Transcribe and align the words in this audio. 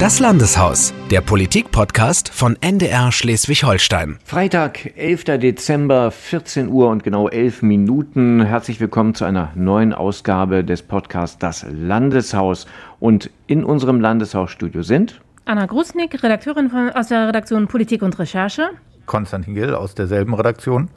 Das 0.00 0.18
Landeshaus, 0.18 0.94
der 1.10 1.20
Politik-Podcast 1.20 2.30
von 2.30 2.56
NDR 2.62 3.12
Schleswig-Holstein. 3.12 4.18
Freitag, 4.24 4.96
11. 4.96 5.24
Dezember, 5.24 6.10
14 6.10 6.68
Uhr 6.68 6.88
und 6.88 7.04
genau 7.04 7.28
11 7.28 7.60
Minuten. 7.60 8.40
Herzlich 8.40 8.80
willkommen 8.80 9.14
zu 9.14 9.26
einer 9.26 9.52
neuen 9.54 9.92
Ausgabe 9.92 10.64
des 10.64 10.80
Podcasts 10.80 11.36
Das 11.36 11.66
Landeshaus. 11.70 12.64
Und 12.98 13.28
in 13.46 13.62
unserem 13.62 14.00
Landeshausstudio 14.00 14.82
sind 14.82 15.20
Anna 15.44 15.66
Grusnick, 15.66 16.22
Redakteurin 16.22 16.70
von, 16.70 16.88
aus 16.88 17.08
der 17.08 17.28
Redaktion 17.28 17.68
Politik 17.68 18.00
und 18.00 18.18
Recherche. 18.18 18.70
Konstantin 19.04 19.54
Gill 19.54 19.74
aus 19.74 19.94
derselben 19.94 20.32
Redaktion. 20.32 20.88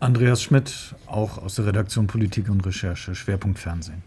Andreas 0.00 0.42
Schmidt, 0.42 0.94
auch 1.06 1.36
aus 1.36 1.56
der 1.56 1.66
Redaktion 1.66 2.06
Politik 2.06 2.48
und 2.48 2.64
Recherche, 2.64 3.14
Schwerpunkt 3.14 3.58
Fernsehen 3.58 4.02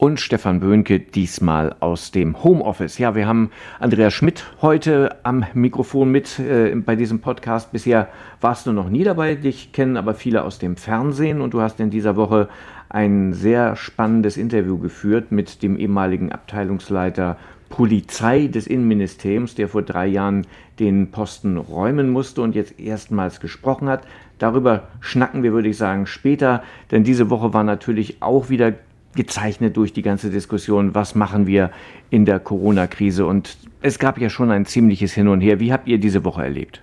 und 0.00 0.18
Stefan 0.18 0.60
Böhnke 0.60 0.98
diesmal 0.98 1.76
aus 1.80 2.10
dem 2.10 2.42
Homeoffice. 2.42 2.96
Ja, 2.96 3.14
wir 3.14 3.26
haben 3.26 3.50
Andreas 3.80 4.14
Schmidt 4.14 4.50
heute 4.62 5.14
am 5.24 5.44
Mikrofon 5.52 6.10
mit 6.10 6.38
äh, 6.38 6.74
bei 6.74 6.96
diesem 6.96 7.20
Podcast. 7.20 7.70
Bisher 7.70 8.08
warst 8.40 8.66
du 8.66 8.72
noch 8.72 8.88
nie 8.88 9.04
dabei, 9.04 9.34
dich 9.34 9.72
kennen 9.72 9.98
aber 9.98 10.14
viele 10.14 10.44
aus 10.44 10.58
dem 10.58 10.76
Fernsehen 10.76 11.42
und 11.42 11.52
du 11.52 11.60
hast 11.60 11.80
in 11.80 11.90
dieser 11.90 12.16
Woche 12.16 12.48
ein 12.88 13.34
sehr 13.34 13.76
spannendes 13.76 14.38
Interview 14.38 14.78
geführt 14.78 15.32
mit 15.32 15.62
dem 15.62 15.76
ehemaligen 15.76 16.32
Abteilungsleiter 16.32 17.36
Polizei 17.68 18.46
des 18.46 18.66
Innenministeriums, 18.66 19.54
der 19.54 19.68
vor 19.68 19.82
drei 19.82 20.06
Jahren 20.06 20.46
den 20.78 21.10
Posten 21.10 21.58
räumen 21.58 22.08
musste 22.08 22.40
und 22.40 22.54
jetzt 22.54 22.80
erstmals 22.80 23.38
gesprochen 23.38 23.90
hat. 23.90 24.04
Darüber 24.38 24.88
schnacken 25.00 25.42
wir, 25.42 25.52
würde 25.52 25.68
ich 25.68 25.76
sagen, 25.76 26.06
später, 26.06 26.62
denn 26.90 27.04
diese 27.04 27.28
Woche 27.28 27.52
war 27.52 27.64
natürlich 27.64 28.22
auch 28.22 28.48
wieder 28.48 28.72
gezeichnet 29.14 29.76
durch 29.76 29.92
die 29.92 30.02
ganze 30.02 30.30
Diskussion, 30.30 30.94
was 30.94 31.14
machen 31.14 31.46
wir 31.46 31.70
in 32.10 32.24
der 32.24 32.38
Corona-Krise. 32.38 33.26
Und 33.26 33.56
es 33.82 33.98
gab 33.98 34.18
ja 34.18 34.30
schon 34.30 34.50
ein 34.50 34.66
ziemliches 34.66 35.12
Hin 35.12 35.28
und 35.28 35.40
Her. 35.40 35.60
Wie 35.60 35.72
habt 35.72 35.88
ihr 35.88 35.98
diese 35.98 36.24
Woche 36.24 36.42
erlebt? 36.42 36.82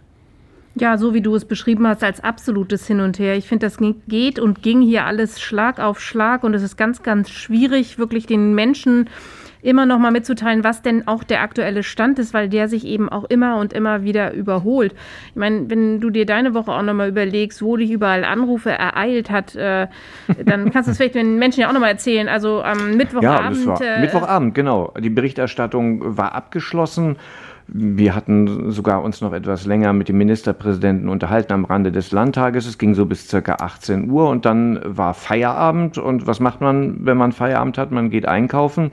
Ja, 0.75 0.97
so 0.97 1.13
wie 1.13 1.21
du 1.21 1.33
es 1.35 1.45
beschrieben 1.45 1.87
hast, 1.87 2.03
als 2.03 2.23
absolutes 2.23 2.85
Hin 2.85 2.99
und 2.99 3.17
Her. 3.17 3.35
Ich 3.35 3.47
finde, 3.47 3.65
das 3.65 3.77
geht 4.07 4.37
und 4.37 4.61
ging 4.61 4.81
hier 4.81 5.05
alles 5.05 5.41
Schlag 5.41 5.79
auf 5.79 5.99
Schlag 5.99 6.43
und 6.43 6.53
es 6.53 6.61
ist 6.61 6.77
ganz, 6.77 7.01
ganz 7.01 7.29
schwierig, 7.29 7.97
wirklich 7.97 8.27
den 8.27 8.53
Menschen 8.53 9.09
immer 9.61 9.85
noch 9.85 9.99
mal 9.99 10.11
mitzuteilen, 10.11 10.63
was 10.63 10.81
denn 10.81 11.07
auch 11.07 11.23
der 11.23 11.41
aktuelle 11.41 11.83
Stand 11.83 12.19
ist, 12.19 12.33
weil 12.33 12.49
der 12.49 12.67
sich 12.67 12.85
eben 12.85 13.09
auch 13.09 13.25
immer 13.25 13.57
und 13.57 13.73
immer 13.73 14.03
wieder 14.03 14.33
überholt. 14.33 14.93
Ich 15.29 15.35
meine, 15.35 15.69
wenn 15.69 15.99
du 15.99 16.09
dir 16.09 16.25
deine 16.25 16.53
Woche 16.53 16.71
auch 16.71 16.81
noch 16.81 16.93
mal 16.93 17.09
überlegst, 17.09 17.61
wo 17.61 17.77
dich 17.77 17.91
überall 17.91 18.23
Anrufe 18.23 18.71
ereilt 18.71 19.29
hat, 19.29 19.55
äh, 19.55 19.87
dann 20.45 20.71
kannst 20.71 20.87
du 20.87 20.91
es 20.91 20.97
vielleicht 20.97 21.15
den 21.15 21.37
Menschen 21.37 21.61
ja 21.61 21.69
auch 21.69 21.73
noch 21.73 21.81
mal 21.81 21.89
erzählen. 21.89 22.27
Also 22.27 22.61
am 22.61 22.95
Mittwochabend. 22.95 23.65
Ja, 23.65 23.79
äh, 23.81 24.01
Mittwochabend, 24.01 24.55
genau. 24.55 24.93
Die 24.99 25.09
Berichterstattung 25.09 26.17
war 26.17 26.33
abgeschlossen. 26.35 27.17
Wir 27.69 28.15
hatten 28.15 28.71
sogar 28.71 29.03
uns 29.03 29.19
noch 29.19 29.33
etwas 29.33 29.65
länger 29.65 29.91
mit 29.91 30.07
dem 30.07 30.17
Ministerpräsidenten 30.17 31.09
unterhalten 31.09 31.51
am 31.51 31.65
Rande 31.65 31.91
des 31.91 32.13
Landtages. 32.13 32.65
Es 32.65 32.77
ging 32.77 32.95
so 32.95 33.05
bis 33.05 33.27
circa 33.27 33.55
18 33.55 34.09
Uhr 34.09 34.29
und 34.29 34.45
dann 34.45 34.79
war 34.85 35.13
Feierabend. 35.13 35.97
Und 35.97 36.27
was 36.27 36.39
macht 36.39 36.61
man, 36.61 37.05
wenn 37.05 37.17
man 37.17 37.33
Feierabend 37.33 37.77
hat? 37.77 37.91
Man 37.91 38.09
geht 38.09 38.25
einkaufen. 38.25 38.91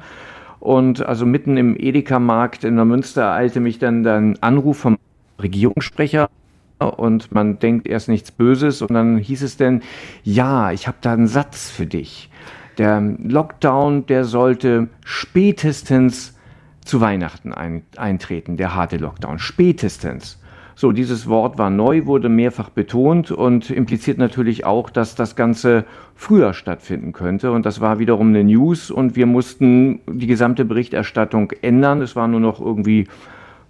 Und 0.64 1.04
also 1.04 1.26
mitten 1.26 1.58
im 1.58 1.76
Edeka-Markt 1.78 2.64
in 2.64 2.76
der 2.76 2.86
Münster 2.86 3.30
eilte 3.30 3.60
mich 3.60 3.78
dann 3.78 4.06
ein 4.06 4.42
Anruf 4.42 4.78
vom 4.78 4.96
Regierungssprecher 5.38 6.30
und 6.78 7.32
man 7.32 7.58
denkt 7.58 7.86
erst 7.86 8.08
nichts 8.08 8.30
Böses 8.32 8.80
und 8.80 8.94
dann 8.94 9.18
hieß 9.18 9.42
es 9.42 9.58
denn, 9.58 9.82
ja, 10.22 10.72
ich 10.72 10.88
habe 10.88 10.96
da 11.02 11.12
einen 11.12 11.26
Satz 11.26 11.70
für 11.70 11.84
dich. 11.84 12.30
Der 12.78 12.98
Lockdown, 12.98 14.06
der 14.06 14.24
sollte 14.24 14.88
spätestens 15.04 16.34
zu 16.82 17.02
Weihnachten 17.02 17.52
ein, 17.52 17.82
eintreten, 17.98 18.56
der 18.56 18.74
harte 18.74 18.96
Lockdown, 18.96 19.38
spätestens. 19.38 20.40
So, 20.76 20.90
dieses 20.90 21.28
Wort 21.28 21.56
war 21.56 21.70
neu, 21.70 22.06
wurde 22.06 22.28
mehrfach 22.28 22.68
betont 22.68 23.30
und 23.30 23.70
impliziert 23.70 24.18
natürlich 24.18 24.64
auch, 24.64 24.90
dass 24.90 25.14
das 25.14 25.36
Ganze 25.36 25.84
früher 26.16 26.52
stattfinden 26.52 27.12
könnte. 27.12 27.52
Und 27.52 27.64
das 27.64 27.80
war 27.80 27.98
wiederum 27.98 28.28
eine 28.28 28.42
News 28.42 28.90
und 28.90 29.14
wir 29.14 29.26
mussten 29.26 30.00
die 30.06 30.26
gesamte 30.26 30.64
Berichterstattung 30.64 31.52
ändern. 31.62 32.02
Es 32.02 32.16
war 32.16 32.26
nur 32.26 32.40
noch 32.40 32.60
irgendwie 32.60 33.06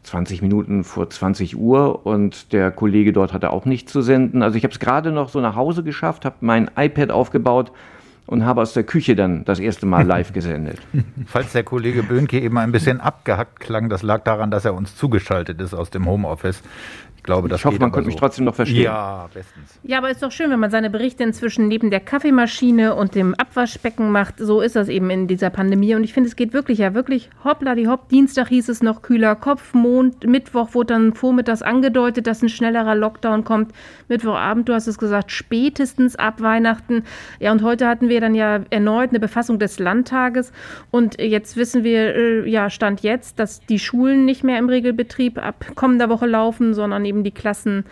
20 0.05 0.43
Minuten 0.43 0.85
vor 0.85 1.11
20 1.11 1.57
Uhr 1.57 2.07
und 2.07 2.53
der 2.53 2.71
Kollege 2.71 3.13
dort 3.13 3.33
hatte 3.33 3.51
auch 3.51 3.65
nichts 3.65 3.93
zu 3.93 4.03
senden. 4.03 4.43
Also 4.43 4.57
ich 4.57 4.65
habe 4.65 4.73
es 4.73 4.79
gerade 4.81 5.13
noch 5.13 5.29
so 5.29 5.41
nach 5.41 5.57
Hause 5.57 5.83
geschafft, 5.83 6.25
habe 6.25 6.37
mein 6.41 6.71
iPad 6.77 7.11
aufgebaut, 7.11 7.73
und 8.27 8.45
habe 8.45 8.63
aus 8.63 8.73
der 8.73 8.85
Küche 8.85 9.17
dann 9.17 9.45
das 9.45 9.59
erste 9.59 9.87
Mal 9.87 10.07
live 10.07 10.33
gesendet. 10.33 10.79
Falls 11.27 11.53
der 11.53 11.63
Kollege 11.63 12.03
Böhnke 12.03 12.41
eben 12.41 12.59
ein 12.59 12.73
bisschen 12.73 13.01
abgehackt 13.01 13.61
klang, 13.61 13.89
das 13.89 14.03
lag 14.03 14.25
daran, 14.25 14.51
dass 14.51 14.65
er 14.65 14.75
uns 14.75 14.97
zugeschaltet 14.97 15.61
ist 15.61 15.75
aus 15.75 15.91
dem 15.91 16.07
Homeoffice 16.07 16.63
glaube, 17.25 17.49
das 17.49 17.61
Ich 17.61 17.65
hoffe, 17.65 17.81
man 17.81 17.91
konnte 17.91 18.05
so. 18.05 18.11
mich 18.11 18.21
trotzdem 18.21 18.45
noch 18.45 18.55
verstehen. 18.55 18.85
Ja, 18.85 19.29
bestens. 19.33 19.81
Ja, 19.83 19.99
aber 19.99 20.11
ist 20.11 20.23
doch 20.23 20.31
schön, 20.31 20.51
wenn 20.51 20.61
man 20.61 20.71
seine 20.71 20.91
Berichte 20.91 21.25
inzwischen 21.25 21.67
neben 21.67 21.91
der 21.91 22.01
Kaffeemaschine 22.01 22.95
und 22.95 23.15
dem 23.15 23.35
Abwaschbecken 23.35 24.13
macht. 24.13 24.39
So 24.39 24.61
ist 24.61 24.77
das 24.77 24.89
eben 24.89 25.11
in 25.11 25.27
dieser 25.27 25.51
Pandemie. 25.51 25.95
Und 25.95 26.05
ich 26.05 26.13
finde, 26.13 26.29
es 26.29 26.37
geht 26.37 26.53
wirklich, 26.53 26.79
ja, 26.79 26.95
wirklich 26.95 27.31
hoppla 27.43 27.75
die 27.75 27.89
hopp. 27.89 28.09
Dienstag 28.11 28.49
hieß 28.49 28.69
es 28.69 28.83
noch 28.83 29.03
kühler 29.03 29.35
Kopf, 29.35 29.75
Mond, 29.75 30.27
Mittwoch 30.27 30.75
wurde 30.75 30.95
dann 30.95 31.15
vormittags 31.15 31.63
angedeutet, 31.63 32.27
dass 32.27 32.43
ein 32.43 32.49
schnellerer 32.49 32.95
Lockdown 32.95 33.45
kommt. 33.45 33.73
Mittwochabend, 34.09 34.69
du 34.69 34.75
hast 34.75 34.87
es 34.87 34.99
gesagt, 34.99 35.33
spätestens 35.33 36.17
ab 36.17 36.41
Weihnachten. 36.41 37.05
Ja, 37.41 37.53
und 37.53 37.63
heute 37.63 37.89
hatten 37.89 38.09
wir 38.09 38.21
dann 38.21 38.35
ja 38.35 38.61
erneut 38.71 39.11
eine 39.11 39.21
Befassung 39.21 39.59
des 39.59 39.79
Landtages. 39.79 40.53
Und 40.91 41.21
jetzt 41.21 41.57
wissen 41.57 41.85
wir, 41.85 42.15
äh, 42.15 42.49
ja, 42.49 42.69
Stand 42.69 43.01
jetzt, 43.01 43.39
dass 43.39 43.61
die 43.61 43.79
Schulen 43.79 44.25
nicht 44.27 44.45
mehr 44.45 44.59
im 44.59 44.69
Regelbetrieb 44.69 45.39
ab 45.39 45.65
kommender 45.75 46.09
Woche 46.11 46.27
laufen, 46.27 46.75
sondern 46.75 47.05
eben 47.05 47.14
eben 47.15 47.25
die 47.25 47.31
Klassen 47.31 47.85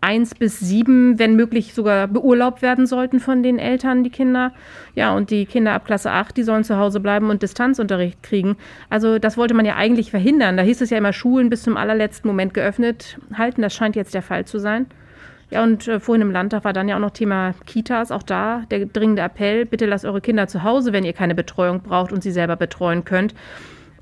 1 0.00 0.36
bis 0.36 0.60
7, 0.60 1.18
wenn 1.18 1.34
möglich 1.34 1.74
sogar 1.74 2.06
beurlaubt 2.06 2.62
werden 2.62 2.86
sollten 2.86 3.18
von 3.18 3.42
den 3.42 3.58
Eltern, 3.58 4.04
die 4.04 4.10
Kinder. 4.10 4.52
Ja, 4.94 5.14
und 5.14 5.30
die 5.30 5.44
Kinder 5.44 5.72
ab 5.72 5.86
Klasse 5.86 6.12
8, 6.12 6.36
die 6.36 6.44
sollen 6.44 6.62
zu 6.62 6.78
Hause 6.78 7.00
bleiben 7.00 7.30
und 7.30 7.42
Distanzunterricht 7.42 8.22
kriegen. 8.22 8.56
Also 8.90 9.18
das 9.18 9.36
wollte 9.36 9.54
man 9.54 9.66
ja 9.66 9.74
eigentlich 9.74 10.10
verhindern. 10.10 10.56
Da 10.56 10.62
hieß 10.62 10.80
es 10.82 10.90
ja 10.90 10.98
immer, 10.98 11.12
Schulen 11.12 11.50
bis 11.50 11.64
zum 11.64 11.76
allerletzten 11.76 12.28
Moment 12.28 12.54
geöffnet 12.54 13.18
halten. 13.34 13.62
Das 13.62 13.74
scheint 13.74 13.96
jetzt 13.96 14.14
der 14.14 14.22
Fall 14.22 14.44
zu 14.44 14.60
sein. 14.60 14.86
Ja, 15.50 15.64
und 15.64 15.88
äh, 15.88 15.98
vorhin 15.98 16.22
im 16.22 16.30
Landtag 16.30 16.64
war 16.64 16.72
dann 16.72 16.88
ja 16.88 16.96
auch 16.96 17.00
noch 17.00 17.10
Thema 17.10 17.54
Kitas. 17.66 18.12
Auch 18.12 18.22
da 18.22 18.62
der 18.70 18.86
dringende 18.86 19.22
Appell, 19.22 19.66
bitte 19.66 19.86
lasst 19.86 20.04
eure 20.04 20.20
Kinder 20.20 20.46
zu 20.46 20.62
Hause, 20.62 20.92
wenn 20.92 21.04
ihr 21.04 21.14
keine 21.14 21.34
Betreuung 21.34 21.80
braucht 21.80 22.12
und 22.12 22.22
sie 22.22 22.30
selber 22.30 22.54
betreuen 22.54 23.04
könnt. 23.04 23.34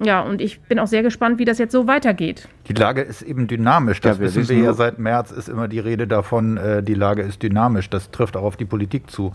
Ja, 0.02 0.20
und 0.20 0.42
ich 0.42 0.60
bin 0.60 0.78
auch 0.78 0.86
sehr 0.86 1.02
gespannt, 1.02 1.38
wie 1.38 1.46
das 1.46 1.58
jetzt 1.58 1.72
so 1.72 1.86
weitergeht. 1.86 2.48
Die 2.68 2.74
Lage 2.74 3.00
ist 3.00 3.22
eben 3.22 3.46
dynamisch. 3.46 4.00
Das 4.00 4.18
ja, 4.18 4.24
wir 4.24 4.34
wissen 4.34 4.56
wir 4.56 4.64
ja 4.64 4.72
seit 4.74 4.98
März, 4.98 5.30
ist 5.30 5.48
immer 5.48 5.68
die 5.68 5.78
Rede 5.78 6.06
davon, 6.06 6.58
äh, 6.58 6.82
die 6.82 6.94
Lage 6.94 7.22
ist 7.22 7.42
dynamisch. 7.42 7.88
Das 7.88 8.10
trifft 8.10 8.36
auch 8.36 8.42
auf 8.42 8.56
die 8.56 8.66
Politik 8.66 9.10
zu. 9.10 9.32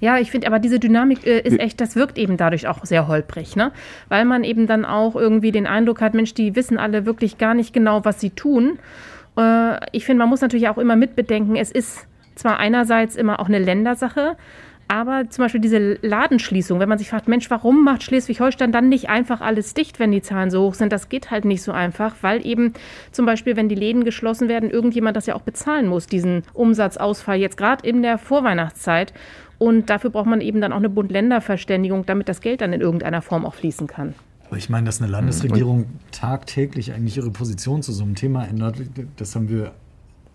Ja, 0.00 0.18
ich 0.18 0.30
finde, 0.30 0.46
aber 0.46 0.58
diese 0.58 0.78
Dynamik 0.78 1.26
äh, 1.26 1.40
ist 1.40 1.58
echt, 1.58 1.80
das 1.80 1.96
wirkt 1.96 2.18
eben 2.18 2.36
dadurch 2.36 2.68
auch 2.68 2.84
sehr 2.84 3.08
holprig, 3.08 3.56
ne? 3.56 3.72
Weil 4.08 4.24
man 4.24 4.44
eben 4.44 4.66
dann 4.66 4.84
auch 4.84 5.16
irgendwie 5.16 5.50
den 5.50 5.66
Eindruck 5.66 6.00
hat, 6.00 6.14
Mensch, 6.14 6.34
die 6.34 6.54
wissen 6.54 6.78
alle 6.78 7.04
wirklich 7.04 7.36
gar 7.36 7.54
nicht 7.54 7.74
genau, 7.74 8.04
was 8.04 8.20
sie 8.20 8.30
tun. 8.30 8.78
Äh, 9.36 9.78
ich 9.92 10.04
finde, 10.06 10.20
man 10.20 10.28
muss 10.28 10.40
natürlich 10.40 10.68
auch 10.68 10.78
immer 10.78 10.96
mitbedenken, 10.96 11.56
es 11.56 11.70
ist 11.72 12.06
zwar 12.36 12.58
einerseits 12.58 13.16
immer 13.16 13.40
auch 13.40 13.48
eine 13.48 13.58
Ländersache, 13.58 14.36
aber 14.88 15.28
zum 15.28 15.44
Beispiel 15.44 15.60
diese 15.60 15.98
Ladenschließung, 16.00 16.80
wenn 16.80 16.88
man 16.88 16.98
sich 16.98 17.10
fragt, 17.10 17.28
Mensch, 17.28 17.50
warum 17.50 17.84
macht 17.84 18.02
Schleswig-Holstein 18.02 18.72
dann 18.72 18.88
nicht 18.88 19.10
einfach 19.10 19.42
alles 19.42 19.74
dicht, 19.74 19.98
wenn 19.98 20.10
die 20.10 20.22
Zahlen 20.22 20.50
so 20.50 20.62
hoch 20.62 20.74
sind? 20.74 20.92
Das 20.92 21.10
geht 21.10 21.30
halt 21.30 21.44
nicht 21.44 21.62
so 21.62 21.72
einfach, 21.72 22.16
weil 22.22 22.44
eben 22.46 22.72
zum 23.12 23.26
Beispiel, 23.26 23.54
wenn 23.56 23.68
die 23.68 23.74
Läden 23.74 24.04
geschlossen 24.04 24.48
werden, 24.48 24.70
irgendjemand 24.70 25.16
das 25.16 25.26
ja 25.26 25.34
auch 25.34 25.42
bezahlen 25.42 25.86
muss, 25.86 26.06
diesen 26.06 26.42
Umsatzausfall 26.54 27.38
jetzt 27.38 27.58
gerade 27.58 27.86
in 27.86 28.02
der 28.02 28.16
Vorweihnachtszeit. 28.16 29.12
Und 29.58 29.90
dafür 29.90 30.10
braucht 30.10 30.26
man 30.26 30.40
eben 30.40 30.60
dann 30.60 30.72
auch 30.72 30.78
eine 30.78 30.88
Bund-Länder-Verständigung, 30.88 32.06
damit 32.06 32.28
das 32.28 32.40
Geld 32.40 32.60
dann 32.60 32.72
in 32.72 32.80
irgendeiner 32.80 33.22
Form 33.22 33.44
auch 33.44 33.54
fließen 33.54 33.88
kann. 33.88 34.14
Ich 34.56 34.70
meine, 34.70 34.86
dass 34.86 35.02
eine 35.02 35.10
Landesregierung 35.10 35.86
tagtäglich 36.10 36.92
eigentlich 36.94 37.18
ihre 37.18 37.30
Position 37.30 37.82
zu 37.82 37.92
so 37.92 38.04
einem 38.04 38.14
Thema 38.14 38.44
ändert, 38.44 38.76
das 39.16 39.34
haben 39.34 39.50
wir 39.50 39.72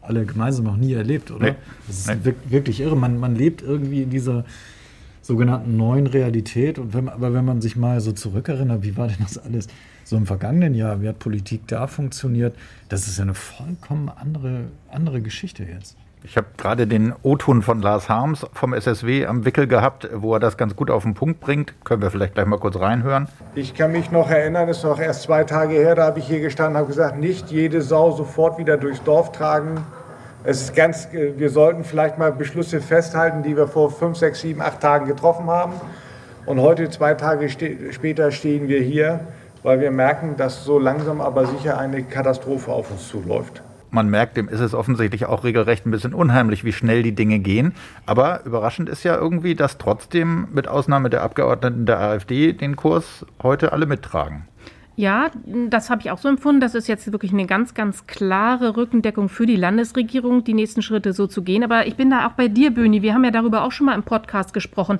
alle 0.03 0.25
gemeinsam 0.25 0.65
noch 0.65 0.77
nie 0.77 0.93
erlebt, 0.93 1.31
oder? 1.31 1.51
Nee. 1.51 1.55
Das 1.87 1.99
ist 1.99 2.25
nee. 2.25 2.33
wirklich 2.49 2.81
irre. 2.81 2.95
Man, 2.95 3.17
man 3.17 3.35
lebt 3.35 3.61
irgendwie 3.61 4.03
in 4.03 4.09
dieser 4.09 4.45
sogenannten 5.21 5.77
neuen 5.77 6.07
Realität. 6.07 6.77
Und 6.77 6.93
wenn, 6.93 7.09
aber 7.09 7.33
wenn 7.33 7.45
man 7.45 7.61
sich 7.61 7.75
mal 7.75 7.99
so 8.01 8.11
zurückerinnert, 8.11 8.83
wie 8.83 8.97
war 8.97 9.07
denn 9.07 9.17
das 9.21 9.37
alles 9.37 9.67
so 10.03 10.17
im 10.17 10.25
vergangenen 10.25 10.75
Jahr? 10.75 11.01
Wie 11.01 11.07
hat 11.07 11.19
Politik 11.19 11.67
da 11.67 11.87
funktioniert? 11.87 12.55
Das 12.89 13.07
ist 13.07 13.17
ja 13.17 13.23
eine 13.23 13.33
vollkommen 13.33 14.09
andere, 14.09 14.65
andere 14.89 15.21
Geschichte 15.21 15.63
jetzt. 15.63 15.97
Ich 16.25 16.37
habe 16.37 16.47
gerade 16.57 16.87
den 16.87 17.13
O-Ton 17.21 17.61
von 17.61 17.81
Lars 17.81 18.07
Harms 18.07 18.45
vom 18.53 18.73
SSW 18.73 19.25
am 19.25 19.45
Wickel 19.45 19.67
gehabt, 19.67 20.09
wo 20.13 20.33
er 20.33 20.39
das 20.39 20.55
ganz 20.55 20.75
gut 20.75 20.89
auf 20.89 21.03
den 21.03 21.13
Punkt 21.13 21.41
bringt. 21.41 21.73
Können 21.83 22.01
wir 22.01 22.11
vielleicht 22.11 22.35
gleich 22.35 22.45
mal 22.45 22.59
kurz 22.59 22.79
reinhören? 22.79 23.27
Ich 23.55 23.73
kann 23.73 23.91
mich 23.91 24.09
noch 24.09 24.29
erinnern, 24.29 24.69
es 24.69 24.77
ist 24.77 24.83
noch 24.83 24.99
erst 24.99 25.23
zwei 25.23 25.43
Tage 25.43 25.73
her, 25.73 25.95
da 25.95 26.05
habe 26.05 26.19
ich 26.19 26.27
hier 26.27 26.39
gestanden 26.39 26.75
und 26.75 26.79
habe 26.79 26.87
gesagt, 26.87 27.19
nicht 27.19 27.51
jede 27.51 27.81
Sau 27.81 28.11
sofort 28.11 28.57
wieder 28.57 28.77
durchs 28.77 29.03
Dorf 29.03 29.33
tragen. 29.33 29.85
Es 30.45 30.61
ist 30.61 30.75
ganz, 30.75 31.09
wir 31.11 31.49
sollten 31.49 31.83
vielleicht 31.83 32.17
mal 32.17 32.31
Beschlüsse 32.31 32.79
festhalten, 32.79 33.43
die 33.43 33.57
wir 33.57 33.67
vor 33.67 33.91
fünf, 33.91 34.17
sechs, 34.17 34.41
sieben, 34.41 34.61
acht 34.61 34.79
Tagen 34.79 35.07
getroffen 35.07 35.47
haben. 35.47 35.73
Und 36.45 36.61
heute, 36.61 36.89
zwei 36.89 37.13
Tage 37.13 37.49
ste 37.49 37.91
später, 37.91 38.31
stehen 38.31 38.67
wir 38.67 38.81
hier 38.81 39.21
weil 39.63 39.79
wir 39.79 39.91
merken, 39.91 40.35
dass 40.37 40.65
so 40.65 40.77
langsam 40.77 41.21
aber 41.21 41.45
sicher 41.47 41.77
eine 41.77 42.03
Katastrophe 42.03 42.71
auf 42.71 42.91
uns 42.91 43.07
zuläuft 43.07 43.63
man 43.93 44.09
merkt, 44.09 44.37
dem 44.37 44.49
ist 44.49 44.59
es 44.59 44.73
offensichtlich 44.73 45.25
auch 45.25 45.43
regelrecht 45.43 45.85
ein 45.85 45.91
bisschen 45.91 46.13
unheimlich, 46.13 46.63
wie 46.63 46.73
schnell 46.73 47.03
die 47.03 47.15
Dinge 47.15 47.39
gehen. 47.39 47.73
Aber 48.05 48.45
überraschend 48.45 48.89
ist 48.89 49.03
ja 49.03 49.15
irgendwie, 49.15 49.55
dass 49.55 49.77
trotzdem 49.77 50.47
mit 50.53 50.67
Ausnahme 50.67 51.09
der 51.09 51.23
Abgeordneten 51.23 51.85
der 51.85 51.99
AfD 51.99 52.53
den 52.53 52.75
Kurs 52.75 53.25
heute 53.41 53.71
alle 53.71 53.85
mittragen. 53.85 54.47
Ja, 54.95 55.31
das 55.69 55.89
habe 55.89 56.01
ich 56.01 56.11
auch 56.11 56.19
so 56.19 56.29
empfunden. 56.29 56.61
Das 56.61 56.75
ist 56.75 56.87
jetzt 56.87 57.11
wirklich 57.11 57.33
eine 57.33 57.47
ganz, 57.47 57.73
ganz 57.73 58.05
klare 58.05 58.77
Rückendeckung 58.77 59.27
für 59.27 59.47
die 59.47 59.55
Landesregierung, 59.55 60.43
die 60.43 60.53
nächsten 60.53 60.83
Schritte 60.83 61.13
so 61.13 61.25
zu 61.25 61.41
gehen. 61.41 61.63
Aber 61.63 61.87
ich 61.87 61.95
bin 61.95 62.11
da 62.11 62.27
auch 62.27 62.33
bei 62.33 62.47
dir, 62.47 62.71
Böni. 62.71 63.01
Wir 63.01 63.15
haben 63.15 63.23
ja 63.23 63.31
darüber 63.31 63.63
auch 63.63 63.71
schon 63.71 63.87
mal 63.87 63.95
im 63.95 64.03
Podcast 64.03 64.53
gesprochen. 64.53 64.99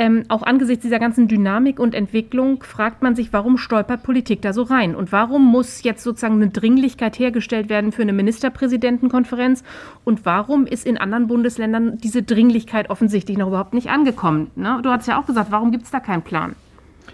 Ähm, 0.00 0.24
auch 0.28 0.42
angesichts 0.42 0.82
dieser 0.82 1.00
ganzen 1.00 1.26
Dynamik 1.26 1.80
und 1.80 1.92
Entwicklung 1.92 2.62
fragt 2.62 3.02
man 3.02 3.16
sich, 3.16 3.32
warum 3.32 3.58
stolpert 3.58 4.04
Politik 4.04 4.40
da 4.42 4.52
so 4.52 4.62
rein? 4.62 4.94
Und 4.94 5.10
warum 5.10 5.44
muss 5.44 5.82
jetzt 5.82 6.04
sozusagen 6.04 6.36
eine 6.36 6.50
Dringlichkeit 6.50 7.18
hergestellt 7.18 7.68
werden 7.68 7.90
für 7.90 8.02
eine 8.02 8.12
Ministerpräsidentenkonferenz? 8.12 9.64
Und 10.04 10.24
warum 10.24 10.66
ist 10.66 10.86
in 10.86 10.98
anderen 10.98 11.26
Bundesländern 11.26 11.98
diese 11.98 12.22
Dringlichkeit 12.22 12.90
offensichtlich 12.90 13.36
noch 13.38 13.48
überhaupt 13.48 13.74
nicht 13.74 13.90
angekommen? 13.90 14.52
Ne? 14.54 14.78
Du 14.84 14.90
hast 14.90 15.08
ja 15.08 15.20
auch 15.20 15.26
gesagt, 15.26 15.50
warum 15.50 15.72
gibt 15.72 15.84
es 15.84 15.90
da 15.90 15.98
keinen 15.98 16.22
Plan? 16.22 16.54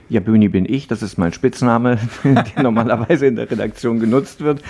Ja, 0.09 0.21
Böni 0.21 0.49
bin 0.49 0.67
ich, 0.69 0.87
das 0.87 1.03
ist 1.03 1.17
mein 1.17 1.33
Spitzname, 1.33 1.99
der 2.25 2.62
normalerweise 2.62 3.27
in 3.27 3.37
der 3.37 3.51
Redaktion 3.51 4.01
genutzt 4.01 4.43
wird, 4.43 4.62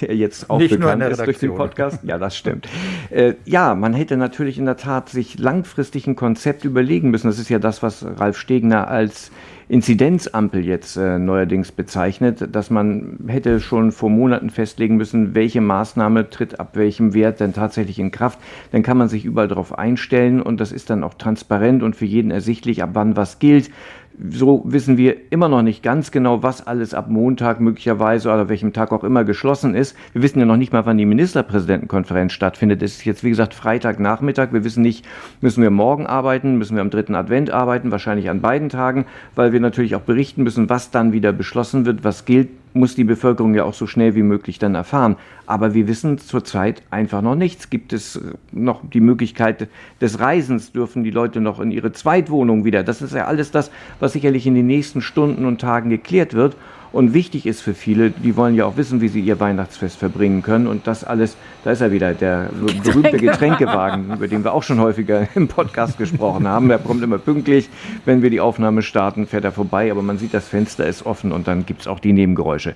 der 0.00 0.14
jetzt 0.14 0.48
auch 0.48 0.58
Nicht 0.58 0.78
bekannt 0.78 1.02
ist 1.02 1.24
durch 1.24 1.38
den 1.38 1.54
Podcast. 1.54 2.00
Ja, 2.02 2.18
das 2.18 2.36
stimmt. 2.36 2.68
Äh, 3.10 3.34
ja, 3.44 3.74
man 3.74 3.92
hätte 3.92 4.16
natürlich 4.16 4.58
in 4.58 4.64
der 4.64 4.76
Tat 4.76 5.08
sich 5.08 5.38
langfristig 5.38 6.06
ein 6.06 6.16
Konzept 6.16 6.64
überlegen 6.64 7.10
müssen. 7.10 7.26
Das 7.26 7.38
ist 7.38 7.50
ja 7.50 7.58
das, 7.58 7.82
was 7.82 8.04
Ralf 8.18 8.38
Stegner 8.38 8.88
als 8.88 9.30
Inzidenzampel 9.68 10.64
jetzt 10.64 10.96
äh, 10.96 11.18
neuerdings 11.18 11.72
bezeichnet, 11.72 12.54
dass 12.54 12.70
man 12.70 13.18
hätte 13.26 13.58
schon 13.58 13.90
vor 13.90 14.10
Monaten 14.10 14.50
festlegen 14.50 14.96
müssen, 14.96 15.34
welche 15.34 15.60
Maßnahme 15.60 16.30
tritt 16.30 16.60
ab 16.60 16.70
welchem 16.74 17.14
Wert 17.14 17.40
denn 17.40 17.52
tatsächlich 17.52 17.98
in 17.98 18.12
Kraft. 18.12 18.38
Dann 18.70 18.84
kann 18.84 18.96
man 18.96 19.08
sich 19.08 19.24
überall 19.24 19.48
darauf 19.48 19.76
einstellen 19.76 20.40
und 20.40 20.60
das 20.60 20.70
ist 20.70 20.88
dann 20.88 21.02
auch 21.02 21.14
transparent 21.14 21.82
und 21.82 21.96
für 21.96 22.04
jeden 22.04 22.30
ersichtlich, 22.30 22.82
ab 22.82 22.90
wann 22.92 23.16
was 23.16 23.40
gilt. 23.40 23.70
So 24.18 24.62
wissen 24.64 24.96
wir 24.96 25.30
immer 25.30 25.48
noch 25.48 25.60
nicht 25.60 25.82
ganz 25.82 26.10
genau, 26.10 26.42
was 26.42 26.66
alles 26.66 26.94
ab 26.94 27.10
Montag 27.10 27.60
möglicherweise 27.60 28.30
oder 28.30 28.48
welchem 28.48 28.72
Tag 28.72 28.90
auch 28.92 29.04
immer 29.04 29.24
geschlossen 29.24 29.74
ist. 29.74 29.94
Wir 30.14 30.22
wissen 30.22 30.38
ja 30.38 30.46
noch 30.46 30.56
nicht 30.56 30.72
mal, 30.72 30.86
wann 30.86 30.96
die 30.96 31.04
Ministerpräsidentenkonferenz 31.04 32.32
stattfindet. 32.32 32.82
Es 32.82 32.94
ist 32.96 33.04
jetzt, 33.04 33.24
wie 33.24 33.28
gesagt, 33.28 33.52
Freitagnachmittag. 33.52 34.52
Wir 34.52 34.64
wissen 34.64 34.82
nicht, 34.82 35.04
müssen 35.42 35.62
wir 35.62 35.70
morgen 35.70 36.06
arbeiten, 36.06 36.56
müssen 36.56 36.76
wir 36.76 36.80
am 36.80 36.88
dritten 36.88 37.14
Advent 37.14 37.50
arbeiten, 37.50 37.90
wahrscheinlich 37.90 38.30
an 38.30 38.40
beiden 38.40 38.70
Tagen, 38.70 39.04
weil 39.34 39.52
wir 39.52 39.60
natürlich 39.60 39.94
auch 39.96 40.00
berichten 40.00 40.44
müssen, 40.44 40.70
was 40.70 40.90
dann 40.90 41.12
wieder 41.12 41.32
beschlossen 41.32 41.84
wird, 41.84 42.02
was 42.02 42.24
gilt 42.24 42.48
muss 42.76 42.94
die 42.94 43.04
Bevölkerung 43.04 43.54
ja 43.54 43.64
auch 43.64 43.74
so 43.74 43.86
schnell 43.86 44.14
wie 44.14 44.22
möglich 44.22 44.58
dann 44.58 44.74
erfahren. 44.74 45.16
Aber 45.46 45.74
wir 45.74 45.88
wissen 45.88 46.18
zurzeit 46.18 46.82
einfach 46.90 47.22
noch 47.22 47.34
nichts. 47.34 47.70
Gibt 47.70 47.92
es 47.92 48.20
noch 48.52 48.82
die 48.88 49.00
Möglichkeit 49.00 49.68
des 50.00 50.20
Reisens? 50.20 50.72
Dürfen 50.72 51.02
die 51.02 51.10
Leute 51.10 51.40
noch 51.40 51.60
in 51.60 51.70
ihre 51.70 51.92
Zweitwohnung 51.92 52.64
wieder? 52.64 52.84
Das 52.84 53.02
ist 53.02 53.14
ja 53.14 53.26
alles 53.26 53.50
das, 53.50 53.70
was 54.00 54.12
sicherlich 54.12 54.46
in 54.46 54.54
den 54.54 54.66
nächsten 54.66 55.00
Stunden 55.00 55.44
und 55.44 55.60
Tagen 55.60 55.90
geklärt 55.90 56.34
wird 56.34 56.56
und 56.96 57.12
wichtig 57.12 57.44
ist 57.44 57.60
für 57.60 57.74
viele, 57.74 58.10
die 58.10 58.36
wollen 58.36 58.54
ja 58.54 58.64
auch 58.64 58.78
wissen, 58.78 59.02
wie 59.02 59.08
sie 59.08 59.20
ihr 59.20 59.38
Weihnachtsfest 59.38 59.98
verbringen 59.98 60.42
können. 60.42 60.66
Und 60.66 60.86
das 60.86 61.04
alles, 61.04 61.36
da 61.62 61.72
ist 61.72 61.82
er 61.82 61.92
wieder, 61.92 62.14
der 62.14 62.48
berühmte 62.82 63.18
Getränkewagen, 63.18 64.10
über 64.14 64.26
den 64.28 64.42
wir 64.44 64.54
auch 64.54 64.62
schon 64.62 64.80
häufiger 64.80 65.28
im 65.34 65.46
Podcast 65.46 65.98
gesprochen 65.98 66.48
haben. 66.48 66.70
Er 66.70 66.78
kommt 66.78 67.02
immer 67.02 67.18
pünktlich, 67.18 67.68
wenn 68.06 68.22
wir 68.22 68.30
die 68.30 68.40
Aufnahme 68.40 68.80
starten, 68.80 69.26
fährt 69.26 69.44
er 69.44 69.52
vorbei, 69.52 69.90
aber 69.90 70.00
man 70.00 70.16
sieht, 70.16 70.32
das 70.32 70.48
Fenster 70.48 70.86
ist 70.86 71.04
offen 71.04 71.32
und 71.32 71.46
dann 71.46 71.66
gibt 71.66 71.82
es 71.82 71.86
auch 71.86 72.00
die 72.00 72.14
Nebengeräusche. 72.14 72.74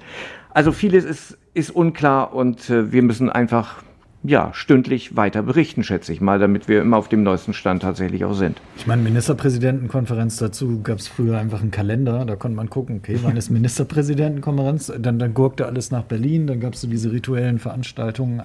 Also 0.51 0.73
vieles 0.73 1.07
ist, 1.07 1.39
ist 1.55 1.71
unklar 1.71 2.35
und 2.35 2.69
äh, 2.69 2.93
wir 2.93 3.03
müssen 3.03 3.31
einfach 3.31 3.83
ja, 4.23 4.51
stündlich 4.53 5.17
weiter 5.17 5.43
berichten, 5.43 5.83
schätze 5.83 6.13
ich 6.13 6.21
mal, 6.21 6.39
damit 6.39 6.69
wir 6.69 6.83
immer 6.83 6.99
auf 6.99 7.09
dem 7.09 7.23
neuesten 7.23 7.55
Stand 7.55 7.83
tatsächlich 7.83 8.25
auch 8.27 8.35
sind. 8.35 8.61
Ich 8.77 8.87
meine, 8.87 9.03
Ministerpräsidentenkonferenz 9.03 10.37
dazu 10.37 10.83
gab 10.83 10.99
es 10.99 11.09
früher 11.09 11.39
einfach 11.39 11.63
einen 11.63 11.71
Kalender, 11.71 12.27
da 12.27 12.37
konnte 12.37 12.57
man 12.57 12.69
gucken, 12.69 12.99
okay, 12.99 13.19
wann 13.23 13.39
ist 13.39 13.49
Ministerpräsidentenkonferenz, 13.49 14.93
dann, 14.99 15.19
dann 15.19 15.33
gurkte 15.33 15.65
alles 15.65 15.91
nach 15.91 16.03
Berlin, 16.03 16.47
dann 16.47 16.61
gab 16.61 16.75
es 16.75 16.83
so 16.83 16.87
diese 16.87 17.13
rituellen 17.13 17.59
Veranstaltungen. 17.59 18.43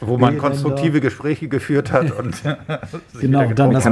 Wo 0.00 0.18
man 0.18 0.36
konstruktive 0.36 1.00
Gespräche 1.00 1.48
geführt 1.48 1.90
hat 1.90 2.10
und 2.10 2.42
Genau, 3.20 3.50
dann 3.52 3.72
das, 3.72 3.88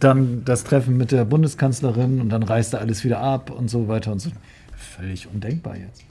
dann 0.00 0.42
das 0.44 0.64
Treffen 0.64 0.98
mit 0.98 1.12
der 1.12 1.24
Bundeskanzlerin 1.24 2.20
und 2.20 2.28
dann 2.28 2.42
reiste 2.42 2.78
alles 2.78 3.04
wieder 3.04 3.20
ab 3.20 3.50
und 3.50 3.70
so 3.70 3.88
weiter 3.88 4.12
und 4.12 4.18
so. 4.18 4.30
Völlig 4.76 5.28
undenkbar 5.32 5.76
jetzt. 5.76 6.04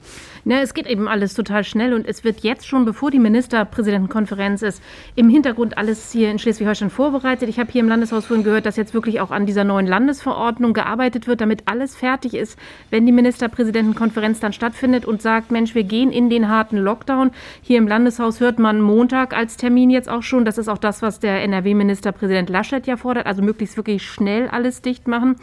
Ne, 0.46 0.60
es 0.60 0.74
geht 0.74 0.86
eben 0.86 1.08
alles 1.08 1.32
total 1.32 1.64
schnell 1.64 1.94
und 1.94 2.06
es 2.06 2.22
wird 2.22 2.40
jetzt 2.40 2.66
schon, 2.66 2.84
bevor 2.84 3.10
die 3.10 3.18
Ministerpräsidentenkonferenz 3.18 4.60
ist, 4.60 4.82
im 5.14 5.30
Hintergrund 5.30 5.78
alles 5.78 6.12
hier 6.12 6.30
in 6.30 6.38
Schleswig-Holstein 6.38 6.90
vorbereitet. 6.90 7.48
Ich 7.48 7.58
habe 7.58 7.72
hier 7.72 7.80
im 7.80 7.88
Landeshaus 7.88 8.26
vorhin 8.26 8.44
gehört, 8.44 8.66
dass 8.66 8.76
jetzt 8.76 8.92
wirklich 8.92 9.22
auch 9.22 9.30
an 9.30 9.46
dieser 9.46 9.64
neuen 9.64 9.86
Landesverordnung 9.86 10.74
gearbeitet 10.74 11.26
wird, 11.26 11.40
damit 11.40 11.62
alles 11.64 11.96
fertig 11.96 12.34
ist, 12.34 12.58
wenn 12.90 13.06
die 13.06 13.12
Ministerpräsidentenkonferenz 13.12 14.38
dann 14.38 14.52
stattfindet 14.52 15.06
und 15.06 15.22
sagt, 15.22 15.50
Mensch, 15.50 15.74
wir 15.74 15.84
gehen 15.84 16.12
in 16.12 16.28
den 16.28 16.50
harten 16.50 16.76
Lockdown. 16.76 17.30
Hier 17.62 17.78
im 17.78 17.88
Landeshaus 17.88 18.40
hört 18.40 18.58
man 18.58 18.82
Montag 18.82 19.34
als 19.34 19.56
Termin 19.56 19.88
jetzt 19.88 20.10
auch 20.10 20.22
schon. 20.22 20.44
Das 20.44 20.58
ist 20.58 20.68
auch 20.68 20.76
das, 20.76 21.00
was 21.00 21.20
der 21.20 21.42
NRW-Ministerpräsident 21.42 22.50
Laschet 22.50 22.86
ja 22.86 22.98
fordert, 22.98 23.24
also 23.24 23.40
möglichst 23.40 23.78
wirklich 23.78 24.02
schnell 24.02 24.48
alles 24.48 24.82
dicht 24.82 25.08
machen. 25.08 25.36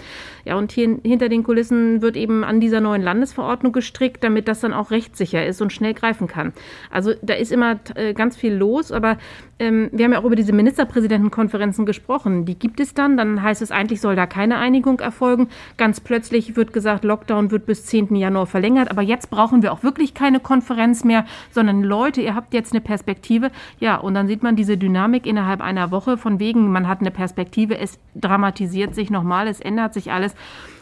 Ja, 0.45 0.57
und 0.57 0.71
hier 0.71 0.99
hinter 1.01 1.27
den 1.27 1.41
Kulissen 1.41 2.03
wird 2.03 2.15
eben 2.15 2.43
an 2.43 2.59
dieser 2.59 2.81
neuen 2.81 3.01
Landesverordnung 3.01 3.71
gestrickt, 3.71 4.23
damit 4.23 4.47
das 4.47 4.59
dann 4.59 4.73
auch 4.73 4.90
rechtssicher 4.91 5.45
ist 5.45 5.61
und 5.61 5.73
schnell 5.73 5.93
greifen 5.93 6.27
kann. 6.27 6.53
Also 6.89 7.13
da 7.21 7.33
ist 7.33 7.51
immer 7.51 7.79
äh, 7.95 8.13
ganz 8.13 8.37
viel 8.37 8.53
los, 8.53 8.91
aber 8.91 9.17
ähm, 9.61 9.89
wir 9.91 10.05
haben 10.05 10.13
ja 10.13 10.19
auch 10.19 10.25
über 10.25 10.35
diese 10.35 10.53
Ministerpräsidentenkonferenzen 10.53 11.85
gesprochen. 11.85 12.45
Die 12.45 12.57
gibt 12.57 12.79
es 12.79 12.93
dann, 12.93 13.15
dann 13.15 13.41
heißt 13.41 13.61
es 13.61 13.71
eigentlich, 13.71 14.01
soll 14.01 14.15
da 14.15 14.25
keine 14.25 14.57
Einigung 14.57 14.99
erfolgen. 14.99 15.49
Ganz 15.77 15.99
plötzlich 15.99 16.55
wird 16.55 16.73
gesagt, 16.73 17.03
Lockdown 17.03 17.51
wird 17.51 17.67
bis 17.67 17.85
10. 17.85 18.15
Januar 18.15 18.47
verlängert, 18.47 18.89
aber 18.89 19.03
jetzt 19.03 19.29
brauchen 19.29 19.61
wir 19.61 19.71
auch 19.71 19.83
wirklich 19.83 20.13
keine 20.13 20.39
Konferenz 20.39 21.03
mehr, 21.03 21.25
sondern 21.51 21.83
Leute, 21.83 22.21
ihr 22.21 22.35
habt 22.35 22.53
jetzt 22.53 22.73
eine 22.73 22.81
Perspektive. 22.81 23.51
Ja, 23.79 23.97
und 23.97 24.15
dann 24.15 24.27
sieht 24.27 24.41
man 24.41 24.55
diese 24.55 24.77
Dynamik 24.77 25.27
innerhalb 25.27 25.61
einer 25.61 25.91
Woche 25.91 26.17
von 26.17 26.39
wegen, 26.39 26.71
man 26.71 26.87
hat 26.87 27.01
eine 27.01 27.11
Perspektive, 27.11 27.77
es 27.77 27.99
dramatisiert 28.15 28.95
sich 28.95 29.11
nochmal, 29.11 29.47
es 29.47 29.59
ändert 29.59 29.93
sich 29.93 30.11
alles. 30.11 30.33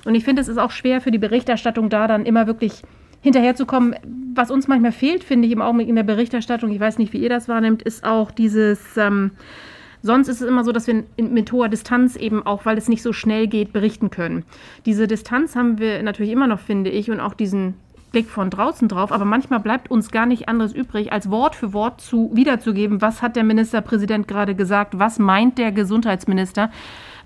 Und 0.05 0.15
ich 0.15 0.23
finde, 0.23 0.41
es 0.41 0.47
ist 0.47 0.57
auch 0.57 0.71
schwer 0.71 1.01
für 1.01 1.11
die 1.11 1.17
Berichterstattung 1.17 1.89
da 1.89 2.07
dann 2.07 2.25
immer 2.25 2.47
wirklich 2.47 2.83
hinterherzukommen. 3.21 3.95
Was 4.33 4.51
uns 4.51 4.67
manchmal 4.67 4.91
fehlt, 4.91 5.23
finde 5.23 5.47
ich 5.47 5.53
im 5.53 5.61
Augenblick 5.61 5.89
in 5.89 5.95
der 5.95 6.03
Berichterstattung, 6.03 6.71
ich 6.71 6.79
weiß 6.79 6.97
nicht, 6.97 7.13
wie 7.13 7.17
ihr 7.19 7.29
das 7.29 7.47
wahrnehmt, 7.47 7.81
ist 7.81 8.03
auch 8.03 8.31
dieses, 8.31 8.97
ähm, 8.97 9.31
sonst 10.01 10.27
ist 10.27 10.41
es 10.41 10.47
immer 10.47 10.63
so, 10.63 10.71
dass 10.71 10.87
wir 10.87 11.03
mit 11.17 11.51
hoher 11.51 11.69
Distanz 11.69 12.15
eben 12.15 12.45
auch, 12.45 12.65
weil 12.65 12.77
es 12.77 12.87
nicht 12.87 13.01
so 13.01 13.11
schnell 13.13 13.47
geht, 13.47 13.73
berichten 13.73 14.09
können. 14.09 14.43
Diese 14.85 15.07
Distanz 15.07 15.55
haben 15.55 15.79
wir 15.79 16.01
natürlich 16.03 16.31
immer 16.31 16.47
noch, 16.47 16.59
finde 16.59 16.89
ich, 16.89 17.11
und 17.11 17.19
auch 17.19 17.33
diesen 17.33 17.73
Blick 18.11 18.29
von 18.29 18.49
draußen 18.49 18.87
drauf, 18.87 19.11
aber 19.11 19.25
manchmal 19.25 19.59
bleibt 19.59 19.91
uns 19.91 20.09
gar 20.09 20.25
nicht 20.25 20.49
anderes 20.49 20.73
übrig, 20.73 21.11
als 21.11 21.29
Wort 21.29 21.55
für 21.55 21.73
Wort 21.73 22.01
zu 22.01 22.31
wiederzugeben, 22.33 23.01
was 23.01 23.21
hat 23.21 23.35
der 23.35 23.43
Ministerpräsident 23.43 24.27
gerade 24.27 24.55
gesagt, 24.55 24.97
was 24.97 25.19
meint 25.19 25.57
der 25.57 25.71
Gesundheitsminister, 25.71 26.71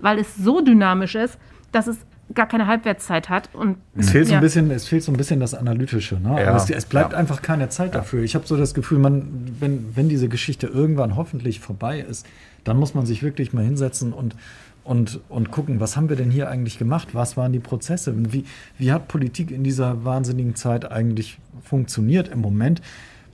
weil 0.00 0.18
es 0.18 0.36
so 0.36 0.60
dynamisch 0.60 1.14
ist, 1.14 1.38
dass 1.72 1.86
es 1.86 2.04
gar 2.32 2.46
keine 2.46 2.66
Halbwertszeit 2.66 3.28
hat. 3.28 3.50
Und, 3.54 3.76
es, 3.96 4.10
fehlt 4.10 4.28
so 4.28 4.34
ein 4.34 4.40
bisschen, 4.40 4.70
es 4.70 4.88
fehlt 4.88 5.02
so 5.02 5.12
ein 5.12 5.16
bisschen 5.16 5.40
das 5.40 5.54
Analytische. 5.54 6.16
Ne? 6.16 6.40
Ja, 6.40 6.56
es, 6.56 6.70
es, 6.70 6.86
bleibt 6.86 7.12
ja. 7.12 7.18
einfach 7.18 7.42
keine 7.42 7.68
Zeit 7.68 7.94
dafür. 7.94 8.22
Ich 8.22 8.34
habe 8.34 8.46
so 8.46 8.56
das 8.56 8.74
Gefühl, 8.74 8.98
man, 8.98 9.56
wenn, 9.60 9.94
wenn 9.94 10.08
diese 10.08 10.28
Geschichte 10.28 10.66
irgendwann 10.66 11.16
hoffentlich 11.16 11.60
vorbei 11.60 12.00
ist, 12.00 12.26
dann 12.64 12.78
muss 12.78 12.94
man 12.94 13.04
sich 13.04 13.22
wirklich 13.22 13.52
mal 13.52 13.64
hinsetzen 13.64 14.12
und, 14.12 14.36
und, 14.84 15.20
und 15.28 15.50
gucken, 15.50 15.80
was 15.80 15.96
haben 15.96 16.08
wir 16.08 16.16
denn 16.16 16.30
hier 16.30 16.48
eigentlich 16.48 16.78
gemacht? 16.78 17.08
Was 17.12 17.36
waren 17.36 17.52
die 17.52 17.60
Prozesse? 17.60 18.14
Wie, 18.32 18.44
wie 18.78 18.92
hat 18.92 19.08
Politik 19.08 19.50
in 19.50 19.64
dieser 19.64 20.04
wahnsinnigen 20.04 20.54
Zeit 20.54 20.90
eigentlich 20.90 21.38
funktioniert 21.62 22.28
im 22.28 22.40
Moment? 22.40 22.80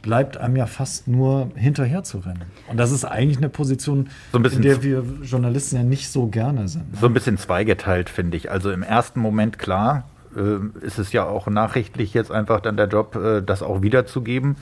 Bleibt 0.03 0.37
einem 0.37 0.57
ja 0.57 0.67
fast 0.67 1.09
nur 1.09 1.51
hinterher 1.55 2.03
zu 2.03 2.19
rennen. 2.19 2.45
Und 2.69 2.77
das 2.77 2.91
ist 2.91 3.05
eigentlich 3.05 3.39
eine 3.39 3.49
Position, 3.49 4.11
so 4.33 4.39
ein 4.39 4.45
in 4.45 4.63
der 4.63 4.83
wir 4.83 5.05
Journalisten 5.23 5.77
ja 5.77 5.83
nicht 5.83 6.09
so 6.11 6.27
gerne 6.27 6.69
sind. 6.69 6.93
Ne? 6.93 6.99
So 7.01 7.07
ein 7.07 7.15
bisschen 7.15 7.39
zweigeteilt, 7.39 8.11
finde 8.11 8.37
ich. 8.37 8.51
Also 8.51 8.71
im 8.71 8.83
ersten 8.83 9.21
Moment 9.21 9.59
klar, 9.59 10.05
äh, 10.37 10.85
ist 10.85 10.99
es 10.99 11.13
ja 11.13 11.25
auch 11.25 11.47
nachrichtlich 11.47 12.15
jetzt 12.15 12.31
einfach 12.31 12.61
dann 12.61 12.77
der 12.77 12.89
Job, 12.89 13.17
äh, 13.17 13.43
das 13.43 13.63
auch 13.63 13.83
wiederzugeben. 13.83 14.57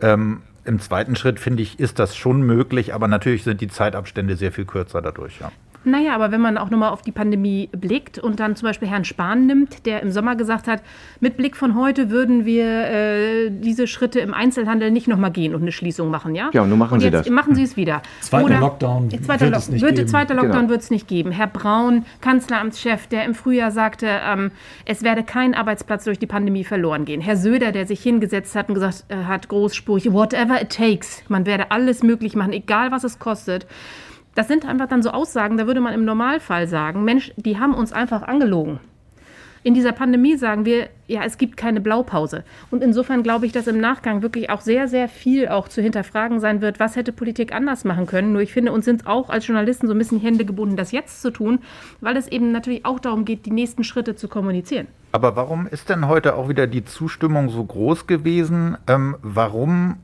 Ähm, 0.00 0.42
Im 0.64 0.80
zweiten 0.80 1.16
Schritt, 1.16 1.40
finde 1.40 1.62
ich, 1.62 1.80
ist 1.80 1.98
das 1.98 2.16
schon 2.16 2.42
möglich, 2.42 2.94
aber 2.94 3.08
natürlich 3.08 3.44
sind 3.44 3.60
die 3.60 3.68
Zeitabstände 3.68 4.36
sehr 4.36 4.52
viel 4.52 4.64
kürzer 4.64 5.02
dadurch, 5.02 5.40
ja. 5.40 5.50
Naja, 5.84 6.14
aber 6.14 6.30
wenn 6.30 6.40
man 6.40 6.58
auch 6.58 6.70
nochmal 6.70 6.90
auf 6.90 7.02
die 7.02 7.12
Pandemie 7.12 7.68
blickt 7.72 8.18
und 8.18 8.40
dann 8.40 8.56
zum 8.56 8.68
Beispiel 8.68 8.88
Herrn 8.88 9.04
Spahn 9.04 9.46
nimmt, 9.46 9.86
der 9.86 10.02
im 10.02 10.10
Sommer 10.10 10.36
gesagt 10.36 10.68
hat, 10.68 10.82
mit 11.20 11.36
Blick 11.36 11.56
von 11.56 11.76
heute 11.76 12.10
würden 12.10 12.44
wir 12.44 12.64
äh, 12.64 13.50
diese 13.50 13.86
Schritte 13.86 14.20
im 14.20 14.34
Einzelhandel 14.34 14.90
nicht 14.90 15.08
nochmal 15.08 15.32
gehen 15.32 15.54
und 15.54 15.62
eine 15.62 15.72
Schließung 15.72 16.10
machen, 16.10 16.34
ja? 16.34 16.50
Ja, 16.52 16.62
und 16.62 16.68
nun 16.68 16.78
machen 16.78 16.94
und 16.94 17.00
Sie 17.00 17.10
das. 17.10 17.28
machen 17.28 17.54
Sie 17.54 17.62
es 17.62 17.76
wieder. 17.76 18.02
Zweiter 18.20 18.44
Oder, 18.44 18.60
Lockdown 18.60 19.10
zweiter 19.22 19.46
wird 19.46 19.56
es 19.56 19.68
nicht 19.68 19.82
wird, 19.82 19.96
geben. 19.96 20.08
Zweiter 20.08 20.34
Lockdown 20.34 20.52
genau. 20.52 20.70
wird 20.70 20.82
es 20.82 20.90
nicht 20.90 21.08
geben. 21.08 21.32
Herr 21.32 21.46
Braun, 21.46 22.04
Kanzleramtschef, 22.20 23.06
der 23.08 23.24
im 23.24 23.34
Frühjahr 23.34 23.70
sagte, 23.70 24.06
ähm, 24.08 24.50
es 24.84 25.02
werde 25.02 25.22
kein 25.22 25.54
Arbeitsplatz 25.54 26.04
durch 26.04 26.18
die 26.18 26.26
Pandemie 26.26 26.64
verloren 26.64 27.04
gehen. 27.04 27.20
Herr 27.20 27.36
Söder, 27.36 27.72
der 27.72 27.86
sich 27.86 28.02
hingesetzt 28.02 28.54
hat 28.54 28.68
und 28.68 28.74
gesagt 28.74 29.04
äh, 29.08 29.24
hat, 29.24 29.48
großspurig, 29.48 30.12
whatever 30.12 30.60
it 30.60 30.70
takes. 30.70 31.22
Man 31.28 31.46
werde 31.46 31.70
alles 31.70 32.02
möglich 32.02 32.36
machen, 32.36 32.52
egal 32.52 32.90
was 32.92 33.04
es 33.04 33.18
kostet. 33.18 33.66
Das 34.34 34.48
sind 34.48 34.66
einfach 34.66 34.88
dann 34.88 35.02
so 35.02 35.10
Aussagen, 35.10 35.56
da 35.56 35.66
würde 35.66 35.80
man 35.80 35.92
im 35.92 36.04
Normalfall 36.04 36.66
sagen, 36.66 37.04
Mensch, 37.04 37.32
die 37.36 37.58
haben 37.58 37.74
uns 37.74 37.92
einfach 37.92 38.22
angelogen. 38.22 38.80
In 39.64 39.74
dieser 39.74 39.92
Pandemie 39.92 40.36
sagen 40.36 40.64
wir, 40.64 40.88
ja, 41.06 41.22
es 41.24 41.38
gibt 41.38 41.56
keine 41.56 41.80
Blaupause. 41.80 42.42
Und 42.72 42.82
insofern 42.82 43.22
glaube 43.22 43.46
ich, 43.46 43.52
dass 43.52 43.68
im 43.68 43.78
Nachgang 43.78 44.20
wirklich 44.20 44.50
auch 44.50 44.60
sehr, 44.60 44.88
sehr 44.88 45.08
viel 45.08 45.46
auch 45.46 45.68
zu 45.68 45.80
hinterfragen 45.80 46.40
sein 46.40 46.60
wird, 46.60 46.80
was 46.80 46.96
hätte 46.96 47.12
Politik 47.12 47.54
anders 47.54 47.84
machen 47.84 48.06
können. 48.06 48.32
Nur 48.32 48.42
ich 48.42 48.52
finde, 48.52 48.72
uns 48.72 48.86
sind 48.86 49.06
auch 49.06 49.30
als 49.30 49.46
Journalisten 49.46 49.86
so 49.86 49.94
ein 49.94 49.98
bisschen 49.98 50.18
Hände 50.18 50.44
gebunden, 50.44 50.76
das 50.76 50.90
jetzt 50.90 51.22
zu 51.22 51.30
tun, 51.30 51.60
weil 52.00 52.16
es 52.16 52.26
eben 52.26 52.50
natürlich 52.50 52.84
auch 52.84 52.98
darum 52.98 53.24
geht, 53.24 53.46
die 53.46 53.52
nächsten 53.52 53.84
Schritte 53.84 54.16
zu 54.16 54.26
kommunizieren. 54.26 54.88
Aber 55.12 55.36
warum 55.36 55.68
ist 55.68 55.90
denn 55.90 56.08
heute 56.08 56.34
auch 56.34 56.48
wieder 56.48 56.66
die 56.66 56.84
Zustimmung 56.84 57.48
so 57.48 57.62
groß 57.62 58.08
gewesen? 58.08 58.76
Ähm, 58.88 59.14
warum 59.22 59.98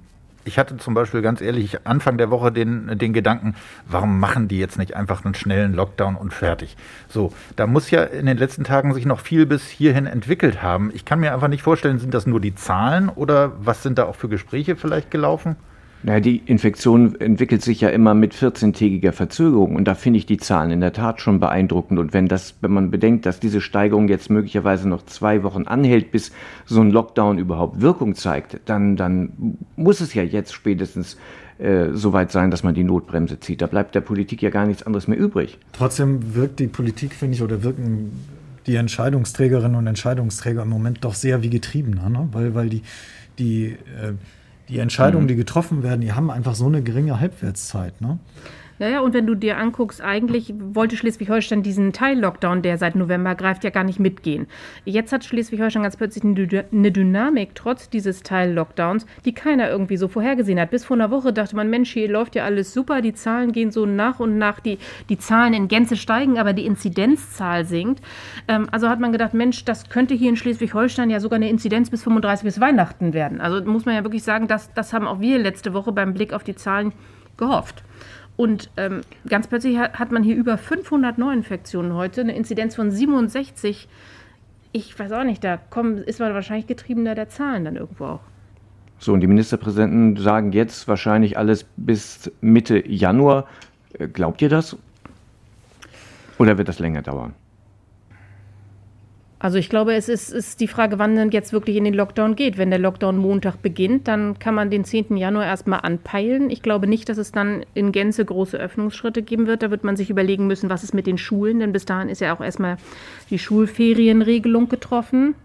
ich 0.48 0.58
hatte 0.58 0.76
zum 0.78 0.94
Beispiel 0.94 1.22
ganz 1.22 1.40
ehrlich 1.40 1.86
Anfang 1.86 2.18
der 2.18 2.30
Woche 2.30 2.50
den, 2.50 2.98
den 2.98 3.12
Gedanken, 3.12 3.54
warum 3.86 4.18
machen 4.18 4.48
die 4.48 4.58
jetzt 4.58 4.78
nicht 4.78 4.96
einfach 4.96 5.24
einen 5.24 5.34
schnellen 5.34 5.74
Lockdown 5.74 6.16
und 6.16 6.32
fertig? 6.32 6.76
So, 7.08 7.32
da 7.54 7.66
muss 7.66 7.90
ja 7.90 8.02
in 8.02 8.26
den 8.26 8.38
letzten 8.38 8.64
Tagen 8.64 8.94
sich 8.94 9.06
noch 9.06 9.20
viel 9.20 9.46
bis 9.46 9.68
hierhin 9.68 10.06
entwickelt 10.06 10.62
haben. 10.62 10.90
Ich 10.94 11.04
kann 11.04 11.20
mir 11.20 11.34
einfach 11.34 11.48
nicht 11.48 11.62
vorstellen, 11.62 11.98
sind 11.98 12.14
das 12.14 12.26
nur 12.26 12.40
die 12.40 12.54
Zahlen 12.54 13.10
oder 13.10 13.52
was 13.60 13.82
sind 13.82 13.98
da 13.98 14.06
auch 14.06 14.16
für 14.16 14.28
Gespräche 14.28 14.74
vielleicht 14.74 15.10
gelaufen? 15.10 15.56
Naja, 16.04 16.20
die 16.20 16.36
Infektion 16.46 17.20
entwickelt 17.20 17.62
sich 17.62 17.80
ja 17.80 17.88
immer 17.88 18.14
mit 18.14 18.32
14-tägiger 18.32 19.10
Verzögerung 19.10 19.74
und 19.74 19.84
da 19.84 19.94
finde 19.94 20.18
ich 20.18 20.26
die 20.26 20.36
Zahlen 20.36 20.70
in 20.70 20.80
der 20.80 20.92
Tat 20.92 21.20
schon 21.20 21.40
beeindruckend. 21.40 21.98
Und 21.98 22.12
wenn 22.12 22.28
das, 22.28 22.54
wenn 22.60 22.70
man 22.70 22.90
bedenkt, 22.90 23.26
dass 23.26 23.40
diese 23.40 23.60
Steigerung 23.60 24.08
jetzt 24.08 24.30
möglicherweise 24.30 24.88
noch 24.88 25.04
zwei 25.06 25.42
Wochen 25.42 25.64
anhält, 25.64 26.12
bis 26.12 26.30
so 26.66 26.80
ein 26.80 26.90
Lockdown 26.90 27.38
überhaupt 27.38 27.80
Wirkung 27.80 28.14
zeigt, 28.14 28.60
dann, 28.66 28.94
dann 28.96 29.58
muss 29.74 30.00
es 30.00 30.14
ja 30.14 30.22
jetzt 30.22 30.52
spätestens 30.52 31.16
äh, 31.58 31.88
so 31.92 32.12
weit 32.12 32.30
sein, 32.30 32.52
dass 32.52 32.62
man 32.62 32.74
die 32.74 32.84
Notbremse 32.84 33.40
zieht. 33.40 33.60
Da 33.60 33.66
bleibt 33.66 33.96
der 33.96 34.00
Politik 34.00 34.40
ja 34.42 34.50
gar 34.50 34.66
nichts 34.66 34.84
anderes 34.84 35.08
mehr 35.08 35.18
übrig. 35.18 35.58
Trotzdem 35.72 36.36
wirkt 36.36 36.60
die 36.60 36.68
Politik, 36.68 37.12
finde 37.12 37.34
ich, 37.34 37.42
oder 37.42 37.64
wirken 37.64 38.12
die 38.68 38.76
Entscheidungsträgerinnen 38.76 39.74
und 39.74 39.86
Entscheidungsträger 39.88 40.62
im 40.62 40.68
Moment 40.68 40.98
doch 41.04 41.14
sehr 41.14 41.42
wie 41.42 41.50
Getriebener, 41.50 42.08
ne? 42.08 42.28
weil, 42.30 42.54
weil 42.54 42.68
die, 42.68 42.82
die 43.38 43.66
äh, 43.66 44.12
die 44.68 44.78
Entscheidungen, 44.78 45.24
mhm. 45.24 45.28
die 45.28 45.36
getroffen 45.36 45.82
werden, 45.82 46.00
die 46.00 46.12
haben 46.12 46.30
einfach 46.30 46.54
so 46.54 46.66
eine 46.66 46.82
geringe 46.82 47.20
Halbwertszeit. 47.20 48.00
Ne? 48.00 48.18
Ja, 48.78 48.88
ja, 48.88 49.00
und 49.00 49.12
wenn 49.12 49.26
du 49.26 49.34
dir 49.34 49.58
anguckst, 49.58 50.00
eigentlich 50.00 50.54
wollte 50.56 50.96
Schleswig-Holstein 50.96 51.64
diesen 51.64 51.92
Teil-Lockdown, 51.92 52.62
der 52.62 52.78
seit 52.78 52.94
November 52.94 53.34
greift, 53.34 53.64
ja 53.64 53.70
gar 53.70 53.82
nicht 53.82 53.98
mitgehen. 53.98 54.46
Jetzt 54.84 55.12
hat 55.12 55.24
Schleswig-Holstein 55.24 55.82
ganz 55.82 55.96
plötzlich 55.96 56.22
eine 56.24 56.92
Dynamik, 56.92 57.56
trotz 57.56 57.90
dieses 57.90 58.22
Teil-Lockdowns, 58.22 59.04
die 59.24 59.32
keiner 59.32 59.68
irgendwie 59.68 59.96
so 59.96 60.06
vorhergesehen 60.06 60.60
hat. 60.60 60.70
Bis 60.70 60.84
vor 60.84 60.96
einer 60.96 61.10
Woche 61.10 61.32
dachte 61.32 61.56
man, 61.56 61.70
Mensch, 61.70 61.92
hier 61.92 62.08
läuft 62.08 62.36
ja 62.36 62.44
alles 62.44 62.72
super, 62.72 63.02
die 63.02 63.14
Zahlen 63.14 63.50
gehen 63.50 63.72
so 63.72 63.84
nach 63.84 64.20
und 64.20 64.38
nach, 64.38 64.60
die, 64.60 64.78
die 65.08 65.18
Zahlen 65.18 65.54
in 65.54 65.66
Gänze 65.66 65.96
steigen, 65.96 66.38
aber 66.38 66.52
die 66.52 66.66
Inzidenzzahl 66.66 67.64
sinkt. 67.64 68.00
Ähm, 68.46 68.68
also 68.70 68.88
hat 68.88 69.00
man 69.00 69.10
gedacht, 69.10 69.34
Mensch, 69.34 69.64
das 69.64 69.88
könnte 69.88 70.14
hier 70.14 70.28
in 70.28 70.36
Schleswig-Holstein 70.36 71.10
ja 71.10 71.18
sogar 71.18 71.36
eine 71.36 71.50
Inzidenz 71.50 71.90
bis 71.90 72.04
35 72.04 72.44
bis 72.44 72.60
Weihnachten 72.60 73.12
werden. 73.12 73.40
Also 73.40 73.64
muss 73.64 73.86
man 73.86 73.96
ja 73.96 74.04
wirklich 74.04 74.22
sagen, 74.22 74.46
das, 74.46 74.72
das 74.74 74.92
haben 74.92 75.08
auch 75.08 75.20
wir 75.20 75.38
letzte 75.38 75.74
Woche 75.74 75.90
beim 75.90 76.14
Blick 76.14 76.32
auf 76.32 76.44
die 76.44 76.54
Zahlen 76.54 76.92
gehofft. 77.36 77.82
Und 78.38 78.70
ähm, 78.76 79.00
ganz 79.28 79.48
plötzlich 79.48 79.78
hat, 79.78 79.98
hat 79.98 80.12
man 80.12 80.22
hier 80.22 80.36
über 80.36 80.56
500 80.56 81.18
Neuinfektionen 81.18 81.94
heute, 81.94 82.20
eine 82.20 82.36
Inzidenz 82.36 82.76
von 82.76 82.92
67. 82.92 83.88
Ich 84.70 84.96
weiß 84.96 85.10
auch 85.10 85.24
nicht, 85.24 85.42
da 85.42 85.56
kommen, 85.56 85.98
ist 85.98 86.20
man 86.20 86.32
wahrscheinlich 86.32 86.68
getriebener 86.68 87.16
der 87.16 87.28
Zahlen 87.28 87.64
dann 87.64 87.74
irgendwo 87.74 88.04
auch. 88.04 88.20
So, 89.00 89.12
und 89.12 89.22
die 89.22 89.26
Ministerpräsidenten 89.26 90.16
sagen 90.22 90.52
jetzt 90.52 90.86
wahrscheinlich 90.86 91.36
alles 91.36 91.66
bis 91.76 92.30
Mitte 92.40 92.88
Januar. 92.88 93.48
Äh, 93.94 94.06
glaubt 94.06 94.40
ihr 94.40 94.48
das? 94.48 94.76
Oder 96.38 96.58
wird 96.58 96.68
das 96.68 96.78
länger 96.78 97.02
dauern? 97.02 97.34
Also 99.40 99.56
ich 99.56 99.68
glaube, 99.68 99.94
es 99.94 100.08
ist, 100.08 100.30
ist, 100.30 100.58
die 100.58 100.66
Frage, 100.66 100.98
wann 100.98 101.14
denn 101.14 101.30
jetzt 101.30 101.52
wirklich 101.52 101.76
in 101.76 101.84
den 101.84 101.94
Lockdown 101.94 102.34
geht. 102.34 102.58
Wenn 102.58 102.70
der 102.70 102.80
Lockdown 102.80 103.16
Montag 103.16 103.62
beginnt, 103.62 104.08
dann 104.08 104.40
kann 104.40 104.54
man 104.54 104.68
den 104.68 104.84
10. 104.84 105.16
Januar 105.16 105.46
erstmal 105.46 105.80
anpeilen. 105.82 106.50
Ich 106.50 106.60
glaube 106.60 106.88
nicht, 106.88 107.08
dass 107.08 107.18
es 107.18 107.30
dann 107.30 107.64
in 107.72 107.92
Gänze 107.92 108.24
große 108.24 108.58
Öffnungsschritte 108.58 109.22
geben 109.22 109.46
wird. 109.46 109.62
Da 109.62 109.70
wird 109.70 109.84
man 109.84 109.96
sich 109.96 110.10
überlegen 110.10 110.48
müssen, 110.48 110.70
was 110.70 110.82
ist 110.82 110.92
mit 110.92 111.06
den 111.06 111.18
Schulen, 111.18 111.60
denn 111.60 111.70
bis 111.70 111.84
dahin 111.84 112.08
ist 112.08 112.20
ja 112.20 112.34
auch 112.34 112.40
erstmal 112.40 112.78
die 113.30 113.38
Schulferienregelung 113.38 114.68
getroffen. 114.68 115.36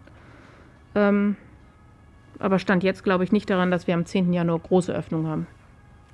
Ähm, 0.96 1.36
aber 2.40 2.58
stand 2.58 2.84
jetzt, 2.84 3.04
glaube 3.04 3.24
ich, 3.24 3.32
nicht 3.32 3.48
daran, 3.50 3.70
dass 3.70 3.86
wir 3.86 3.94
am 3.94 4.08
10. 4.08 4.34
Januar 4.34 4.58
große 4.58 4.92
Öffnung 4.92 5.28
haben. 5.28 5.46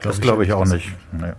Das 0.02 0.20
glaube 0.20 0.44
ich 0.44 0.52
auch 0.52 0.66
nicht. 0.66 0.94
Nee. 1.14 1.32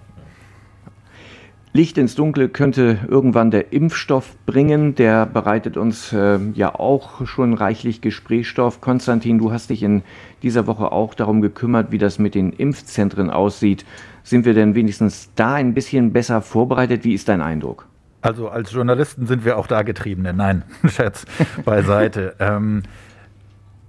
Licht 1.73 1.99
ins 1.99 2.17
Dunkle 2.17 2.49
könnte 2.49 2.99
irgendwann 3.07 3.53
der 3.53 3.73
Impfstoff 3.73 4.35
bringen. 4.45 4.97
Der 4.97 5.25
bereitet 5.25 5.77
uns 5.77 6.13
äh, 6.13 6.41
ja 6.55 6.75
auch 6.75 7.25
schon 7.27 7.55
reichlich 7.55 8.01
Gesprächsstoff. 8.01 8.81
Konstantin, 8.81 9.39
du 9.39 9.53
hast 9.53 9.71
dich 9.71 9.85
in 9.85 10.03
dieser 10.43 10.67
Woche 10.67 10.91
auch 10.91 11.15
darum 11.15 11.41
gekümmert, 11.41 11.93
wie 11.93 11.99
das 11.99 12.19
mit 12.19 12.35
den 12.35 12.53
Impfzentren 12.53 13.31
aussieht. 13.31 13.85
Sind 14.25 14.47
wir 14.47 14.55
denn 14.55 14.75
wenigstens 14.75 15.31
da 15.37 15.55
ein 15.55 15.73
bisschen 15.73 16.13
besser 16.13 16.43
vorbereitet? 16.43 17.05
Wie 17.05 17.15
ist 17.15 17.29
dein 17.29 17.41
Eindruck? 17.41 17.87
Also 18.21 18.49
als 18.49 18.73
Journalisten 18.73 19.27
sind 19.27 19.45
wir 19.45 19.57
auch 19.57 19.69
da 19.69 19.83
Getriebene. 19.83 20.33
Nein, 20.33 20.65
Scherz 20.89 21.25
beiseite. 21.65 22.35
ähm, 22.41 22.83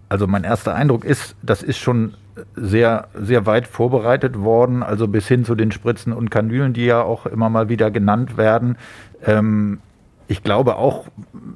also 0.08 0.28
mein 0.28 0.44
erster 0.44 0.76
Eindruck 0.76 1.04
ist, 1.04 1.36
das 1.42 1.64
ist 1.64 1.80
schon 1.80 2.14
sehr, 2.56 3.08
sehr 3.14 3.46
weit 3.46 3.68
vorbereitet 3.68 4.40
worden, 4.40 4.84
also 4.84 5.08
bis 5.08 5.28
hin 5.28 5.46
zu 5.46 5.56
den 5.56 5.72
Spritzen 5.72 6.14
und 6.14 6.32
Kanülen, 6.32 6.74
die 6.74 6.86
ja 6.86 7.02
auch 7.02 7.26
immer 7.26 7.50
mal 7.50 7.70
wieder 7.70 7.92
genannt 7.92 8.38
werden. 8.38 8.78
Ähm, 9.26 9.80
ich 10.28 10.44
glaube 10.44 10.78
auch 10.78 11.06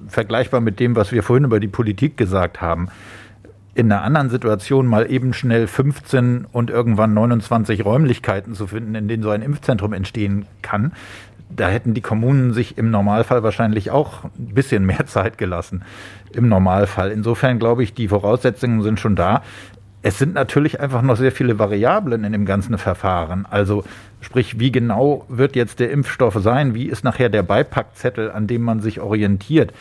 vergleichbar 0.08 0.60
mit 0.60 0.80
dem, 0.80 0.96
was 0.96 1.12
wir 1.12 1.24
vorhin 1.24 1.46
über 1.46 1.60
die 1.60 1.68
Politik 1.68 2.18
gesagt 2.18 2.62
haben. 2.62 2.90
In 3.74 3.92
einer 3.92 4.04
anderen 4.04 4.30
Situation 4.30 4.86
mal 4.86 5.10
eben 5.10 5.34
schnell 5.34 5.68
15 5.68 6.46
und 6.52 6.70
irgendwann 6.70 7.14
29 7.14 7.84
Räumlichkeiten 7.84 8.54
zu 8.54 8.68
finden, 8.68 8.96
in 8.96 9.08
denen 9.08 9.24
so 9.24 9.30
ein 9.30 9.42
Impfzentrum 9.42 9.94
entstehen 9.94 10.46
kann, 10.62 10.94
da 11.50 11.70
hätten 11.70 11.94
die 11.94 12.02
Kommunen 12.02 12.54
sich 12.54 12.78
im 12.78 12.92
Normalfall 12.92 13.44
wahrscheinlich 13.44 13.92
auch 13.92 14.24
ein 14.24 14.54
bisschen 14.54 14.86
mehr 14.86 15.06
Zeit 15.06 15.38
gelassen. 15.38 15.84
Im 16.34 16.50
Normalfall. 16.50 17.12
Insofern 17.12 17.60
glaube 17.60 17.84
ich, 17.84 17.94
die 17.94 18.08
Voraussetzungen 18.08 18.82
sind 18.82 19.00
schon 19.00 19.16
da. 19.16 19.42
Es 20.08 20.20
sind 20.20 20.36
natürlich 20.36 20.80
einfach 20.80 21.02
noch 21.02 21.16
sehr 21.16 21.32
viele 21.32 21.58
Variablen 21.58 22.26
in 22.26 22.32
dem 22.32 22.46
ganzen 22.46 22.78
Verfahren. 22.78 23.48
Also 23.50 23.84
sprich, 24.22 24.60
wie 24.60 24.72
genau 24.72 25.26
wird 25.30 25.56
jetzt 25.56 25.80
der 25.80 25.90
Impfstoff 25.90 26.36
sein? 26.36 26.76
Wie 26.76 26.86
ist 26.86 27.04
nachher 27.04 27.30
der 27.30 27.42
Beipackzettel, 27.42 28.30
an 28.30 28.46
dem 28.46 28.62
man 28.62 28.82
sich 28.82 29.00
orientiert? 29.00 29.74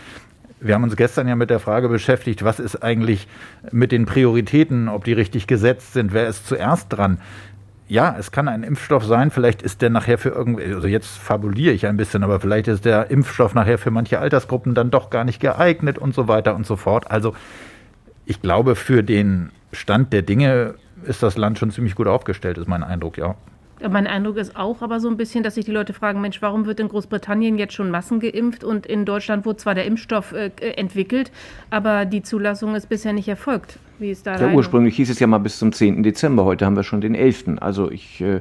Wir 0.61 0.77
haben 0.77 0.85
uns 0.85 0.97
gestern 0.97 1.29
ja 1.29 1.37
mit 1.37 1.51
der 1.51 1.61
Frage 1.61 1.91
beschäftigt, 1.91 2.43
was 2.43 2.59
ist 2.59 2.83
eigentlich 2.83 3.29
mit 3.71 3.93
den 3.93 4.07
Prioritäten, 4.07 4.89
ob 4.89 5.05
die 5.05 5.13
richtig 5.13 5.47
gesetzt 5.47 5.93
sind, 5.93 6.15
wer 6.15 6.27
ist 6.27 6.47
zuerst 6.47 6.91
dran? 6.91 7.19
Ja, 7.87 8.17
es 8.19 8.33
kann 8.33 8.49
ein 8.49 8.63
Impfstoff 8.63 9.05
sein, 9.05 9.31
vielleicht 9.31 9.61
ist 9.61 9.83
der 9.83 9.91
nachher 9.91 10.17
für 10.17 10.31
irgendwie, 10.31 10.73
also 10.73 10.89
jetzt 10.89 11.19
fabuliere 11.19 11.75
ich 11.75 11.87
ein 11.87 11.99
bisschen, 11.99 12.25
aber 12.25 12.41
vielleicht 12.41 12.67
ist 12.69 12.87
der 12.87 13.11
Impfstoff 13.11 13.53
nachher 13.53 13.77
für 13.77 13.91
manche 13.91 14.21
Altersgruppen 14.21 14.75
dann 14.75 14.91
doch 14.91 15.11
gar 15.11 15.25
nicht 15.25 15.41
geeignet 15.41 15.99
und 15.99 16.15
so 16.15 16.29
weiter 16.29 16.55
und 16.55 16.65
so 16.67 16.77
fort. 16.77 17.11
Also 17.11 17.35
ich 18.25 18.41
glaube, 18.41 18.75
für 18.75 19.03
den 19.03 19.51
Stand 19.75 20.13
der 20.13 20.23
Dinge 20.23 20.75
ist 21.05 21.23
das 21.23 21.37
Land 21.37 21.59
schon 21.59 21.71
ziemlich 21.71 21.95
gut 21.95 22.07
aufgestellt, 22.07 22.59
ist 22.59 22.69
mein 22.69 22.83
Eindruck, 22.83 23.19
ja. 23.19 23.37
Mein 23.91 24.07
Eindruck 24.07 24.37
ist 24.37 24.57
auch 24.57 24.83
aber 24.83 25.01
so 25.01 25.09
ein 25.09 25.17
bisschen, 25.17 25.43
dass 25.43 25.57
sich 25.57 25.65
die 25.65 25.73
Leute 25.73 25.93
fragen, 25.93 26.21
Mensch, 26.21 26.41
warum 26.41 26.65
wird 26.65 26.81
in 26.81 26.89
Großbritannien 26.89 27.59
jetzt 27.59 27.75
schon 27.75 27.91
Massen 27.91 28.21
geimpft 28.21 28.65
und 28.65 28.87
in 28.87 29.05
Deutschland 29.05 29.45
wurde 29.45 29.59
zwar 29.59 29.75
der 29.75 29.85
Impfstoff 29.85 30.33
äh, 30.33 30.51
entwickelt, 30.77 31.33
aber 31.71 32.05
die 32.05 32.23
Zulassung 32.23 32.75
ist 32.77 32.89
bisher 32.89 33.13
nicht 33.13 33.29
erfolgt. 33.29 33.79
Wie 33.99 34.11
ist 34.11 34.27
da 34.27 34.39
ja, 34.39 34.53
ursprünglich 34.53 34.97
hieß 34.97 35.11
es 35.11 35.19
ja 35.19 35.27
mal 35.27 35.39
bis 35.39 35.59
zum 35.59 35.73
10. 35.73 36.03
Dezember, 36.03 36.45
heute 36.45 36.65
haben 36.65 36.77
wir 36.77 36.85
schon 36.85 37.01
den 37.01 37.15
11. 37.15 37.61
Also 37.61 37.91
ich 37.91 38.21
äh, 38.21 38.41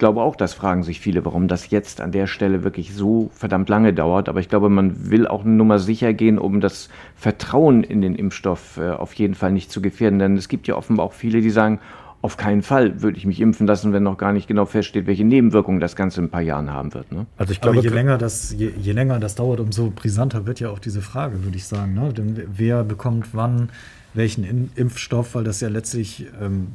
glaube 0.00 0.20
auch, 0.22 0.34
das 0.34 0.52
fragen 0.52 0.82
sich 0.82 0.98
viele, 0.98 1.24
warum 1.24 1.46
das 1.46 1.70
jetzt 1.70 2.00
an 2.00 2.10
der 2.10 2.26
Stelle 2.26 2.64
wirklich 2.64 2.92
so 2.92 3.30
verdammt 3.32 3.68
lange 3.68 3.94
dauert. 3.94 4.28
Aber 4.28 4.40
ich 4.40 4.48
glaube, 4.48 4.68
man 4.68 5.10
will 5.10 5.28
auch 5.28 5.44
eine 5.44 5.52
Nummer 5.52 5.78
sicher 5.78 6.12
gehen, 6.12 6.38
um 6.38 6.60
das 6.60 6.88
Vertrauen 7.14 7.84
in 7.84 8.00
den 8.00 8.16
Impfstoff 8.16 8.78
äh, 8.78 8.90
auf 8.90 9.12
jeden 9.14 9.34
Fall 9.34 9.52
nicht 9.52 9.70
zu 9.70 9.80
gefährden. 9.80 10.18
Denn 10.18 10.36
es 10.36 10.48
gibt 10.48 10.66
ja 10.66 10.74
offenbar 10.74 11.06
auch 11.06 11.12
viele, 11.12 11.40
die 11.40 11.50
sagen, 11.50 11.78
auf 12.22 12.36
keinen 12.36 12.62
Fall 12.62 13.00
würde 13.00 13.16
ich 13.16 13.24
mich 13.24 13.40
impfen 13.40 13.66
lassen, 13.66 13.92
wenn 13.92 14.02
noch 14.02 14.18
gar 14.18 14.32
nicht 14.32 14.48
genau 14.48 14.66
feststeht, 14.66 15.06
welche 15.06 15.24
Nebenwirkungen 15.24 15.80
das 15.80 15.96
Ganze 15.96 16.20
in 16.20 16.26
ein 16.26 16.30
paar 16.30 16.42
Jahren 16.42 16.70
haben 16.70 16.92
wird. 16.92 17.12
Ne? 17.12 17.26
Also 17.36 17.52
ich 17.52 17.60
glaube, 17.60 17.78
Aber 17.78 17.86
je 17.86 17.94
länger, 17.94 18.18
das, 18.18 18.52
je, 18.52 18.72
je, 18.76 18.92
länger 18.92 19.20
das 19.20 19.36
dauert, 19.36 19.60
umso 19.60 19.90
brisanter 19.90 20.46
wird 20.46 20.60
ja 20.60 20.68
auch 20.70 20.78
diese 20.80 21.00
Frage, 21.00 21.44
würde 21.44 21.56
ich 21.56 21.64
sagen. 21.64 21.94
Ne? 21.94 22.12
Denn 22.12 22.42
wer 22.52 22.84
bekommt 22.84 23.28
wann 23.32 23.70
welchen 24.12 24.70
Impfstoff, 24.74 25.34
weil 25.34 25.44
das 25.44 25.60
ja 25.60 25.68
letztlich 25.68 26.26
ähm, 26.40 26.68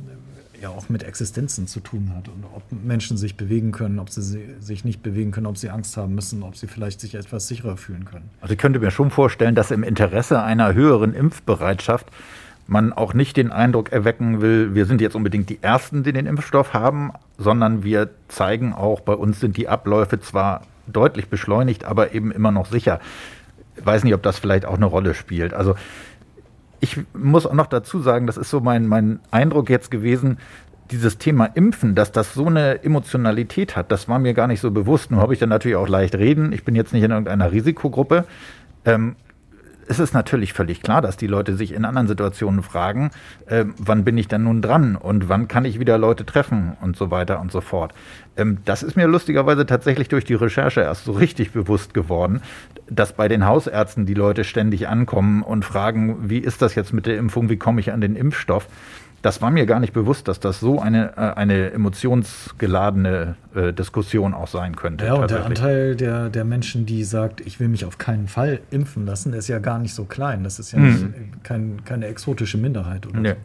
ja 0.66 0.72
auch 0.72 0.90
mit 0.90 1.04
Existenzen 1.04 1.68
zu 1.68 1.80
tun 1.80 2.12
hat 2.16 2.28
und 2.28 2.44
ob 2.54 2.64
Menschen 2.72 3.18
sich 3.18 3.38
bewegen 3.38 3.72
können, 3.72 4.00
ob 4.00 4.10
sie 4.10 4.22
sich 4.60 4.84
nicht 4.84 5.04
bewegen 5.04 5.32
können, 5.32 5.46
ob 5.46 5.58
sie 5.58 5.70
Angst 5.70 5.96
haben 5.96 6.16
müssen, 6.16 6.44
ob 6.44 6.58
sie 6.58 6.68
vielleicht 6.68 7.00
sich 7.00 7.16
etwas 7.16 7.48
sicherer 7.48 7.78
fühlen 7.78 8.06
können. 8.06 8.30
Also 8.42 8.54
ich 8.54 8.60
könnte 8.60 8.80
mir 8.80 8.92
schon 8.92 9.12
vorstellen, 9.12 9.56
dass 9.56 9.72
im 9.72 9.84
Interesse 9.84 10.42
einer 10.42 10.74
höheren 10.74 11.14
Impfbereitschaft 11.14 12.08
man 12.68 12.94
auch 12.94 13.14
nicht 13.14 13.38
den 13.38 13.52
Eindruck 13.52 13.92
erwecken 13.92 14.42
will, 14.42 14.74
wir 14.74 14.88
sind 14.88 15.00
jetzt 15.02 15.16
unbedingt 15.16 15.50
die 15.50 15.62
Ersten, 15.62 16.02
die 16.02 16.14
den 16.14 16.26
Impfstoff 16.26 16.74
haben, 16.74 17.12
sondern 17.38 17.84
wir 17.84 18.10
zeigen 18.28 18.74
auch, 18.74 19.02
bei 19.02 19.14
uns 19.14 19.40
sind 19.40 19.58
die 19.58 19.68
Abläufe 19.68 20.20
zwar 20.20 20.62
deutlich 20.88 21.30
beschleunigt, 21.30 21.86
aber 21.86 22.14
eben 22.14 22.32
immer 22.32 22.52
noch 22.52 22.66
sicher. 22.66 23.00
Ich 23.78 23.86
weiß 23.86 24.04
nicht, 24.04 24.16
ob 24.16 24.24
das 24.24 24.40
vielleicht 24.40 24.66
auch 24.66 24.78
eine 24.78 24.86
Rolle 24.86 25.14
spielt. 25.14 25.54
Also 25.54 25.76
ich 26.86 27.00
muss 27.16 27.48
auch 27.48 27.54
noch 27.54 27.66
dazu 27.66 28.00
sagen, 28.00 28.28
das 28.28 28.38
ist 28.38 28.52
so 28.52 28.60
mein, 28.60 28.86
mein 28.86 29.20
Eindruck 29.32 29.72
jetzt 29.72 29.90
gewesen, 29.90 30.38
dieses 30.92 31.18
Thema 31.18 31.46
Impfen, 31.46 31.96
dass 31.96 32.12
das 32.12 32.36
so 32.36 32.46
eine 32.46 32.84
Emotionalität 32.84 33.76
hat, 33.76 33.92
das 33.92 34.08
war 34.08 34.20
mir 34.20 34.36
gar 34.36 34.46
nicht 34.46 34.60
so 34.62 34.70
bewusst. 34.70 35.10
Nun 35.10 35.20
habe 35.20 35.34
ich 35.34 35.40
dann 35.40 35.50
natürlich 35.50 35.78
auch 35.78 35.88
leicht 35.88 36.14
reden. 36.14 36.54
Ich 36.54 36.64
bin 36.64 36.76
jetzt 36.76 36.94
nicht 36.94 37.02
in 37.02 37.10
irgendeiner 37.10 37.52
Risikogruppe. 37.52 38.26
Ähm, 38.86 39.16
es 39.88 40.00
ist 40.00 40.14
natürlich 40.14 40.54
völlig 40.54 40.82
klar, 40.82 41.02
dass 41.02 41.18
die 41.18 41.28
Leute 41.28 41.56
sich 41.56 41.72
in 41.72 41.86
anderen 41.86 42.08
Situationen 42.08 42.62
fragen, 42.64 43.12
äh, 43.48 43.66
wann 43.78 44.04
bin 44.04 44.18
ich 44.18 44.28
denn 44.28 44.44
nun 44.44 44.62
dran 44.62 44.96
und 44.96 45.30
wann 45.30 45.48
kann 45.48 45.66
ich 45.66 45.80
wieder 45.80 45.98
Leute 45.98 46.26
treffen 46.26 46.78
und 46.82 46.96
so 46.96 47.12
weiter 47.12 47.40
und 47.40 47.52
so 47.52 47.62
fort. 47.62 47.94
Ähm, 48.38 48.60
das 48.66 48.84
ist 48.84 48.96
mir 48.96 49.08
lustigerweise 49.08 49.66
tatsächlich 49.66 50.08
durch 50.08 50.26
die 50.26 50.34
Recherche 50.36 50.82
erst 50.82 51.06
so 51.06 51.14
richtig 51.14 51.52
bewusst 51.52 51.94
geworden, 51.94 52.42
dass 52.90 53.14
bei 53.14 53.28
den 53.28 53.46
Hausärzten 53.46 54.06
die 54.06 54.14
Leute 54.14 54.44
ständig 54.44 54.88
ankommen 54.88 55.42
und 55.42 55.66
fragen, 55.66 56.30
wie 56.30 56.40
ist 56.40 56.62
das 56.62 56.76
jetzt 56.76 56.94
mit 56.94 57.06
der 57.06 57.18
Impfung, 57.18 57.50
wie 57.50 57.58
komme 57.58 57.80
ich 57.82 57.92
an 57.92 58.02
den 58.02 58.16
Impfstoff? 58.16 58.68
das 59.26 59.42
war 59.42 59.50
mir 59.50 59.66
gar 59.66 59.80
nicht 59.80 59.92
bewusst, 59.92 60.28
dass 60.28 60.40
das 60.40 60.60
so 60.60 60.80
eine, 60.80 61.18
äh, 61.18 61.34
eine 61.36 61.72
emotionsgeladene 61.72 63.36
äh, 63.56 63.74
Diskussion 63.74 64.36
auch 64.36 64.48
sein 64.48 64.76
könnte. 64.76 65.06
Ja, 65.06 65.16
und 65.16 65.32
der 65.32 65.46
Anteil 65.46 65.96
der, 65.96 66.30
der 66.30 66.46
Menschen, 66.46 66.86
die 66.86 67.04
sagt, 67.04 67.42
ich 67.42 67.60
will 67.60 67.68
mich 67.68 67.86
auf 67.86 67.98
keinen 67.98 68.28
Fall 68.28 68.60
impfen 68.70 69.08
lassen, 69.08 69.34
ist 69.34 69.48
ja 69.48 69.58
gar 69.58 69.80
nicht 69.80 69.96
so 69.96 70.06
klein. 70.06 70.44
Das 70.44 70.60
ist 70.60 70.74
ja 70.74 70.80
mhm. 70.80 70.86
nicht, 70.86 71.44
kein, 71.44 71.84
keine 71.86 72.06
exotische 72.06 72.60
Minderheit, 72.60 73.08
oder? 73.08 73.20
Nee. 73.20 73.36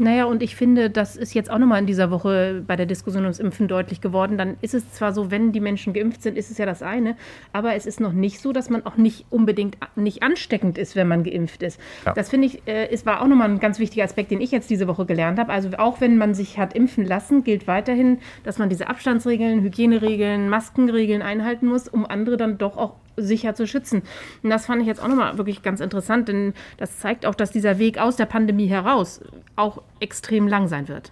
Naja, 0.00 0.24
und 0.24 0.42
ich 0.42 0.56
finde, 0.56 0.88
das 0.88 1.14
ist 1.14 1.34
jetzt 1.34 1.50
auch 1.50 1.58
nochmal 1.58 1.78
in 1.78 1.84
dieser 1.84 2.10
Woche 2.10 2.64
bei 2.66 2.74
der 2.74 2.86
Diskussion 2.86 3.24
ums 3.24 3.38
Impfen 3.38 3.68
deutlich 3.68 4.00
geworden. 4.00 4.38
Dann 4.38 4.56
ist 4.62 4.72
es 4.72 4.90
zwar 4.94 5.12
so, 5.12 5.30
wenn 5.30 5.52
die 5.52 5.60
Menschen 5.60 5.92
geimpft 5.92 6.22
sind, 6.22 6.38
ist 6.38 6.50
es 6.50 6.56
ja 6.56 6.64
das 6.64 6.82
eine, 6.82 7.16
aber 7.52 7.74
es 7.74 7.84
ist 7.84 8.00
noch 8.00 8.14
nicht 8.14 8.40
so, 8.40 8.54
dass 8.54 8.70
man 8.70 8.86
auch 8.86 8.96
nicht 8.96 9.26
unbedingt 9.28 9.76
nicht 9.96 10.22
ansteckend 10.22 10.78
ist, 10.78 10.96
wenn 10.96 11.06
man 11.06 11.22
geimpft 11.22 11.62
ist. 11.62 11.78
Ja. 12.06 12.14
Das 12.14 12.30
finde 12.30 12.46
ich, 12.46 12.66
äh, 12.66 12.88
es 12.88 13.04
war 13.04 13.20
auch 13.20 13.26
nochmal 13.26 13.50
ein 13.50 13.60
ganz 13.60 13.78
wichtiger 13.78 14.04
Aspekt, 14.04 14.30
den 14.30 14.40
ich 14.40 14.50
jetzt 14.52 14.70
diese 14.70 14.88
Woche 14.88 15.04
gelernt 15.04 15.38
habe. 15.38 15.52
Also 15.52 15.68
auch 15.76 16.00
wenn 16.00 16.16
man 16.16 16.32
sich 16.32 16.58
hat 16.58 16.72
impfen 16.72 17.04
lassen, 17.04 17.44
gilt 17.44 17.66
weiterhin, 17.66 18.20
dass 18.42 18.56
man 18.56 18.70
diese 18.70 18.88
Abstandsregeln, 18.88 19.60
Hygieneregeln, 19.60 20.48
Maskenregeln 20.48 21.20
einhalten 21.20 21.66
muss, 21.66 21.88
um 21.88 22.06
andere 22.06 22.38
dann 22.38 22.56
doch 22.56 22.78
auch 22.78 22.94
sicher 23.16 23.54
zu 23.54 23.66
schützen. 23.66 24.02
Und 24.42 24.50
das 24.50 24.66
fand 24.66 24.80
ich 24.80 24.86
jetzt 24.86 25.02
auch 25.02 25.08
nochmal 25.08 25.36
wirklich 25.38 25.62
ganz 25.62 25.80
interessant, 25.80 26.28
denn 26.28 26.54
das 26.78 26.98
zeigt 26.98 27.26
auch, 27.26 27.34
dass 27.34 27.50
dieser 27.50 27.78
Weg 27.78 27.98
aus 27.98 28.16
der 28.16 28.26
Pandemie 28.26 28.66
heraus 28.66 29.20
auch 29.56 29.82
extrem 30.00 30.48
lang 30.48 30.68
sein 30.68 30.88
wird. 30.88 31.10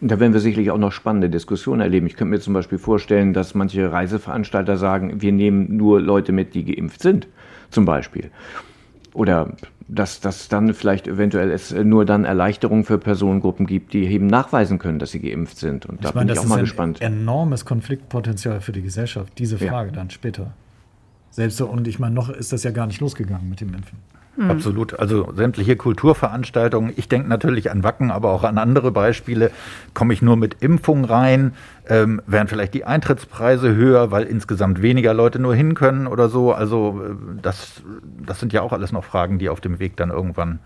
Da 0.00 0.20
werden 0.20 0.32
wir 0.32 0.40
sicherlich 0.40 0.70
auch 0.70 0.78
noch 0.78 0.92
spannende 0.92 1.28
Diskussionen 1.28 1.80
erleben. 1.80 2.06
Ich 2.06 2.14
könnte 2.14 2.30
mir 2.30 2.40
zum 2.40 2.54
Beispiel 2.54 2.78
vorstellen, 2.78 3.32
dass 3.32 3.54
manche 3.54 3.90
Reiseveranstalter 3.90 4.76
sagen, 4.76 5.20
wir 5.20 5.32
nehmen 5.32 5.76
nur 5.76 6.00
Leute 6.00 6.30
mit, 6.30 6.54
die 6.54 6.64
geimpft 6.64 7.02
sind, 7.02 7.26
zum 7.70 7.84
Beispiel. 7.84 8.30
Oder 9.12 9.56
dass, 9.88 10.20
dass 10.20 10.48
dann 10.48 10.74
vielleicht 10.74 11.08
eventuell 11.08 11.50
es 11.50 11.72
nur 11.72 12.04
dann 12.04 12.24
Erleichterungen 12.24 12.84
für 12.84 12.98
Personengruppen 12.98 13.66
gibt, 13.66 13.94
die 13.94 14.04
eben 14.04 14.26
nachweisen 14.26 14.78
können, 14.78 14.98
dass 14.98 15.10
sie 15.10 15.20
geimpft 15.20 15.58
sind. 15.58 15.86
Und 15.86 16.04
da 16.04 16.10
ich 16.10 16.14
meine, 16.14 16.26
bin 16.26 16.34
ich 16.34 16.40
auch 16.40 16.48
mal 16.48 16.60
gespannt. 16.60 16.98
Das 16.98 17.08
ist 17.08 17.14
ein 17.14 17.22
enormes 17.22 17.64
Konfliktpotenzial 17.64 18.60
für 18.60 18.72
die 18.72 18.82
Gesellschaft, 18.82 19.32
diese 19.38 19.58
Frage 19.58 19.90
ja. 19.90 19.96
dann 19.96 20.10
später. 20.10 20.52
Selbst 21.38 21.60
und 21.60 21.86
ich 21.86 22.00
meine, 22.00 22.16
noch 22.16 22.30
ist 22.30 22.52
das 22.52 22.64
ja 22.64 22.72
gar 22.72 22.88
nicht 22.88 23.00
losgegangen 23.00 23.48
mit 23.48 23.60
dem 23.60 23.72
Impfen. 23.72 23.98
Mhm. 24.36 24.50
Absolut. 24.50 24.98
Also 24.98 25.32
sämtliche 25.36 25.76
Kulturveranstaltungen. 25.76 26.92
Ich 26.96 27.08
denke 27.08 27.28
natürlich 27.28 27.70
an 27.70 27.84
Wacken, 27.84 28.10
aber 28.10 28.32
auch 28.32 28.42
an 28.42 28.58
andere 28.58 28.90
Beispiele. 28.90 29.52
Komme 29.94 30.14
ich 30.14 30.20
nur 30.20 30.36
mit 30.36 30.56
Impfung 30.60 31.04
rein? 31.04 31.52
Ähm, 31.88 32.20
wären 32.26 32.48
vielleicht 32.48 32.74
die 32.74 32.84
Eintrittspreise 32.84 33.72
höher, 33.72 34.10
weil 34.10 34.24
insgesamt 34.24 34.82
weniger 34.82 35.14
Leute 35.14 35.38
nur 35.38 35.54
hin 35.54 35.74
können 35.74 36.08
oder 36.08 36.28
so? 36.28 36.52
Also 36.52 37.00
äh, 37.04 37.14
das, 37.40 37.82
das 38.26 38.40
sind 38.40 38.52
ja 38.52 38.62
auch 38.62 38.72
alles 38.72 38.90
noch 38.90 39.04
Fragen, 39.04 39.38
die 39.38 39.48
auf 39.48 39.60
dem 39.60 39.78
Weg 39.78 39.96
dann 39.96 40.10
irgendwann 40.10 40.58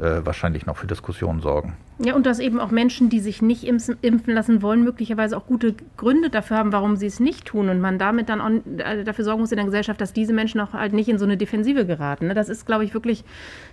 äh, 0.00 0.24
wahrscheinlich 0.24 0.66
noch 0.66 0.76
für 0.76 0.86
Diskussionen 0.86 1.40
sorgen. 1.40 1.74
Ja, 1.98 2.14
und 2.14 2.26
dass 2.26 2.38
eben 2.38 2.60
auch 2.60 2.70
Menschen, 2.70 3.08
die 3.08 3.20
sich 3.20 3.40
nicht 3.40 3.64
impfen 3.64 4.34
lassen 4.34 4.62
wollen, 4.62 4.82
möglicherweise 4.82 5.36
auch 5.36 5.46
gute 5.46 5.74
Gründe 5.96 6.30
dafür 6.30 6.56
haben, 6.56 6.72
warum 6.72 6.96
sie 6.96 7.06
es 7.06 7.20
nicht 7.20 7.44
tun. 7.46 7.68
Und 7.68 7.80
man 7.80 7.98
damit 7.98 8.28
dann 8.28 8.40
auch 8.40 8.50
äh, 8.78 9.04
dafür 9.04 9.24
sorgen 9.24 9.40
muss 9.40 9.52
in 9.52 9.56
der 9.56 9.64
Gesellschaft, 9.64 10.00
dass 10.00 10.12
diese 10.12 10.32
Menschen 10.32 10.60
auch 10.60 10.72
halt 10.72 10.92
nicht 10.92 11.08
in 11.08 11.18
so 11.18 11.24
eine 11.24 11.36
Defensive 11.36 11.86
geraten. 11.86 12.28
Ne? 12.28 12.34
Das 12.34 12.48
ist, 12.48 12.66
glaube 12.66 12.84
ich, 12.84 12.94
wirklich 12.94 13.24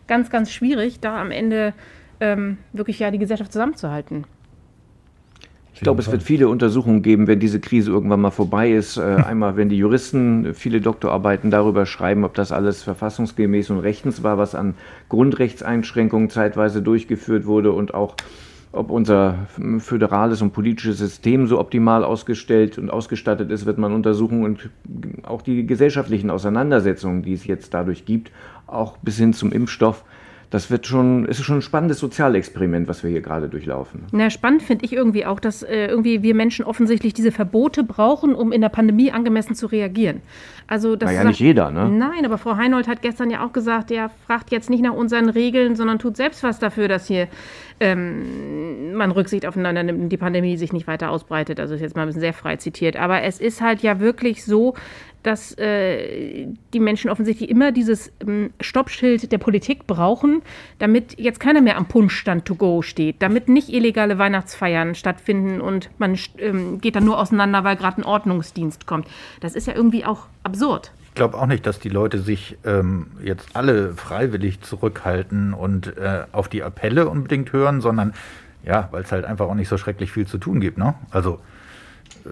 ganz, 0.08 0.30
ganz 0.30 0.52
schwierig, 0.52 1.00
da 1.00 1.20
am 1.20 1.32
Ende 1.32 1.74
ähm, 2.20 2.58
wirklich 2.74 3.00
ja 3.00 3.12
die 3.12 3.18
Gesellschaft 3.18 3.52
zusammenzuhalten. 3.52 4.26
Ich 5.82 5.84
glaube, 5.84 6.00
es 6.00 6.12
wird 6.12 6.22
viele 6.22 6.48
Untersuchungen 6.48 7.02
geben, 7.02 7.26
wenn 7.26 7.40
diese 7.40 7.60
Krise 7.60 7.90
irgendwann 7.90 8.22
mal 8.22 8.30
vorbei 8.30 8.72
ist. 8.72 8.98
Äh, 8.98 9.02
einmal, 9.26 9.58
wenn 9.58 9.68
die 9.68 9.78
Juristen 9.78 10.54
viele 10.54 10.80
Doktorarbeiten 10.80 11.50
darüber 11.50 11.88
schreiben, 11.88 12.24
ob 12.24 12.36
das 12.36 12.52
alles 12.52 12.84
verfassungsgemäß 12.84 13.72
und 13.72 13.80
rechtens 13.80 14.22
war, 14.22 14.38
was 14.38 14.54
an 14.54 14.76
Grundrechtseinschränkungen 15.10 16.30
zeitweise 16.30 16.84
durchgeführt 16.84 17.48
wurde 17.48 17.72
und 17.72 17.96
auch 17.96 18.16
ob 18.72 18.92
unser 18.92 19.48
föderales 19.80 20.44
und 20.44 20.54
politisches 20.54 21.00
System 21.00 21.48
so 21.48 21.60
optimal 21.60 22.04
ausgestellt 22.04 22.78
und 22.78 22.92
ausgestattet 22.92 23.50
ist, 23.50 23.66
wird 23.66 23.80
man 23.80 23.92
untersuchen 23.92 24.44
und 24.44 24.70
auch 25.24 25.42
die 25.42 25.66
gesellschaftlichen 25.66 26.30
Auseinandersetzungen, 26.30 27.24
die 27.24 27.34
es 27.34 27.48
jetzt 27.48 27.74
dadurch 27.74 28.06
gibt, 28.06 28.32
auch 28.68 28.98
bis 29.00 29.18
hin 29.18 29.34
zum 29.34 29.52
Impfstoff, 29.52 30.04
das 30.52 30.70
wird 30.70 30.86
schon, 30.86 31.26
ist 31.26 31.42
schon 31.44 31.60
ein 31.60 31.62
spannendes 31.62 32.00
Sozialexperiment, 32.00 32.90
was 32.90 33.04
wir 33.04 33.10
hier 33.10 33.22
gerade 33.22 33.48
durchlaufen. 33.48 34.04
Na, 34.12 34.30
spannend 34.30 34.62
finde 34.62 34.84
ich 34.84 34.92
irgendwie 34.92 35.26
auch, 35.26 35.40
dass 35.40 35.64
äh, 35.64 35.88
irgendwie 35.88 36.24
wir 36.24 36.36
Menschen 36.36 36.66
offensichtlich 36.66 37.14
diese 37.14 37.32
Verbote 37.32 37.86
brauchen, 37.86 38.36
um 38.36 38.52
in 38.52 38.60
der 38.60 38.68
Pandemie 38.68 39.14
angemessen 39.14 39.56
zu 39.56 39.68
reagieren. 39.68 40.22
Also 40.68 40.98
das 40.98 41.10
naja, 41.10 41.24
nicht 41.24 41.40
jeder, 41.40 41.72
ne? 41.72 41.90
Nein, 41.90 42.26
aber 42.26 42.38
Frau 42.38 42.58
Heinold 42.58 42.90
hat 42.90 43.02
gestern 43.02 43.32
ja 43.32 43.46
auch 43.46 43.54
gesagt, 43.54 43.90
der 43.90 44.12
fragt 44.28 44.52
jetzt 44.52 44.70
nicht 44.70 44.84
nach 44.84 44.94
unseren 44.94 45.30
Regeln, 45.30 45.78
sondern 45.78 46.00
tut 46.00 46.18
selbst 46.18 46.44
was 46.44 46.60
dafür, 46.60 46.90
dass 46.90 47.08
hier 47.08 47.30
ähm, 47.80 48.94
man 48.94 49.12
Rücksicht 49.12 49.46
aufeinander 49.46 49.84
nimmt 49.84 50.02
und 50.02 50.10
die 50.10 50.18
Pandemie 50.18 50.58
sich 50.58 50.74
nicht 50.74 50.86
weiter 50.86 51.12
ausbreitet. 51.12 51.62
Also 51.62 51.76
ist 51.76 51.82
jetzt 51.82 51.96
mal 51.96 52.02
ein 52.02 52.08
bisschen 52.08 52.22
sehr 52.22 52.34
frei 52.34 52.58
zitiert. 52.58 52.98
Aber 52.98 53.22
es 53.22 53.40
ist 53.40 53.62
halt 53.62 53.82
ja 53.82 54.02
wirklich 54.02 54.44
so, 54.44 54.76
dass 55.24 55.58
äh, 55.58 56.48
die 56.74 56.80
Menschen 56.80 57.10
offensichtlich 57.10 57.50
immer 57.50 57.72
dieses 57.72 58.12
ähm, 58.26 58.52
Stoppschild 58.60 59.32
der 59.32 59.38
Politik 59.38 59.88
brauchen, 59.88 60.42
damit 60.80 61.20
jetzt 61.20 61.40
keiner 61.40 61.62
mehr 61.62 61.78
am 61.78 61.88
Punschstand 61.88 62.46
to 62.46 62.56
go 62.56 62.82
steht, 62.82 63.18
damit 63.20 63.50
nicht 63.50 63.70
illegale 63.70 64.18
Weihnachtsfeiern 64.18 64.96
stattfinden 64.96 65.62
und 65.62 65.90
man 65.98 66.18
ähm, 66.38 66.80
geht 66.82 66.96
dann 66.96 67.06
nur 67.06 67.20
auseinander, 67.20 67.64
weil 67.64 67.76
gerade 67.76 68.02
ein 68.02 68.06
Ordnungsdienst 68.06 68.86
kommt. 68.88 69.08
Das 69.40 69.56
ist 69.56 69.68
ja 69.68 69.76
irgendwie 69.76 70.06
auch 70.06 70.28
absurd. 70.44 70.92
Ich 71.10 71.16
glaube 71.16 71.38
auch 71.38 71.46
nicht, 71.46 71.66
dass 71.66 71.80
die 71.80 71.90
Leute 71.90 72.20
sich 72.20 72.58
ähm, 72.64 73.08
jetzt 73.22 73.50
alle 73.54 73.94
freiwillig 73.96 74.62
zurückhalten 74.62 75.54
und 75.54 75.98
äh, 75.98 76.24
auf 76.32 76.48
die 76.48 76.64
Appelle 76.64 77.10
unbedingt 77.10 77.52
hören, 77.52 77.82
sondern 77.82 78.14
ja, 78.64 78.88
weil 78.92 79.04
es 79.04 79.12
halt 79.12 79.26
einfach 79.26 79.48
auch 79.48 79.56
nicht 79.56 79.68
so 79.68 79.78
schrecklich 79.78 80.12
viel 80.12 80.26
zu 80.26 80.38
tun 80.38 80.62
gibt. 80.62 80.78
Ne? 80.78 80.94
Also 81.10 81.40
äh, 82.26 82.30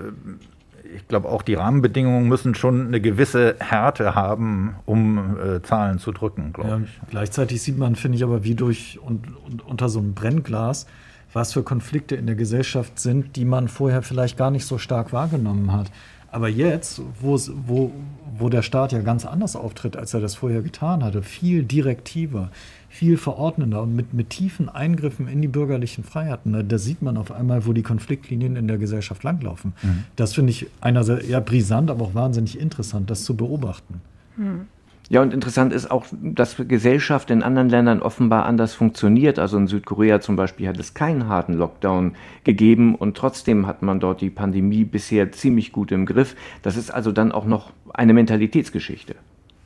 ich 0.95 1.07
glaube 1.07 1.29
auch 1.29 1.41
die 1.41 1.53
Rahmenbedingungen 1.53 2.27
müssen 2.27 2.55
schon 2.55 2.87
eine 2.87 3.01
gewisse 3.01 3.55
Härte 3.59 4.15
haben, 4.15 4.75
um 4.85 5.37
äh, 5.37 5.61
Zahlen 5.61 5.99
zu 5.99 6.11
drücken, 6.11 6.53
glaube 6.53 6.69
ja, 6.69 6.79
ich. 6.79 7.09
Gleichzeitig 7.09 7.61
sieht 7.61 7.77
man, 7.77 7.95
finde 7.95 8.17
ich, 8.17 8.23
aber 8.23 8.43
wie 8.43 8.55
durch 8.55 8.99
und, 9.01 9.27
und 9.45 9.65
unter 9.65 9.89
so 9.89 9.99
einem 9.99 10.13
Brennglas, 10.13 10.87
was 11.33 11.53
für 11.53 11.63
Konflikte 11.63 12.15
in 12.15 12.25
der 12.25 12.35
Gesellschaft 12.35 12.99
sind, 12.99 13.35
die 13.35 13.45
man 13.45 13.67
vorher 13.67 14.01
vielleicht 14.01 14.37
gar 14.37 14.51
nicht 14.51 14.65
so 14.65 14.77
stark 14.77 15.13
wahrgenommen 15.13 15.71
hat. 15.71 15.91
Aber 16.31 16.47
jetzt, 16.47 17.01
wo, 17.19 17.91
wo 18.37 18.49
der 18.49 18.61
Staat 18.61 18.91
ja 18.91 19.01
ganz 19.01 19.25
anders 19.25 19.55
auftritt, 19.55 19.97
als 19.97 20.13
er 20.13 20.19
das 20.19 20.35
vorher 20.35 20.61
getan 20.61 21.03
hatte, 21.03 21.23
viel 21.23 21.63
direktiver, 21.63 22.51
viel 22.89 23.17
verordnender 23.17 23.83
und 23.83 23.95
mit, 23.95 24.13
mit 24.13 24.31
tiefen 24.31 24.67
Eingriffen 24.67 25.27
in 25.27 25.41
die 25.41 25.47
bürgerlichen 25.47 26.03
Freiheiten. 26.03 26.53
Da, 26.53 26.63
da 26.63 26.77
sieht 26.77 27.01
man 27.01 27.17
auf 27.17 27.31
einmal, 27.31 27.65
wo 27.65 27.73
die 27.73 27.83
Konfliktlinien 27.83 28.55
in 28.55 28.67
der 28.67 28.77
Gesellschaft 28.77 29.23
langlaufen. 29.23 29.73
Mhm. 29.81 30.03
Das 30.15 30.33
finde 30.33 30.51
ich 30.51 30.67
einerseits 30.81 31.27
ja 31.27 31.39
brisant, 31.39 31.91
aber 31.91 32.05
auch 32.05 32.15
wahnsinnig 32.15 32.59
interessant, 32.59 33.09
das 33.09 33.23
zu 33.23 33.37
beobachten. 33.37 34.01
Mhm. 34.35 34.65
Ja, 35.11 35.23
und 35.23 35.33
interessant 35.33 35.73
ist 35.73 35.89
auch, 35.89 36.05
dass 36.11 36.55
Gesellschaft 36.67 37.31
in 37.31 37.41
anderen 37.41 37.67
Ländern 37.69 38.03
offenbar 38.03 38.45
anders 38.45 38.75
funktioniert. 38.75 39.39
Also 39.39 39.57
in 39.57 39.65
Südkorea 39.65 40.21
zum 40.21 40.35
Beispiel 40.35 40.67
hat 40.67 40.77
es 40.77 40.93
keinen 40.93 41.27
harten 41.27 41.53
Lockdown 41.53 42.13
gegeben 42.43 42.93
und 42.93 43.17
trotzdem 43.17 43.65
hat 43.65 43.81
man 43.81 43.99
dort 43.99 44.21
die 44.21 44.29
Pandemie 44.29 44.83
bisher 44.83 45.31
ziemlich 45.31 45.71
gut 45.71 45.91
im 45.91 46.05
Griff. 46.05 46.35
Das 46.61 46.77
ist 46.77 46.91
also 46.91 47.11
dann 47.11 47.31
auch 47.31 47.45
noch 47.45 47.73
eine 47.91 48.13
Mentalitätsgeschichte. 48.13 49.15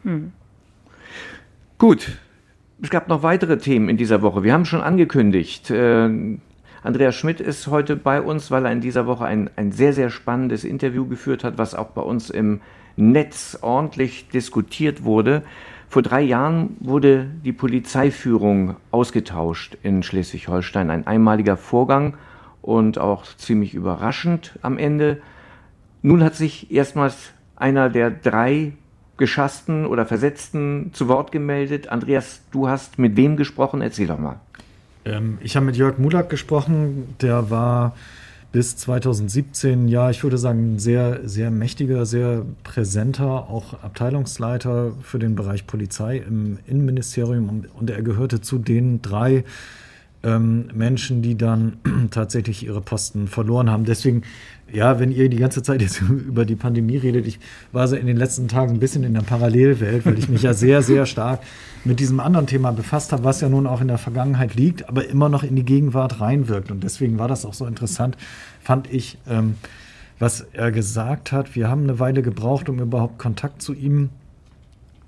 Hm. 0.03 0.31
Gut, 1.77 2.17
es 2.81 2.89
gab 2.89 3.07
noch 3.07 3.23
weitere 3.23 3.57
Themen 3.57 3.89
in 3.89 3.97
dieser 3.97 4.21
Woche. 4.21 4.43
Wir 4.43 4.53
haben 4.53 4.65
schon 4.65 4.81
angekündigt, 4.81 5.69
äh, 5.69 6.09
Andreas 6.83 7.15
Schmidt 7.15 7.39
ist 7.39 7.67
heute 7.67 7.95
bei 7.95 8.21
uns, 8.21 8.51
weil 8.51 8.65
er 8.65 8.73
in 8.73 8.81
dieser 8.81 9.07
Woche 9.07 9.23
ein, 9.23 9.49
ein 9.55 9.71
sehr, 9.71 9.93
sehr 9.93 10.09
spannendes 10.09 10.65
Interview 10.65 11.07
geführt 11.07 11.45
hat, 11.45 11.57
was 11.57 11.75
auch 11.75 11.87
bei 11.87 12.01
uns 12.01 12.29
im 12.29 12.59
Netz 12.97 13.57
ordentlich 13.61 14.27
diskutiert 14.27 15.05
wurde. 15.05 15.43
Vor 15.87 16.01
drei 16.01 16.21
Jahren 16.21 16.75
wurde 16.81 17.27
die 17.45 17.53
Polizeiführung 17.53 18.75
ausgetauscht 18.91 19.77
in 19.81 20.03
Schleswig-Holstein. 20.03 20.89
Ein 20.89 21.07
einmaliger 21.07 21.55
Vorgang 21.55 22.17
und 22.61 22.97
auch 22.97 23.23
ziemlich 23.37 23.73
überraschend 23.73 24.59
am 24.61 24.77
Ende. 24.77 25.21
Nun 26.01 26.21
hat 26.21 26.35
sich 26.35 26.69
erstmals 26.69 27.31
einer 27.55 27.89
der 27.89 28.11
drei 28.11 28.73
Geschassten 29.17 29.85
oder 29.85 30.05
Versetzten 30.05 30.91
zu 30.93 31.07
Wort 31.07 31.31
gemeldet. 31.31 31.89
Andreas, 31.89 32.41
du 32.51 32.67
hast 32.67 32.97
mit 32.97 33.15
wem 33.15 33.37
gesprochen? 33.37 33.81
Erzähl 33.81 34.07
doch 34.07 34.19
mal. 34.19 34.39
Ähm, 35.05 35.37
ich 35.41 35.55
habe 35.55 35.65
mit 35.65 35.75
Jörg 35.75 35.97
Mulak 35.97 36.29
gesprochen. 36.29 37.15
Der 37.21 37.49
war 37.49 37.95
bis 38.51 38.77
2017, 38.77 39.87
ja, 39.87 40.11
ich 40.11 40.23
würde 40.23 40.37
sagen, 40.37 40.77
sehr, 40.77 41.27
sehr 41.27 41.49
mächtiger, 41.49 42.05
sehr 42.05 42.45
präsenter, 42.63 43.49
auch 43.49 43.81
Abteilungsleiter 43.81 44.93
für 45.01 45.17
den 45.17 45.35
Bereich 45.35 45.65
Polizei 45.65 46.17
im 46.17 46.59
Innenministerium. 46.67 47.49
Und, 47.49 47.67
und 47.73 47.89
er 47.89 48.03
gehörte 48.03 48.41
zu 48.41 48.59
den 48.59 49.01
drei 49.01 49.43
ähm, 50.23 50.69
Menschen, 50.73 51.21
die 51.21 51.37
dann 51.37 51.77
tatsächlich 52.11 52.65
ihre 52.65 52.81
Posten 52.81 53.27
verloren 53.27 53.69
haben. 53.69 53.85
Deswegen 53.85 54.23
ja, 54.73 54.99
wenn 54.99 55.11
ihr 55.11 55.29
die 55.29 55.37
ganze 55.37 55.61
Zeit 55.61 55.81
jetzt 55.81 56.01
über 56.09 56.45
die 56.45 56.55
Pandemie 56.55 56.97
redet, 56.97 57.27
ich 57.27 57.39
war 57.71 57.87
so 57.87 57.95
in 57.95 58.07
den 58.07 58.17
letzten 58.17 58.47
Tagen 58.47 58.73
ein 58.73 58.79
bisschen 58.79 59.03
in 59.03 59.13
der 59.13 59.21
Parallelwelt, 59.21 60.05
weil 60.05 60.17
ich 60.17 60.29
mich 60.29 60.41
ja 60.41 60.53
sehr, 60.53 60.81
sehr 60.81 61.05
stark 61.05 61.41
mit 61.85 61.99
diesem 61.99 62.19
anderen 62.19 62.47
Thema 62.47 62.71
befasst 62.71 63.11
habe, 63.11 63.23
was 63.23 63.41
ja 63.41 63.49
nun 63.49 63.67
auch 63.67 63.81
in 63.81 63.87
der 63.87 63.97
Vergangenheit 63.99 64.55
liegt, 64.55 64.89
aber 64.89 65.07
immer 65.07 65.29
noch 65.29 65.43
in 65.43 65.55
die 65.55 65.63
Gegenwart 65.63 66.19
reinwirkt. 66.19 66.71
Und 66.71 66.83
deswegen 66.83 67.19
war 67.19 67.27
das 67.27 67.45
auch 67.45 67.53
so 67.53 67.65
interessant, 67.65 68.17
fand 68.61 68.91
ich, 68.91 69.17
ähm, 69.29 69.55
was 70.17 70.41
er 70.53 70.71
gesagt 70.71 71.31
hat. 71.31 71.55
Wir 71.55 71.69
haben 71.69 71.83
eine 71.83 71.99
Weile 71.99 72.21
gebraucht, 72.21 72.69
um 72.69 72.79
überhaupt 72.79 73.19
Kontakt 73.19 73.61
zu 73.61 73.73
ihm 73.73 74.09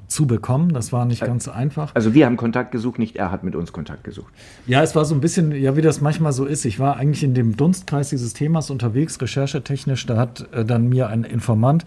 zu 0.08 0.28
bekommen. 0.28 0.74
Das 0.74 0.92
war 0.92 1.06
nicht 1.06 1.22
ganz 1.22 1.48
einfach. 1.48 1.94
Also 1.96 2.14
wir 2.14 2.26
haben 2.26 2.38
Kontakt 2.38 2.72
gesucht, 2.72 3.00
nicht 3.00 3.16
er 3.16 3.32
hat 3.32 3.44
mit 3.44 3.56
uns 3.56 3.72
Kontakt 3.74 4.04
gesucht. 4.04 4.34
Ja, 4.68 4.84
es 4.84 4.96
war 4.96 5.06
so 5.06 5.16
ein 5.16 5.22
bisschen, 5.22 5.52
ja, 5.52 5.76
wie 5.76 5.82
das 5.82 6.02
manchmal 6.02 6.34
so 6.34 6.46
ist. 6.46 6.66
Ich 6.66 6.80
war 6.80 6.98
eigentlich 6.98 7.24
in 7.24 7.34
dem 7.34 7.58
Dunstkreis 7.58 8.10
dieses 8.10 8.34
Themas 8.34 8.70
unterwegs, 8.70 9.20
recherchetechnisch. 9.20 10.06
Da 10.06 10.18
hat 10.18 10.48
äh, 10.54 10.66
dann 10.66 10.90
mir 10.90 11.08
ein 11.08 11.24
Informant 11.24 11.86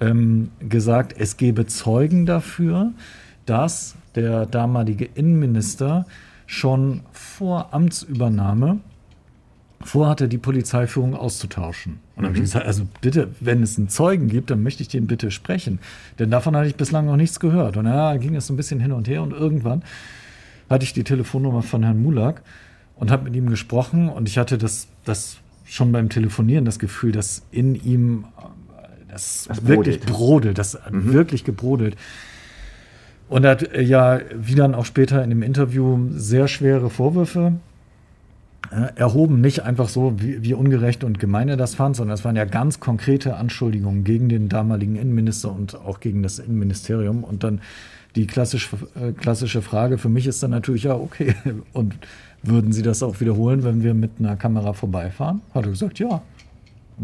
ähm, 0.00 0.50
gesagt, 0.60 1.14
es 1.18 1.36
gebe 1.36 1.66
Zeugen 1.66 2.26
dafür, 2.26 2.92
dass 3.46 3.96
der 4.14 4.46
damalige 4.46 5.04
Innenminister 5.04 6.06
schon 6.46 7.02
vor 7.12 7.68
Amtsübernahme 7.72 8.78
vorhatte, 9.80 10.28
die 10.28 10.38
Polizeiführung 10.38 11.14
auszutauschen. 11.14 11.94
Und 12.16 12.22
dann 12.22 12.24
habe 12.26 12.34
ich 12.34 12.40
mhm. 12.40 12.44
gesagt, 12.44 12.66
also 12.66 12.86
bitte, 13.00 13.28
wenn 13.40 13.62
es 13.62 13.78
einen 13.78 13.88
Zeugen 13.88 14.28
gibt, 14.28 14.50
dann 14.50 14.62
möchte 14.62 14.82
ich 14.82 14.88
den 14.88 15.06
bitte 15.06 15.30
sprechen. 15.30 15.78
Denn 16.18 16.30
davon 16.30 16.56
hatte 16.56 16.66
ich 16.68 16.74
bislang 16.74 17.06
noch 17.06 17.16
nichts 17.16 17.40
gehört. 17.40 17.76
Und 17.76 17.86
ja, 17.86 18.16
ging 18.16 18.34
es 18.34 18.46
so 18.46 18.54
ein 18.54 18.56
bisschen 18.56 18.80
hin 18.80 18.92
und 18.92 19.08
her 19.08 19.22
und 19.22 19.32
irgendwann 19.32 19.82
hatte 20.68 20.84
ich 20.84 20.92
die 20.92 21.04
Telefonnummer 21.04 21.62
von 21.62 21.82
Herrn 21.82 22.02
Mulak 22.02 22.42
und 22.96 23.10
habe 23.10 23.24
mit 23.24 23.36
ihm 23.36 23.48
gesprochen 23.48 24.08
und 24.08 24.28
ich 24.28 24.38
hatte 24.38 24.58
das, 24.58 24.88
das 25.04 25.38
schon 25.64 25.92
beim 25.92 26.08
Telefonieren 26.08 26.64
das 26.64 26.78
Gefühl, 26.78 27.12
dass 27.12 27.42
in 27.50 27.74
ihm 27.74 28.24
das, 29.08 29.46
das 29.48 29.66
wirklich 29.66 30.00
brodelt, 30.00 30.58
das 30.58 30.78
mhm. 30.90 31.12
wirklich 31.12 31.44
gebrodelt. 31.44 31.96
Und 33.28 33.44
er 33.44 33.52
hat 33.52 33.76
ja, 33.78 34.20
wie 34.34 34.54
dann 34.54 34.74
auch 34.74 34.86
später 34.86 35.22
in 35.22 35.30
dem 35.30 35.42
Interview, 35.42 36.08
sehr 36.12 36.48
schwere 36.48 36.90
Vorwürfe 36.90 37.54
erhoben, 38.96 39.40
nicht 39.40 39.62
einfach 39.62 39.88
so, 39.88 40.20
wie, 40.20 40.42
wie, 40.42 40.54
ungerecht 40.54 41.04
und 41.04 41.18
gemein 41.18 41.48
er 41.48 41.56
das 41.56 41.74
fand, 41.74 41.96
sondern 41.96 42.14
es 42.14 42.24
waren 42.24 42.36
ja 42.36 42.44
ganz 42.44 42.80
konkrete 42.80 43.36
Anschuldigungen 43.36 44.04
gegen 44.04 44.28
den 44.28 44.48
damaligen 44.48 44.96
Innenminister 44.96 45.52
und 45.52 45.74
auch 45.74 46.00
gegen 46.00 46.22
das 46.22 46.38
Innenministerium. 46.38 47.24
Und 47.24 47.44
dann 47.44 47.60
die 48.14 48.26
klassisch, 48.26 48.70
äh, 48.94 49.12
klassische 49.12 49.62
Frage 49.62 49.98
für 49.98 50.08
mich 50.08 50.26
ist 50.26 50.42
dann 50.42 50.50
natürlich, 50.50 50.84
ja, 50.84 50.94
okay, 50.94 51.34
und 51.72 51.94
würden 52.42 52.72
Sie 52.72 52.82
das 52.82 53.02
auch 53.02 53.20
wiederholen, 53.20 53.64
wenn 53.64 53.82
wir 53.82 53.94
mit 53.94 54.12
einer 54.18 54.36
Kamera 54.36 54.72
vorbeifahren? 54.72 55.40
Hat 55.54 55.64
er 55.64 55.70
gesagt, 55.70 55.98
ja. 55.98 56.22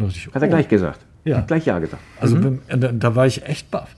Ich, 0.09 0.27
Hat 0.27 0.43
er 0.43 0.49
oh. 0.49 0.51
gleich 0.51 0.69
gesagt. 0.69 1.01
Ja. 1.25 1.39
Hat 1.39 1.47
gleich 1.49 1.65
ja 1.65 1.79
gesagt. 1.79 2.03
Also 2.21 2.37
mhm. 2.37 2.61
da, 2.69 2.93
da 2.93 3.17
war 3.17 3.27
ich 3.27 3.47
echt 3.47 3.71
baff. 3.71 3.95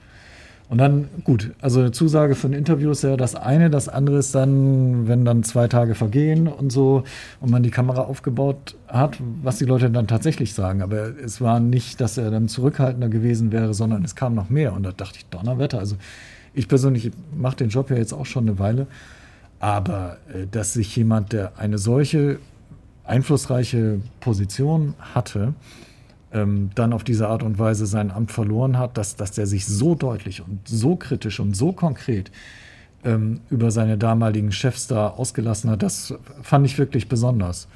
Und 0.68 0.78
dann, 0.78 1.08
gut, 1.22 1.52
also 1.60 1.78
eine 1.78 1.92
Zusage 1.92 2.34
für 2.34 2.48
ein 2.48 2.52
Interview 2.52 2.90
ist 2.90 3.02
ja 3.02 3.16
das 3.16 3.36
eine. 3.36 3.70
Das 3.70 3.88
andere 3.88 4.18
ist 4.18 4.34
dann, 4.34 5.06
wenn 5.06 5.24
dann 5.24 5.44
zwei 5.44 5.68
Tage 5.68 5.94
vergehen 5.94 6.48
und 6.48 6.72
so 6.72 7.04
und 7.40 7.50
man 7.50 7.62
die 7.62 7.70
Kamera 7.70 8.02
aufgebaut 8.02 8.74
hat, 8.88 9.16
was 9.42 9.58
die 9.58 9.64
Leute 9.64 9.90
dann 9.90 10.08
tatsächlich 10.08 10.54
sagen. 10.54 10.82
Aber 10.82 11.16
es 11.18 11.40
war 11.40 11.60
nicht, 11.60 12.00
dass 12.00 12.18
er 12.18 12.32
dann 12.32 12.48
zurückhaltender 12.48 13.08
gewesen 13.08 13.52
wäre, 13.52 13.74
sondern 13.74 14.04
es 14.04 14.16
kam 14.16 14.34
noch 14.34 14.50
mehr. 14.50 14.72
Und 14.72 14.82
da 14.82 14.90
dachte 14.90 15.18
ich, 15.18 15.26
Donnerwetter. 15.26 15.78
Also 15.78 15.96
ich 16.52 16.66
persönlich 16.66 17.12
mache 17.36 17.56
den 17.56 17.68
Job 17.68 17.90
ja 17.90 17.96
jetzt 17.96 18.12
auch 18.12 18.26
schon 18.26 18.48
eine 18.48 18.58
Weile. 18.58 18.88
Aber 19.60 20.16
äh, 20.34 20.46
dass 20.50 20.72
sich 20.72 20.94
jemand, 20.96 21.32
der 21.32 21.58
eine 21.58 21.78
solche 21.78 22.40
einflussreiche 23.04 24.00
Position 24.18 24.94
hatte, 25.14 25.54
ähm, 26.32 26.70
dann 26.74 26.92
auf 26.92 27.04
diese 27.04 27.28
Art 27.28 27.42
und 27.42 27.58
Weise 27.58 27.86
sein 27.86 28.10
Amt 28.10 28.32
verloren 28.32 28.78
hat, 28.78 28.98
dass, 28.98 29.16
dass 29.16 29.32
der 29.32 29.46
sich 29.46 29.66
so 29.66 29.94
deutlich 29.94 30.42
und 30.42 30.60
so 30.66 30.96
kritisch 30.96 31.40
und 31.40 31.56
so 31.56 31.72
konkret 31.72 32.30
ähm, 33.04 33.40
über 33.50 33.70
seine 33.70 33.96
damaligen 33.96 34.52
Chefs 34.52 34.86
da 34.86 35.08
ausgelassen 35.08 35.70
hat, 35.70 35.82
das 35.82 36.14
fand 36.42 36.66
ich 36.66 36.78
wirklich 36.78 37.08
besonders. 37.08 37.68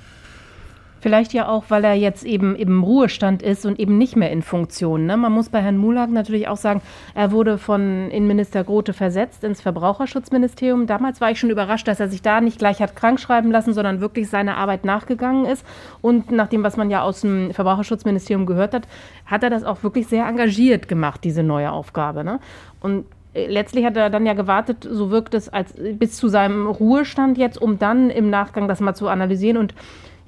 Vielleicht 1.01 1.33
ja 1.33 1.49
auch, 1.49 1.65
weil 1.69 1.85
er 1.85 1.95
jetzt 1.95 2.25
eben 2.25 2.55
im 2.55 2.83
Ruhestand 2.83 3.43
ist 3.43 3.65
und 3.65 3.81
eben 3.81 3.97
nicht 3.97 4.17
mehr 4.17 4.31
in 4.31 4.43
Funktion. 4.43 5.07
Ne? 5.07 5.17
Man 5.17 5.33
muss 5.33 5.49
bei 5.49 5.61
Herrn 5.61 5.79
Mulag 5.79 6.11
natürlich 6.11 6.47
auch 6.47 6.59
sagen, 6.59 6.83
er 7.15 7.33
wurde 7.33 7.57
von 7.57 8.11
Innenminister 8.11 8.65
Grote 8.65 8.93
versetzt 8.93 9.43
ins 9.43 9.63
Verbraucherschutzministerium. 9.63 10.87
Damals 10.87 11.21
war 11.21 11.31
ich 11.31 11.41
schon 11.41 11.51
überrascht, 11.51 11.89
dass 11.89 12.01
er 12.01 12.09
sich 12.09 12.21
da 12.21 12.41
nicht 12.41 12.59
gleich 12.59 12.81
hat 12.83 12.97
krank 12.97 13.19
schreiben 13.19 13.51
lassen, 13.51 13.73
sondern 13.73 14.01
wirklich 14.01 14.29
seiner 14.29 14.59
Arbeit 14.59 14.85
nachgegangen 14.85 15.47
ist. 15.47 15.65
Und 16.03 16.31
nach 16.31 16.49
dem, 16.49 16.63
was 16.63 16.77
man 16.77 16.91
ja 16.91 17.03
aus 17.03 17.23
dem 17.23 17.53
Verbraucherschutzministerium 17.53 18.45
gehört 18.45 18.75
hat, 18.75 18.87
hat 19.25 19.43
er 19.43 19.51
das 19.51 19.65
auch 19.65 19.83
wirklich 19.83 20.07
sehr 20.07 20.27
engagiert 20.27 20.87
gemacht, 20.87 21.25
diese 21.25 21.43
neue 21.43 21.73
Aufgabe. 21.73 22.25
Ne? 22.25 22.41
Und 22.81 23.07
äh, 23.33 23.47
letztlich 23.47 23.85
hat 23.85 23.97
er 23.97 24.11
dann 24.11 24.27
ja 24.27 24.35
gewartet, 24.35 24.87
so 24.89 25.11
wirkt 25.11 25.35
es 25.35 25.49
als 25.49 25.75
bis 25.95 26.17
zu 26.17 26.29
seinem 26.29 26.67
Ruhestand 26.67 27.39
jetzt, 27.39 27.61
um 27.61 27.79
dann 27.79 28.11
im 28.11 28.31
Nachgang 28.31 28.69
das 28.69 28.81
mal 28.81 28.95
zu 28.95 29.09
analysieren 29.09 29.57
und 29.57 29.75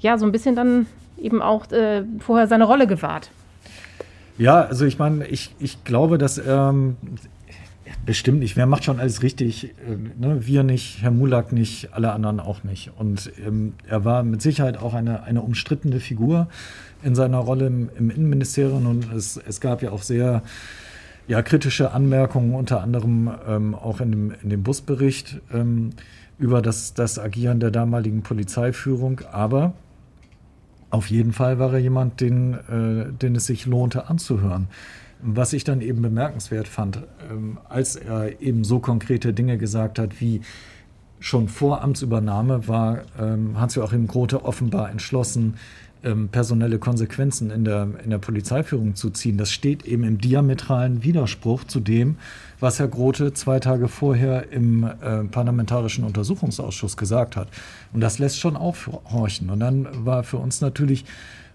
ja, 0.03 0.17
so 0.17 0.25
ein 0.25 0.31
bisschen 0.31 0.55
dann 0.55 0.85
eben 1.17 1.41
auch 1.41 1.71
äh, 1.71 2.03
vorher 2.19 2.47
seine 2.47 2.65
Rolle 2.65 2.85
gewahrt. 2.85 3.31
Ja, 4.37 4.61
also 4.61 4.85
ich 4.85 4.99
meine, 4.99 5.27
ich, 5.27 5.55
ich 5.59 5.83
glaube, 5.83 6.17
dass 6.17 6.41
ähm, 6.45 6.97
bestimmt 8.05 8.39
nicht. 8.39 8.57
Wer 8.57 8.65
macht 8.65 8.83
schon 8.83 8.99
alles 8.99 9.23
richtig? 9.23 9.65
Äh, 9.87 10.19
ne? 10.19 10.45
Wir 10.45 10.63
nicht, 10.63 11.01
Herr 11.01 11.11
Mulak 11.11 11.51
nicht, 11.51 11.93
alle 11.93 12.11
anderen 12.11 12.39
auch 12.39 12.63
nicht. 12.63 12.91
Und 12.97 13.31
ähm, 13.45 13.73
er 13.87 14.05
war 14.05 14.23
mit 14.23 14.41
Sicherheit 14.41 14.77
auch 14.77 14.93
eine, 14.93 15.23
eine 15.23 15.41
umstrittene 15.41 15.99
Figur 15.99 16.47
in 17.03 17.15
seiner 17.15 17.39
Rolle 17.39 17.67
im, 17.67 17.89
im 17.97 18.09
Innenministerium. 18.09 18.85
Und 18.85 19.13
es, 19.13 19.37
es 19.37 19.61
gab 19.61 19.81
ja 19.81 19.91
auch 19.91 20.01
sehr 20.01 20.41
ja, 21.27 21.41
kritische 21.41 21.91
Anmerkungen, 21.91 22.53
unter 22.55 22.81
anderem 22.81 23.31
ähm, 23.47 23.75
auch 23.75 24.01
in 24.01 24.11
dem, 24.11 24.33
in 24.43 24.49
dem 24.49 24.63
Busbericht 24.63 25.39
ähm, 25.53 25.91
über 26.37 26.61
das, 26.61 26.93
das 26.93 27.19
Agieren 27.19 27.59
der 27.59 27.71
damaligen 27.71 28.23
Polizeiführung. 28.23 29.21
Aber 29.31 29.73
auf 30.93 31.07
jeden 31.07 31.33
Fall 31.33 31.57
war 31.57 31.73
er 31.73 31.79
jemand, 31.79 32.21
den, 32.21 32.53
äh, 32.53 33.11
den 33.11 33.35
es 33.35 33.47
sich 33.47 33.65
lohnte 33.65 34.09
anzuhören. 34.09 34.67
Was 35.23 35.53
ich 35.53 35.63
dann 35.63 35.81
eben 35.81 36.03
bemerkenswert 36.03 36.67
fand, 36.67 37.01
ähm, 37.31 37.57
als 37.67 37.95
er 37.95 38.39
eben 38.41 38.63
so 38.63 38.77
konkrete 38.79 39.33
Dinge 39.33 39.57
gesagt 39.57 39.97
hat, 39.97 40.21
wie 40.21 40.41
schon 41.19 41.47
vor 41.47 41.81
Amtsübernahme 41.81 42.67
war 42.67 43.01
ähm, 43.19 43.59
Hans-Joachim 43.59 44.05
Grote 44.05 44.45
offenbar 44.45 44.91
entschlossen, 44.91 45.55
ähm, 46.03 46.29
personelle 46.29 46.79
Konsequenzen 46.79 47.51
in 47.51 47.65
der, 47.65 47.87
in 48.03 48.09
der 48.09 48.17
Polizeiführung 48.17 48.95
zu 48.95 49.09
ziehen. 49.09 49.37
Das 49.37 49.51
steht 49.51 49.85
eben 49.85 50.03
im 50.03 50.17
diametralen 50.17 51.03
Widerspruch 51.03 51.63
zu 51.63 51.79
dem, 51.79 52.17
was 52.59 52.79
Herr 52.79 52.87
Grote 52.87 53.33
zwei 53.33 53.59
Tage 53.59 53.87
vorher 53.87 54.51
im 54.51 54.83
äh, 54.83 55.23
Parlamentarischen 55.25 56.03
Untersuchungsausschuss 56.03 56.97
gesagt 56.97 57.35
hat. 57.35 57.47
Und 57.93 58.01
das 58.01 58.19
lässt 58.19 58.39
schon 58.39 58.55
aufhorchen. 58.55 59.49
Und 59.49 59.59
dann 59.59 59.87
war 60.05 60.23
für 60.23 60.37
uns 60.37 60.61
natürlich 60.61 61.05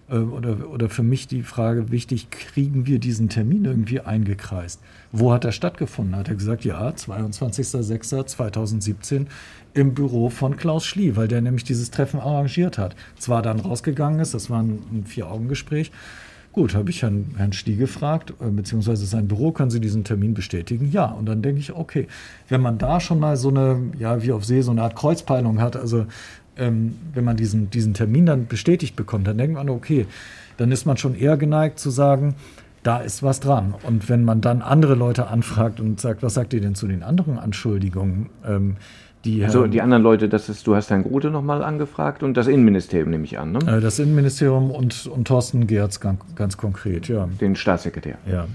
äh, 0.09 0.17
oder, 0.17 0.69
oder 0.69 0.89
für 0.89 1.03
mich 1.03 1.27
die 1.27 1.43
Frage 1.43 1.91
wichtig, 1.91 2.31
kriegen 2.31 2.85
wir 2.85 2.99
diesen 2.99 3.29
Termin 3.29 3.63
irgendwie 3.65 4.01
eingekreist? 4.01 4.81
Wo 5.11 5.33
hat 5.33 5.43
er 5.45 5.51
stattgefunden? 5.51 6.15
Hat 6.15 6.29
er 6.29 6.35
gesagt, 6.35 6.63
ja, 6.65 6.89
22.06.2017 6.89 9.27
im 9.73 9.93
Büro 9.93 10.29
von 10.29 10.57
Klaus 10.57 10.85
Schlie, 10.85 11.15
weil 11.15 11.27
der 11.27 11.41
nämlich 11.41 11.63
dieses 11.63 11.91
Treffen 11.91 12.19
arrangiert 12.19 12.77
hat. 12.77 12.95
Zwar 13.17 13.41
dann 13.41 13.59
rausgegangen 13.59 14.19
ist, 14.19 14.33
das 14.33 14.49
war 14.49 14.61
ein, 14.61 15.05
Vier-Augen-Gespräch. 15.05 15.91
Gut, 16.51 16.73
habe 16.73 16.89
ich 16.89 17.03
Herrn, 17.03 17.35
Herrn 17.37 17.53
Schlie 17.53 17.75
gefragt, 17.75 18.33
äh, 18.41 18.49
beziehungsweise 18.49 19.05
sein 19.05 19.27
Büro, 19.27 19.51
können 19.51 19.69
Sie 19.69 19.79
diesen 19.79 20.03
Termin 20.03 20.33
bestätigen? 20.33 20.89
Ja. 20.91 21.05
Und 21.05 21.27
dann 21.27 21.41
denke 21.41 21.59
ich, 21.59 21.73
okay, 21.73 22.07
wenn 22.47 22.61
man 22.61 22.77
da 22.79 22.99
schon 22.99 23.19
mal 23.19 23.37
so 23.37 23.49
eine, 23.49 23.91
ja, 23.99 24.23
wie 24.23 24.31
auf 24.31 24.43
See, 24.45 24.61
so 24.61 24.71
eine 24.71 24.81
Art 24.81 24.95
Kreuzpeilung 24.95 25.61
hat, 25.61 25.75
also 25.77 26.07
ähm, 26.57 26.95
wenn 27.13 27.23
man 27.23 27.37
diesen, 27.37 27.69
diesen 27.69 27.93
Termin 27.93 28.25
dann 28.25 28.47
bestätigt 28.47 28.95
bekommt, 28.95 29.27
dann 29.27 29.37
denkt 29.37 29.55
man, 29.55 29.69
okay, 29.69 30.07
dann 30.57 30.71
ist 30.71 30.85
man 30.85 30.97
schon 30.97 31.15
eher 31.15 31.37
geneigt 31.37 31.79
zu 31.79 31.91
sagen, 31.91 32.35
da 32.83 32.99
ist 32.99 33.23
was 33.23 33.39
dran. 33.39 33.73
Und 33.83 34.09
wenn 34.09 34.23
man 34.23 34.41
dann 34.41 34.61
andere 34.61 34.95
Leute 34.95 35.27
anfragt 35.27 35.79
und 35.79 35.99
sagt, 35.99 36.23
was 36.23 36.33
sagt 36.33 36.53
ihr 36.53 36.61
denn 36.61 36.75
zu 36.75 36.87
den 36.87 37.03
anderen 37.03 37.37
Anschuldigungen? 37.37 38.29
Ähm, 38.45 38.77
die, 39.25 39.43
also 39.43 39.67
die 39.67 39.81
anderen 39.81 40.01
Leute, 40.01 40.29
das 40.29 40.47
ist, 40.47 40.65
du 40.65 40.75
hast 40.75 40.89
Herrn 40.89 41.03
Grote 41.03 41.29
nochmal 41.29 41.63
angefragt 41.63 42.23
und 42.23 42.35
das 42.35 42.47
Innenministerium 42.47 43.09
nehme 43.09 43.25
ich 43.25 43.37
an, 43.37 43.51
ne? 43.51 43.59
Äh, 43.77 43.81
das 43.81 43.99
Innenministerium 43.99 44.71
und, 44.71 45.07
und 45.07 45.27
Thorsten 45.27 45.67
Gerz 45.67 45.99
ganz, 45.99 46.21
ganz 46.35 46.57
konkret, 46.57 47.07
ja. 47.09 47.27
Den 47.39 47.55
Staatssekretär. 47.55 48.17
Ja. 48.31 48.47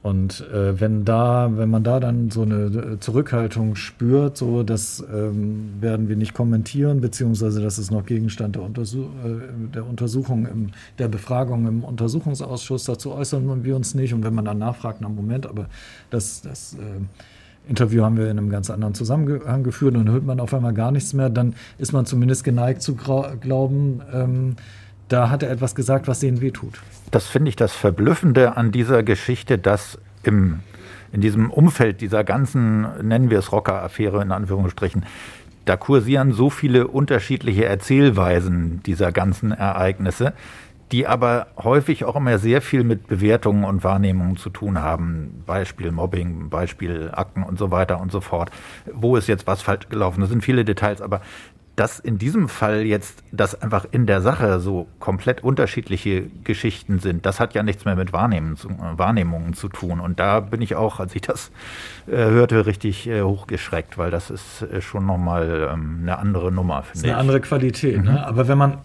Und 0.00 0.48
äh, 0.52 0.80
wenn 0.80 1.04
da, 1.04 1.50
wenn 1.56 1.68
man 1.68 1.82
da 1.82 1.98
dann 2.00 2.30
so 2.30 2.42
eine 2.42 2.66
äh, 2.66 3.00
Zurückhaltung 3.00 3.74
spürt, 3.74 4.36
so 4.36 4.62
das 4.62 5.04
ähm, 5.12 5.70
werden 5.80 6.08
wir 6.08 6.16
nicht 6.16 6.34
kommentieren, 6.34 7.00
beziehungsweise 7.00 7.60
das 7.60 7.78
ist 7.78 7.90
noch 7.90 8.06
Gegenstand 8.06 8.54
der, 8.54 8.62
Untersuch 8.62 9.08
äh, 9.24 9.74
der 9.74 9.86
Untersuchung, 9.86 10.46
im, 10.46 10.70
der 10.98 11.08
Befragung 11.08 11.66
im 11.66 11.84
Untersuchungsausschuss, 11.84 12.84
dazu 12.84 13.12
äußern 13.12 13.64
wir 13.64 13.74
uns 13.74 13.94
nicht. 13.94 14.14
Und 14.14 14.24
wenn 14.24 14.34
man 14.34 14.44
dann 14.44 14.58
nachfragt, 14.58 15.00
na 15.00 15.08
Moment, 15.08 15.46
aber 15.46 15.66
das, 16.10 16.42
das 16.42 16.74
äh, 16.74 17.02
Interview 17.68 18.02
haben 18.02 18.16
wir 18.16 18.30
in 18.30 18.38
einem 18.38 18.50
ganz 18.50 18.70
anderen 18.70 18.94
Zusammenhang 18.94 19.62
geführt 19.62 19.96
und 19.96 20.08
hört 20.10 20.24
man 20.24 20.40
auf 20.40 20.54
einmal 20.54 20.72
gar 20.72 20.90
nichts 20.90 21.12
mehr, 21.12 21.30
dann 21.30 21.54
ist 21.78 21.92
man 21.92 22.06
zumindest 22.06 22.44
geneigt 22.44 22.82
zu 22.82 22.94
glauben, 22.94 24.00
ähm, 24.12 24.56
da 25.08 25.30
hat 25.30 25.42
er 25.42 25.50
etwas 25.50 25.74
gesagt, 25.74 26.08
was 26.08 26.20
denen 26.20 26.40
wehtut. 26.40 26.80
Das 27.10 27.26
finde 27.26 27.48
ich 27.48 27.56
das 27.56 27.72
Verblüffende 27.72 28.56
an 28.56 28.72
dieser 28.72 29.02
Geschichte, 29.02 29.58
dass 29.58 29.98
im, 30.22 30.60
in 31.12 31.20
diesem 31.20 31.50
Umfeld 31.50 32.00
dieser 32.00 32.24
ganzen, 32.24 32.86
nennen 33.06 33.30
wir 33.30 33.38
es 33.38 33.52
Rocker-Affäre 33.52 34.22
in 34.22 34.32
Anführungsstrichen, 34.32 35.04
da 35.64 35.76
kursieren 35.76 36.32
so 36.32 36.48
viele 36.48 36.88
unterschiedliche 36.88 37.66
Erzählweisen 37.66 38.82
dieser 38.84 39.12
ganzen 39.12 39.52
Ereignisse, 39.52 40.32
die 40.92 41.06
aber 41.06 41.48
häufig 41.56 42.04
auch 42.04 42.16
immer 42.16 42.38
sehr 42.38 42.62
viel 42.62 42.84
mit 42.84 43.06
Bewertungen 43.06 43.64
und 43.64 43.84
Wahrnehmungen 43.84 44.36
zu 44.36 44.50
tun 44.50 44.80
haben. 44.80 45.42
Beispiel 45.46 45.92
Mobbing, 45.92 46.48
Beispiel 46.48 47.10
Akten 47.12 47.42
und 47.42 47.58
so 47.58 47.70
weiter 47.70 48.00
und 48.00 48.10
so 48.12 48.20
fort. 48.20 48.50
Wo 48.92 49.16
ist 49.16 49.28
jetzt 49.28 49.46
was 49.46 49.62
falsch 49.62 49.88
gelaufen? 49.88 50.20
Das 50.20 50.30
sind 50.30 50.42
viele 50.42 50.64
Details, 50.64 51.02
aber 51.02 51.20
dass 51.78 52.00
in 52.00 52.18
diesem 52.18 52.48
Fall 52.48 52.82
jetzt, 52.82 53.22
dass 53.30 53.62
einfach 53.62 53.86
in 53.92 54.06
der 54.06 54.20
Sache 54.20 54.58
so 54.58 54.88
komplett 54.98 55.44
unterschiedliche 55.44 56.24
Geschichten 56.42 56.98
sind, 56.98 57.24
das 57.24 57.38
hat 57.38 57.54
ja 57.54 57.62
nichts 57.62 57.84
mehr 57.84 57.94
mit 57.94 58.12
Wahrnehmen, 58.12 58.56
Wahrnehmungen 58.96 59.54
zu 59.54 59.68
tun. 59.68 60.00
Und 60.00 60.18
da 60.18 60.40
bin 60.40 60.60
ich 60.60 60.74
auch, 60.74 60.98
als 60.98 61.14
ich 61.14 61.22
das 61.22 61.52
äh, 62.08 62.16
hörte, 62.16 62.66
richtig 62.66 63.06
äh, 63.06 63.22
hochgeschreckt, 63.22 63.96
weil 63.96 64.10
das 64.10 64.30
ist 64.30 64.62
äh, 64.62 64.80
schon 64.80 65.06
nochmal 65.06 65.68
ähm, 65.72 66.00
eine 66.02 66.18
andere 66.18 66.50
Nummer, 66.50 66.82
finde 66.82 67.06
ich. 67.06 67.12
Eine 67.12 67.20
andere 67.20 67.40
Qualität, 67.40 68.02
ne? 68.02 68.10
mhm. 68.10 68.16
ne? 68.16 68.26
Aber 68.26 68.48
wenn 68.48 68.58
man, 68.58 68.78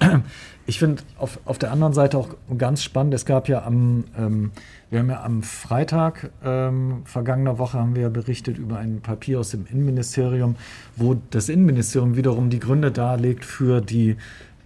ich 0.66 0.80
finde 0.80 1.04
auf, 1.18 1.40
auf 1.46 1.58
der 1.58 1.72
anderen 1.72 1.94
Seite 1.94 2.18
auch 2.18 2.30
ganz 2.58 2.84
spannend, 2.84 3.14
es 3.14 3.26
gab 3.26 3.50
ja 3.50 3.64
am, 3.66 4.06
ähm, 4.18 4.52
wir 4.90 5.00
haben 5.00 5.10
ja 5.10 5.24
am 5.24 5.44
Freitag 5.44 6.32
ähm, 6.44 7.02
vergangener 7.06 7.58
Woche 7.58 7.80
haben 7.80 7.96
wir 7.96 8.04
ja 8.04 8.10
berichtet 8.10 8.58
über 8.58 8.78
ein 8.78 9.02
Papier 9.02 9.40
aus 9.40 9.52
dem 9.52 9.66
Innenministerium, 9.70 10.56
wo 10.96 11.18
das 11.32 11.50
Innenministerium 11.50 12.16
wiederum 12.16 12.50
die 12.50 12.60
Gründe 12.60 12.92
darlegt 12.92 13.44
für 13.44 13.82
die 13.82 14.16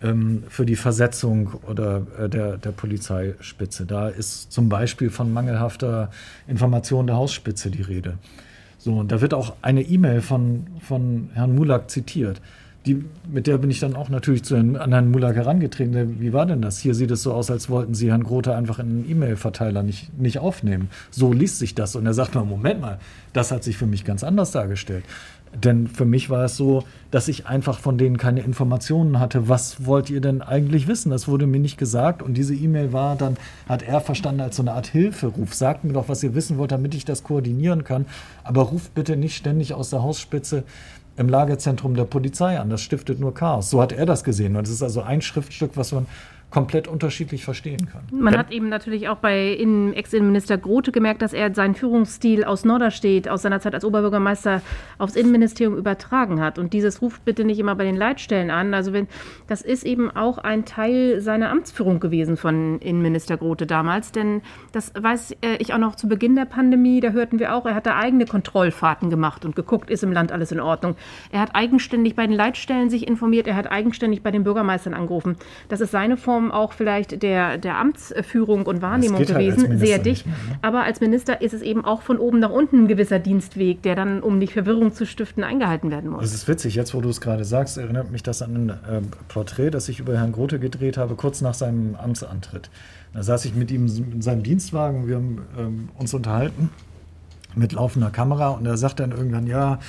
ähm, 0.04 0.44
für 0.50 0.66
die 0.66 0.76
Versetzung 0.76 1.54
oder 1.68 2.06
äh, 2.20 2.30
der, 2.30 2.58
der 2.58 2.72
Polizeispitze. 2.72 3.88
Da 3.88 4.10
ist 4.10 4.52
zum 4.52 4.70
Beispiel 4.70 5.10
von 5.10 5.34
mangelhafter 5.34 6.12
Information 6.48 7.08
der 7.08 7.16
Hausspitze 7.16 7.72
die 7.72 7.82
Rede. 7.82 8.20
So, 8.78 8.94
und 9.00 9.12
da 9.12 9.22
wird 9.22 9.34
auch 9.34 9.56
eine 9.64 9.82
E-Mail 9.82 10.22
von, 10.22 10.68
von 10.82 11.32
Herrn 11.34 11.56
Mulak 11.56 11.90
zitiert 11.90 12.42
die, 12.88 13.06
mit 13.30 13.48
der 13.48 13.58
bin 13.58 13.70
ich 13.70 13.80
dann 13.80 13.96
auch 13.96 14.10
natürlich 14.10 14.44
zu 14.44 14.56
Herrn, 14.56 14.76
an 14.78 14.92
Herrn 14.92 15.12
Mulak 15.12 15.36
herangetreten. 15.36 16.20
Wie 16.20 16.34
war 16.34 16.46
denn 16.46 16.62
das? 16.62 16.80
Hier 16.80 16.96
sieht 16.96 17.12
es 17.12 17.24
so 17.24 17.34
aus, 17.34 17.52
als 17.52 17.70
wollten 17.70 17.94
Sie 17.94 18.10
Herrn 18.10 18.24
Grote 18.24 18.56
einfach 18.56 18.80
in 18.80 18.88
einen 18.88 19.10
E-Mail-Verteiler 19.10 19.84
nicht, 19.84 20.18
nicht 20.18 20.40
aufnehmen. 20.40 20.90
So 21.12 21.34
liest 21.34 21.60
sich 21.60 21.76
das. 21.76 21.96
Und 21.96 22.06
er 22.06 22.14
sagt 22.14 22.36
mal, 22.36 22.46
Moment 22.46 22.82
mal, 22.82 23.00
das 23.34 23.52
hat 23.52 23.64
sich 23.64 23.78
für 23.78 23.88
mich 23.88 24.06
ganz 24.06 24.24
anders 24.24 24.52
dargestellt. 24.52 25.04
Denn 25.54 25.88
für 25.88 26.06
mich 26.06 26.30
war 26.30 26.46
es 26.46 26.58
so, 26.58 26.84
dass 27.10 27.28
ich 27.28 27.48
einfach 27.48 27.80
von 27.80 27.98
denen 27.98 28.18
keine 28.18 28.42
Informationen 28.42 29.20
hatte. 29.20 29.48
Was 29.48 29.86
wollt 29.86 30.10
ihr 30.10 30.22
denn 30.22 30.42
eigentlich 30.42 30.88
wissen? 30.88 31.10
Das 31.10 31.28
wurde 31.28 31.48
mir 31.48 31.60
nicht 31.60 31.78
gesagt. 31.78 32.22
Und 32.22 32.36
diese 32.36 32.54
E-Mail 32.54 32.94
war 32.94 33.16
dann, 33.16 33.38
hat 33.68 33.82
er 33.82 34.02
verstanden 34.02 34.42
als 34.42 34.58
so 34.58 34.64
eine 34.64 34.74
Art 34.74 34.88
Hilferuf. 34.88 35.54
Sagt 35.54 35.84
mir 35.84 35.94
doch, 35.94 36.10
was 36.10 36.22
ihr 36.22 36.36
wissen 36.36 36.58
wollt, 36.58 36.72
damit 36.72 36.94
ich 36.96 37.06
das 37.06 37.24
koordinieren 37.24 37.84
kann. 37.84 38.06
Aber 38.44 38.64
ruft 38.64 38.94
bitte 38.94 39.16
nicht 39.16 39.38
ständig 39.38 39.74
aus 39.74 39.90
der 39.90 40.04
Hausspitze 40.04 40.64
im 41.18 41.30
Lagezentrum 41.30 41.96
der 41.96 42.06
Polizei 42.06 42.60
an. 42.60 42.70
Das 42.70 42.82
stiftet 42.82 43.20
nur 43.20 43.34
Chaos. 43.34 43.70
So 43.70 43.82
hat 43.82 43.92
er 43.92 44.06
das 44.06 44.24
gesehen. 44.24 44.56
Und 44.56 44.66
es 44.68 44.74
ist 44.74 44.84
also 44.84 45.02
ein 45.02 45.22
Schriftstück, 45.22 45.72
was 45.76 45.92
man 45.92 46.06
komplett 46.50 46.88
unterschiedlich 46.88 47.44
verstehen 47.44 47.90
kann. 47.92 48.04
Man 48.10 48.38
hat 48.38 48.52
eben 48.52 48.70
natürlich 48.70 49.10
auch 49.10 49.18
bei 49.18 49.58
Ex-Innenminister 49.94 50.58
Grote 50.58 50.94
gemerkt, 50.94 51.22
dass 51.22 51.34
er 51.34 51.54
seinen 51.54 51.76
Führungsstil 51.76 52.46
aus 52.46 52.64
Norderstedt, 52.64 53.28
aus 53.28 53.42
seiner 53.42 53.60
Zeit 53.60 53.74
als 53.74 53.84
Oberbürgermeister, 53.84 54.62
aufs 54.98 55.18
Innenministerium 55.18 55.76
übertragen 55.76 56.40
hat. 56.40 56.58
Und 56.58 56.72
dieses 56.72 57.02
ruft 57.02 57.26
bitte 57.26 57.44
nicht 57.44 57.60
immer 57.60 57.76
bei 57.76 57.84
den 57.84 57.98
Leitstellen 57.98 58.50
an. 58.50 58.74
Also 58.74 58.94
wenn, 58.94 59.10
das 59.48 59.62
ist 59.62 59.86
eben 59.86 60.10
auch 60.10 60.38
ein 60.38 60.64
Teil 60.64 61.20
seiner 61.20 61.50
Amtsführung 61.50 62.00
gewesen 62.00 62.38
von 62.38 62.80
Innenminister 62.80 63.36
Grote 63.36 63.66
damals. 63.66 64.14
Denn 64.14 64.42
das 64.72 64.94
weiß 64.98 65.32
äh, 65.42 65.58
ich 65.60 65.74
auch 65.74 65.80
noch 65.80 65.96
zu 65.96 66.08
Beginn 66.08 66.38
der 66.38 66.46
Pandemie, 66.46 67.02
da 67.02 67.10
hörten 67.10 67.40
wir 67.40 67.56
auch, 67.56 67.66
er 67.66 67.76
hatte 67.76 67.94
eigene 67.94 68.26
Kontrollfahrten 68.26 69.10
gemacht 69.10 69.44
und 69.44 69.58
geguckt, 69.58 69.90
ist 69.90 70.04
im 70.04 70.14
Land 70.14 70.32
alles 70.32 70.54
in 70.54 70.62
Ordnung. 70.62 70.96
Er 71.30 71.42
hat 71.42 71.56
eigenständig 71.56 72.16
bei 72.16 72.26
den 72.26 72.36
Leitstellen 72.36 72.90
sich 72.90 73.06
informiert, 73.06 73.48
er 73.48 73.56
hat 73.58 73.70
eigenständig 73.70 74.24
bei 74.24 74.32
den 74.32 74.46
Bürgermeistern 74.46 74.94
angerufen. 74.94 75.36
Das 75.68 75.82
ist 75.82 75.92
seine 75.92 76.16
Form 76.16 76.37
Form 76.38 76.52
auch 76.52 76.74
vielleicht 76.74 77.24
der, 77.24 77.58
der 77.58 77.78
Amtsführung 77.78 78.66
und 78.66 78.82
Wahrnehmung 78.82 79.18
halt 79.18 79.30
gewesen, 79.30 79.70
halt 79.70 79.80
sehr 79.80 79.98
dicht. 79.98 80.26
Mehr, 80.28 80.36
ne? 80.36 80.60
Aber 80.62 80.84
als 80.84 81.02
Minister 81.02 81.42
ist 81.42 81.54
es 81.54 81.62
eben 81.62 81.84
auch 81.84 82.04
von 82.04 82.20
oben 82.20 82.40
nach 82.40 82.52
unten 82.52 82.84
ein 82.84 82.88
gewisser 82.88 83.18
Dienstweg, 83.18 83.82
der 83.82 83.96
dann, 83.96 84.22
um 84.22 84.38
nicht 84.38 84.54
Verwirrung 84.54 84.94
zu 84.94 85.06
stiften, 85.06 85.44
eingehalten 85.44 85.90
werden 85.90 86.12
muss. 86.12 86.22
Das 86.22 86.34
ist 86.34 86.48
witzig, 86.48 86.76
jetzt 86.76 86.94
wo 86.94 87.02
du 87.02 87.10
es 87.10 87.22
gerade 87.22 87.44
sagst, 87.44 87.78
erinnert 87.78 88.12
mich 88.12 88.22
das 88.22 88.42
an 88.42 88.56
ein 88.56 88.70
äh, 88.70 89.02
Porträt, 89.28 89.72
das 89.72 89.90
ich 89.90 90.00
über 90.00 90.16
Herrn 90.16 90.32
Grote 90.32 90.60
gedreht 90.60 90.98
habe, 90.98 91.16
kurz 91.16 91.42
nach 91.42 91.56
seinem 91.56 91.96
Amtsantritt. 91.96 92.70
Da 93.14 93.24
saß 93.24 93.46
ich 93.46 93.56
mit 93.56 93.72
ihm 93.72 93.88
in 93.88 94.22
seinem 94.22 94.44
Dienstwagen, 94.44 95.08
wir 95.08 95.16
haben 95.16 95.42
ähm, 95.58 95.90
uns 95.98 96.14
unterhalten 96.14 96.70
mit 97.56 97.74
laufender 97.74 98.12
Kamera 98.12 98.50
und 98.50 98.66
er 98.68 98.78
sagt 98.78 99.00
dann 99.00 99.12
irgendwann, 99.12 99.48
ja, 99.48 99.80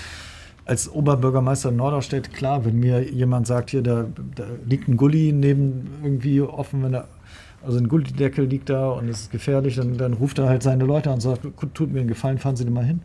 als 0.69 0.93
Oberbürgermeister 0.93 1.71
Norderstedt, 1.71 2.33
klar, 2.35 2.65
wenn 2.65 2.79
mir 2.79 3.03
jemand 3.03 3.47
sagt, 3.47 3.71
hier, 3.71 3.83
da, 3.83 4.05
da 4.35 4.45
liegt 4.67 4.87
ein 4.87 4.99
Gully 4.99 5.33
neben 5.33 5.89
irgendwie 6.03 6.43
offen, 6.43 6.83
wenn 6.85 6.95
er, 6.95 7.09
also 7.65 7.79
ein 7.79 7.89
Gullideckel 7.89 8.45
liegt 8.45 8.69
da 8.69 8.91
und 8.91 9.09
es 9.09 9.23
ist 9.23 9.31
gefährlich, 9.33 9.77
dann, 9.77 9.97
dann 9.97 10.13
ruft 10.13 10.39
er 10.39 10.49
halt 10.49 10.63
seine 10.63 10.85
Leute 10.85 11.09
an 11.09 11.15
und 11.15 11.21
sagt, 11.23 11.41
tut 11.73 11.91
mir 11.91 12.01
einen 12.01 12.09
Gefallen, 12.09 12.39
fahren 12.39 12.55
Sie 12.55 12.65
da 12.65 12.71
mal 12.71 12.85
hin. 12.85 13.01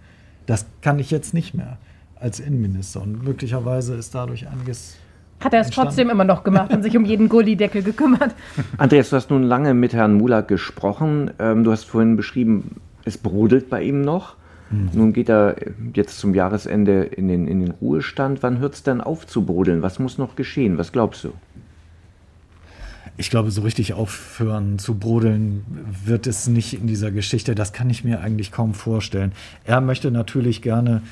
Das 0.46 0.66
kann 0.82 1.00
ich 1.00 1.10
jetzt 1.10 1.34
nicht 1.34 1.54
mehr 1.54 1.78
als 2.20 2.42
Innenminister. 2.42 3.02
Und 3.02 3.24
möglicherweise 3.24 3.96
ist 3.96 4.14
dadurch 4.14 4.48
einiges 4.48 4.98
hat 5.40 5.54
er 5.54 5.60
es 5.60 5.72
trotzdem 5.72 6.10
immer 6.10 6.24
noch 6.24 6.44
gemacht 6.44 6.72
und 6.74 6.84
sich 6.84 6.96
um 6.96 7.04
jeden 7.04 7.28
Gullideckel 7.28 7.84
gekümmert. 7.84 8.34
Andreas, 8.78 9.10
du 9.10 9.18
hast 9.18 9.30
nun 9.30 9.44
lange 9.44 9.74
mit 9.74 9.94
Herrn 9.94 10.14
Mulak 10.14 10.48
gesprochen. 10.48 11.32
Ähm, 11.38 11.66
du 11.66 11.72
hast 11.72 11.84
vorhin 11.84 12.16
beschrieben, 12.16 12.80
es 13.04 13.18
brodelt 13.18 13.70
bei 13.70 13.84
ihm 13.84 14.02
noch. 14.02 14.38
Mhm. 14.74 14.90
Nun 14.94 15.14
geht 15.14 15.30
er 15.30 15.56
jetzt 15.94 16.20
zum 16.20 16.34
Jahresende 16.34 17.04
in 17.04 17.28
den, 17.28 17.48
in 17.48 17.60
den 17.62 17.72
Ruhestand. 17.72 18.44
Wann 18.44 18.60
hört 18.60 18.74
es 18.74 18.84
dann 18.84 19.02
auf 19.02 19.28
zu 19.28 19.46
brodeln? 19.46 19.82
Was 19.82 20.00
muss 20.00 20.18
noch 20.18 20.36
geschehen? 20.36 20.78
Was 20.78 20.92
glaubst 20.92 21.24
du? 21.24 21.34
Ich 23.16 23.30
glaube, 23.30 23.52
so 23.52 23.62
richtig 23.62 23.94
aufhören 23.94 24.80
zu 24.80 24.96
brodeln 24.96 25.64
wird 26.04 26.26
es 26.26 26.48
nicht 26.48 26.74
in 26.74 26.88
dieser 26.88 27.12
Geschichte. 27.12 27.54
Das 27.54 27.72
kann 27.72 27.90
ich 27.92 28.04
mir 28.04 28.22
eigentlich 28.22 28.52
kaum 28.52 28.74
vorstellen. 28.74 29.34
Er 29.66 29.82
möchte 29.82 30.10
natürlich 30.10 30.64
gerne 30.64 31.04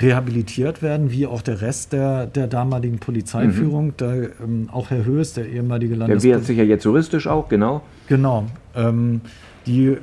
rehabilitiert 0.00 0.80
werden, 0.80 1.10
wie 1.10 1.26
auch 1.26 1.42
der 1.42 1.60
Rest 1.60 1.92
der, 1.92 2.26
der 2.26 2.46
damaligen 2.46 3.00
Polizeiführung. 3.00 3.88
Mhm. 3.88 3.94
Da, 3.96 4.14
ähm, 4.14 4.68
auch 4.70 4.90
Herr 4.90 5.04
Höhes, 5.04 5.34
der 5.34 5.48
ehemalige 5.48 5.96
Landes... 5.96 6.22
Der 6.22 6.30
wehrt 6.30 6.44
sich 6.44 6.56
ja 6.56 6.64
jetzt 6.64 6.84
juristisch 6.84 7.26
auch, 7.26 7.48
genau. 7.48 7.82
Genau. 8.06 8.46
Ähm, 8.76 9.20
die 9.66 9.98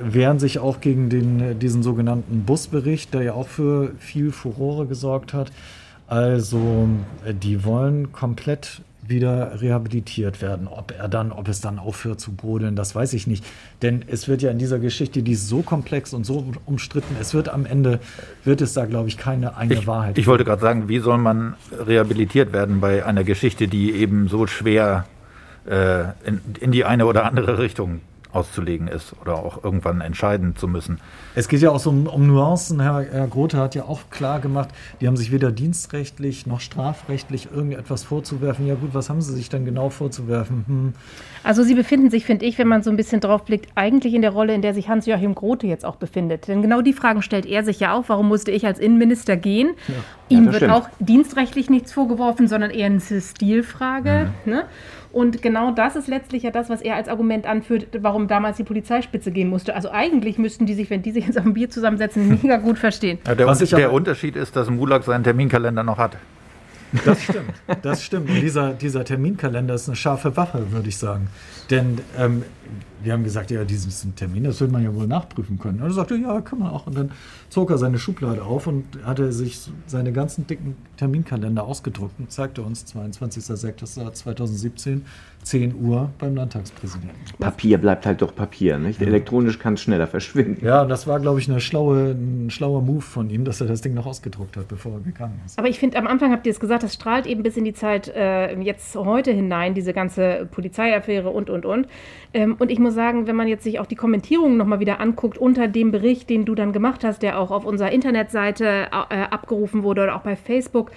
wehren 0.00 0.38
sich 0.38 0.58
auch 0.58 0.80
gegen 0.80 1.08
den, 1.08 1.58
diesen 1.58 1.82
sogenannten 1.82 2.44
Busbericht, 2.44 3.14
der 3.14 3.22
ja 3.22 3.32
auch 3.34 3.48
für 3.48 3.92
viel 3.98 4.32
Furore 4.32 4.86
gesorgt 4.86 5.32
hat. 5.32 5.50
Also 6.08 6.88
die 7.42 7.64
wollen 7.64 8.12
komplett 8.12 8.82
wieder 9.08 9.60
rehabilitiert 9.60 10.42
werden. 10.42 10.68
Ob 10.68 10.92
er 10.96 11.08
dann, 11.08 11.32
ob 11.32 11.48
es 11.48 11.60
dann 11.60 11.78
aufhört 11.78 12.20
zu 12.20 12.32
brodeln, 12.32 12.76
das 12.76 12.94
weiß 12.94 13.12
ich 13.14 13.26
nicht. 13.26 13.44
Denn 13.82 14.04
es 14.06 14.28
wird 14.28 14.42
ja 14.42 14.50
in 14.50 14.58
dieser 14.58 14.78
Geschichte, 14.78 15.22
die 15.22 15.32
ist 15.32 15.48
so 15.48 15.62
komplex 15.62 16.12
und 16.12 16.24
so 16.24 16.52
umstritten, 16.64 17.16
es 17.20 17.34
wird 17.34 17.48
am 17.48 17.66
Ende, 17.66 18.00
wird 18.44 18.60
es 18.60 18.72
da, 18.74 18.86
glaube 18.86 19.08
ich, 19.08 19.16
keine 19.16 19.56
eine 19.56 19.74
ich, 19.74 19.86
Wahrheit. 19.86 20.18
Ich 20.18 20.26
wollte 20.26 20.44
gerade 20.44 20.60
sagen, 20.60 20.88
wie 20.88 20.98
soll 20.98 21.18
man 21.18 21.54
rehabilitiert 21.86 22.52
werden 22.52 22.80
bei 22.80 23.04
einer 23.04 23.24
Geschichte, 23.24 23.68
die 23.68 23.92
eben 23.92 24.28
so 24.28 24.46
schwer 24.46 25.06
äh, 25.68 26.04
in, 26.24 26.40
in 26.60 26.72
die 26.72 26.84
eine 26.84 27.06
oder 27.06 27.24
andere 27.24 27.58
Richtung 27.58 28.00
auszulegen 28.36 28.86
ist 28.86 29.14
oder 29.20 29.36
auch 29.36 29.64
irgendwann 29.64 30.00
entscheiden 30.00 30.54
zu 30.56 30.68
müssen. 30.68 31.00
Es 31.34 31.48
geht 31.48 31.60
ja 31.60 31.70
auch 31.70 31.80
so 31.80 31.90
um, 31.90 32.06
um 32.06 32.26
Nuancen. 32.26 32.80
Herr, 32.80 33.00
Herr 33.00 33.26
Grote 33.26 33.56
hat 33.58 33.74
ja 33.74 33.84
auch 33.84 34.10
klar 34.10 34.40
gemacht, 34.40 34.68
die 35.00 35.06
haben 35.06 35.16
sich 35.16 35.32
weder 35.32 35.50
dienstrechtlich 35.50 36.46
noch 36.46 36.60
strafrechtlich 36.60 37.48
irgendetwas 37.52 38.04
vorzuwerfen. 38.04 38.66
Ja 38.66 38.74
gut, 38.74 38.90
was 38.92 39.08
haben 39.08 39.22
sie 39.22 39.32
sich 39.32 39.48
dann 39.48 39.64
genau 39.64 39.88
vorzuwerfen? 39.90 40.64
Hm. 40.66 40.92
Also 41.42 41.62
sie 41.62 41.74
befinden 41.74 42.10
sich, 42.10 42.26
finde 42.26 42.44
ich, 42.44 42.58
wenn 42.58 42.68
man 42.68 42.82
so 42.82 42.90
ein 42.90 42.96
bisschen 42.96 43.20
drauf 43.20 43.44
blickt, 43.44 43.70
eigentlich 43.74 44.14
in 44.14 44.22
der 44.22 44.32
Rolle, 44.32 44.54
in 44.54 44.62
der 44.62 44.74
sich 44.74 44.88
Hans-Joachim 44.88 45.34
Grote 45.34 45.66
jetzt 45.66 45.84
auch 45.84 45.96
befindet. 45.96 46.48
Denn 46.48 46.60
genau 46.60 46.82
die 46.82 46.92
Fragen 46.92 47.22
stellt 47.22 47.46
er 47.46 47.64
sich 47.64 47.80
ja 47.80 47.94
auch. 47.94 48.04
Warum 48.08 48.28
musste 48.28 48.50
ich 48.50 48.66
als 48.66 48.78
Innenminister 48.78 49.36
gehen? 49.36 49.74
Ja. 49.88 49.94
Ihm 50.28 50.46
ja, 50.46 50.52
wird 50.52 50.56
stimmt. 50.56 50.72
auch 50.72 50.88
dienstrechtlich 50.98 51.70
nichts 51.70 51.92
vorgeworfen, 51.92 52.48
sondern 52.48 52.70
eher 52.70 52.86
eine 52.86 53.00
Stilfrage. 53.00 54.32
Mhm. 54.44 54.52
Ne? 54.52 54.64
Und 55.12 55.42
genau 55.42 55.70
das 55.70 55.96
ist 55.96 56.08
letztlich 56.08 56.42
ja 56.42 56.50
das, 56.50 56.68
was 56.68 56.82
er 56.82 56.96
als 56.96 57.08
Argument 57.08 57.46
anführt, 57.46 57.88
warum 58.00 58.28
damals 58.28 58.56
die 58.56 58.64
Polizeispitze 58.64 59.30
gehen 59.30 59.48
musste. 59.48 59.74
Also 59.74 59.90
eigentlich 59.90 60.38
müssten 60.38 60.66
die 60.66 60.74
sich, 60.74 60.90
wenn 60.90 61.02
die 61.02 61.12
sich 61.12 61.26
jetzt 61.26 61.38
auf 61.38 61.46
ein 61.46 61.54
Bier 61.54 61.70
zusammensetzen, 61.70 62.28
mega 62.42 62.56
gut 62.56 62.78
verstehen. 62.78 63.18
Ja, 63.26 63.34
der, 63.34 63.54
der 63.54 63.92
Unterschied 63.92 64.36
ist, 64.36 64.56
dass 64.56 64.70
Mulak 64.70 65.04
seinen 65.04 65.24
Terminkalender 65.24 65.82
noch 65.82 65.98
hat. 65.98 66.16
Das 67.04 67.22
stimmt, 67.22 67.50
das 67.82 68.02
stimmt. 68.04 68.30
Und 68.30 68.40
dieser, 68.40 68.72
dieser 68.72 69.04
Terminkalender 69.04 69.74
ist 69.74 69.88
eine 69.88 69.96
scharfe 69.96 70.36
Waffe, 70.36 70.70
würde 70.70 70.88
ich 70.88 70.96
sagen. 70.96 71.28
Denn 71.70 71.98
ähm, 72.18 72.44
wir 73.06 73.12
haben 73.12 73.24
gesagt, 73.24 73.50
ja, 73.50 73.64
diesen 73.64 74.14
Termin, 74.16 74.44
das 74.44 74.60
wird 74.60 74.70
man 74.70 74.82
ja 74.82 74.94
wohl 74.94 75.06
nachprüfen 75.06 75.58
können. 75.58 75.80
Und 75.80 75.86
er 75.86 75.92
sagte, 75.92 76.16
ja, 76.16 76.42
kann 76.42 76.58
man 76.58 76.70
auch. 76.70 76.86
Und 76.86 76.98
dann 76.98 77.12
zog 77.48 77.70
er 77.70 77.78
seine 77.78 77.98
Schublade 77.98 78.42
auf 78.42 78.66
und 78.66 78.84
hatte 79.04 79.32
sich 79.32 79.58
seine 79.86 80.12
ganzen 80.12 80.46
dicken 80.46 80.76
Terminkalender 80.96 81.64
ausgedruckt 81.64 82.18
und 82.18 82.32
zeigte 82.32 82.62
uns 82.62 82.84
22.06.2017, 82.94 85.00
10 85.44 85.74
Uhr 85.80 86.10
beim 86.18 86.34
Landtagspräsidenten. 86.34 87.16
Papier 87.38 87.78
bleibt 87.78 88.04
halt 88.04 88.20
doch 88.20 88.34
Papier, 88.34 88.78
nicht? 88.78 89.00
Ja. 89.00 89.06
Elektronisch 89.06 89.60
kann 89.60 89.74
es 89.74 89.82
schneller 89.82 90.08
verschwinden. 90.08 90.64
Ja, 90.64 90.84
das 90.84 91.06
war, 91.06 91.20
glaube 91.20 91.38
ich, 91.38 91.48
eine 91.48 91.60
schlaue, 91.60 92.10
ein 92.10 92.50
schlauer 92.50 92.82
Move 92.82 93.02
von 93.02 93.30
ihm, 93.30 93.44
dass 93.44 93.60
er 93.60 93.68
das 93.68 93.80
Ding 93.80 93.94
noch 93.94 94.06
ausgedruckt 94.06 94.56
hat, 94.56 94.66
bevor 94.66 94.94
er 94.94 95.00
gegangen 95.00 95.40
ist. 95.46 95.56
Aber 95.56 95.68
ich 95.68 95.78
finde, 95.78 95.98
am 95.98 96.08
Anfang 96.08 96.32
habt 96.32 96.46
ihr 96.46 96.50
es 96.50 96.58
gesagt, 96.58 96.82
das 96.82 96.94
strahlt 96.94 97.26
eben 97.26 97.44
bis 97.44 97.56
in 97.56 97.64
die 97.64 97.74
Zeit 97.74 98.08
äh, 98.08 98.60
jetzt 98.60 98.96
heute 98.96 99.30
hinein, 99.30 99.74
diese 99.74 99.92
ganze 99.92 100.48
Polizeiaffäre 100.50 101.30
und, 101.30 101.48
und, 101.48 101.64
und. 101.64 101.86
Ähm, 102.34 102.56
und 102.58 102.72
ich 102.72 102.80
muss 102.80 102.94
sagen, 102.96 103.28
wenn 103.28 103.36
man 103.36 103.46
jetzt 103.46 103.62
sich 103.62 103.78
auch 103.78 103.86
die 103.86 103.94
Kommentierungen 103.94 104.56
nochmal 104.56 104.80
wieder 104.80 105.00
anguckt 105.00 105.38
unter 105.38 105.68
dem 105.68 105.92
Bericht, 105.92 106.28
den 106.28 106.44
du 106.44 106.56
dann 106.56 106.72
gemacht 106.72 107.04
hast, 107.04 107.22
der 107.22 107.38
auch 107.38 107.52
auf 107.52 107.64
unserer 107.64 107.92
Internetseite 107.92 108.88
äh, 108.90 109.22
abgerufen 109.30 109.84
wurde 109.84 110.02
oder 110.02 110.16
auch 110.16 110.22
bei 110.22 110.34
Facebook, 110.34 110.90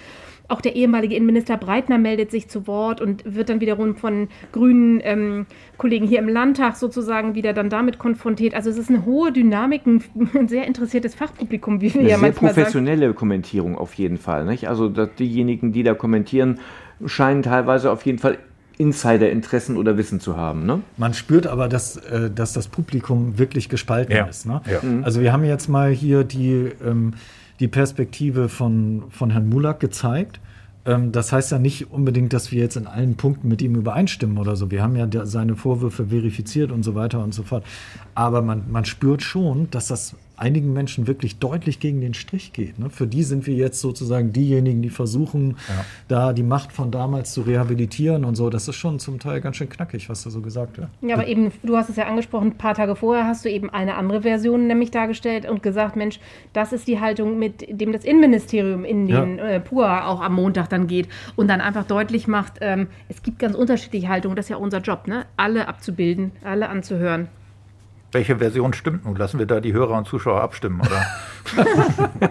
auch 0.50 0.60
der 0.60 0.74
ehemalige 0.74 1.14
Innenminister 1.14 1.56
Breitner 1.56 1.98
meldet 1.98 2.32
sich 2.32 2.48
zu 2.48 2.66
Wort 2.66 3.00
und 3.00 3.22
wird 3.24 3.48
dann 3.48 3.60
wiederum 3.60 3.94
von 3.94 4.28
grünen 4.50 5.00
ähm, 5.04 5.46
Kollegen 5.76 6.06
hier 6.06 6.18
im 6.18 6.28
Landtag 6.28 6.74
sozusagen 6.74 7.36
wieder 7.36 7.52
dann 7.52 7.70
damit 7.70 7.98
konfrontiert. 7.98 8.54
Also 8.54 8.68
es 8.68 8.76
ist 8.76 8.90
eine 8.90 9.04
hohe 9.04 9.30
Dynamik, 9.30 9.86
ein, 9.86 10.02
sehr 10.48 10.66
interessiertes 10.66 11.14
Fachpublikum, 11.14 11.80
wie 11.80 11.94
wir 11.94 12.00
eine 12.00 12.10
ja 12.10 12.16
manchmal 12.16 12.52
sehr 12.52 12.64
professionelle 12.64 13.06
sagen. 13.06 13.14
Kommentierung 13.14 13.78
auf 13.78 13.94
jeden 13.94 14.18
Fall. 14.18 14.44
Nicht? 14.44 14.68
Also 14.68 14.88
diejenigen, 14.88 15.70
die 15.70 15.84
da 15.84 15.94
kommentieren, 15.94 16.58
scheinen 17.06 17.42
teilweise 17.42 17.92
auf 17.92 18.04
jeden 18.04 18.18
Fall 18.18 18.38
Insider-Interessen 18.80 19.76
oder 19.76 19.96
Wissen 19.98 20.20
zu 20.20 20.36
haben. 20.36 20.64
Ne? 20.64 20.80
Man 20.96 21.12
spürt 21.12 21.46
aber, 21.46 21.68
dass, 21.68 21.96
äh, 21.98 22.30
dass 22.30 22.54
das 22.54 22.66
Publikum 22.66 23.38
wirklich 23.38 23.68
gespalten 23.68 24.16
ja. 24.16 24.24
ist. 24.24 24.46
Ne? 24.46 24.62
Ja. 24.70 24.80
Mhm. 24.82 25.04
Also 25.04 25.20
wir 25.20 25.32
haben 25.32 25.44
jetzt 25.44 25.68
mal 25.68 25.90
hier 25.90 26.24
die, 26.24 26.72
ähm, 26.84 27.12
die 27.60 27.68
Perspektive 27.68 28.48
von, 28.48 29.04
von 29.10 29.30
Herrn 29.30 29.48
Mulak 29.48 29.80
gezeigt. 29.80 30.40
Ähm, 30.86 31.12
das 31.12 31.30
heißt 31.30 31.52
ja 31.52 31.58
nicht 31.58 31.90
unbedingt, 31.90 32.32
dass 32.32 32.52
wir 32.52 32.60
jetzt 32.60 32.76
in 32.76 32.86
allen 32.86 33.16
Punkten 33.16 33.48
mit 33.48 33.60
ihm 33.60 33.74
übereinstimmen 33.74 34.38
oder 34.38 34.56
so. 34.56 34.70
Wir 34.70 34.82
haben 34.82 34.96
ja 34.96 35.06
der, 35.06 35.26
seine 35.26 35.56
Vorwürfe 35.56 36.06
verifiziert 36.06 36.72
und 36.72 36.82
so 36.82 36.94
weiter 36.94 37.22
und 37.22 37.34
so 37.34 37.42
fort. 37.42 37.64
Aber 38.14 38.40
man, 38.40 38.64
man 38.70 38.86
spürt 38.86 39.22
schon, 39.22 39.70
dass 39.70 39.88
das 39.88 40.16
einigen 40.40 40.72
Menschen 40.72 41.06
wirklich 41.06 41.38
deutlich 41.38 41.80
gegen 41.80 42.00
den 42.00 42.14
Strich 42.14 42.52
geht. 42.52 42.78
Ne? 42.78 42.88
Für 42.88 43.06
die 43.06 43.22
sind 43.22 43.46
wir 43.46 43.54
jetzt 43.54 43.80
sozusagen 43.80 44.32
diejenigen, 44.32 44.80
die 44.80 44.88
versuchen, 44.88 45.56
ja. 45.68 45.84
da 46.08 46.32
die 46.32 46.42
Macht 46.42 46.72
von 46.72 46.90
damals 46.90 47.32
zu 47.32 47.42
rehabilitieren 47.42 48.24
und 48.24 48.36
so. 48.36 48.48
Das 48.48 48.66
ist 48.66 48.76
schon 48.76 48.98
zum 48.98 49.18
Teil 49.18 49.40
ganz 49.42 49.56
schön 49.56 49.68
knackig, 49.68 50.08
was 50.08 50.24
da 50.24 50.30
so 50.30 50.40
gesagt 50.40 50.78
wird. 50.78 50.88
Ja, 51.02 51.14
aber 51.16 51.26
eben, 51.26 51.52
du 51.62 51.76
hast 51.76 51.90
es 51.90 51.96
ja 51.96 52.06
angesprochen, 52.06 52.48
ein 52.48 52.58
paar 52.58 52.74
Tage 52.74 52.96
vorher 52.96 53.26
hast 53.26 53.44
du 53.44 53.50
eben 53.50 53.68
eine 53.68 53.96
andere 53.96 54.22
Version 54.22 54.66
nämlich 54.66 54.90
dargestellt 54.90 55.48
und 55.48 55.62
gesagt, 55.62 55.96
Mensch, 55.96 56.20
das 56.54 56.72
ist 56.72 56.88
die 56.88 57.00
Haltung, 57.00 57.38
mit 57.38 57.66
dem 57.68 57.92
das 57.92 58.04
Innenministerium 58.04 58.84
in 58.84 59.06
den 59.06 59.38
ja. 59.38 59.44
äh, 59.44 59.60
PUA 59.60 60.06
auch 60.06 60.22
am 60.22 60.34
Montag 60.34 60.70
dann 60.70 60.86
geht 60.86 61.08
und 61.36 61.48
dann 61.48 61.60
einfach 61.60 61.84
deutlich 61.84 62.26
macht, 62.26 62.54
ähm, 62.62 62.86
es 63.08 63.22
gibt 63.22 63.38
ganz 63.38 63.54
unterschiedliche 63.54 64.08
Haltungen, 64.08 64.36
das 64.36 64.46
ist 64.46 64.50
ja 64.50 64.56
unser 64.56 64.78
Job, 64.78 65.06
ne? 65.06 65.26
alle 65.36 65.68
abzubilden, 65.68 66.32
alle 66.42 66.70
anzuhören. 66.70 67.28
Welche 68.12 68.36
Version 68.38 68.72
stimmt 68.72 69.04
nun? 69.04 69.16
Lassen 69.16 69.38
wir 69.38 69.46
da 69.46 69.60
die 69.60 69.72
Hörer 69.72 69.96
und 69.96 70.06
Zuschauer 70.06 70.40
abstimmen, 70.40 70.80
oder? 70.80 71.06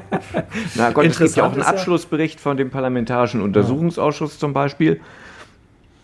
Na 0.76 0.92
Gott, 0.92 1.06
es 1.06 1.18
gibt 1.18 1.36
ja 1.36 1.46
auch 1.46 1.54
einen 1.54 1.62
Abschlussbericht 1.62 2.40
von 2.40 2.58
dem 2.58 2.70
Parlamentarischen 2.70 3.42
Untersuchungsausschuss 3.42 4.34
ja. 4.34 4.40
zum 4.40 4.54
Beispiel. 4.54 5.00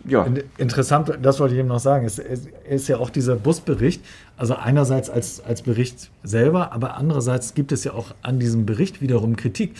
Ja. 0.08 0.28
Interessant, 0.58 1.18
das 1.22 1.40
wollte 1.40 1.56
ich 1.56 1.60
eben 1.60 1.68
noch 1.68 1.80
sagen, 1.80 2.06
es 2.06 2.20
ist 2.20 2.88
ja 2.88 2.98
auch 2.98 3.10
dieser 3.10 3.36
Busbericht, 3.36 4.04
also 4.38 4.56
einerseits 4.56 5.10
als, 5.10 5.44
als 5.44 5.64
Bericht 5.64 6.12
selber, 6.24 6.72
aber 6.74 6.96
andererseits 6.96 7.56
gibt 7.56 7.72
es 7.72 7.84
ja 7.84 7.94
auch 7.94 8.14
an 8.22 8.40
diesem 8.40 8.66
Bericht 8.66 9.02
wiederum 9.02 9.36
Kritik. 9.36 9.74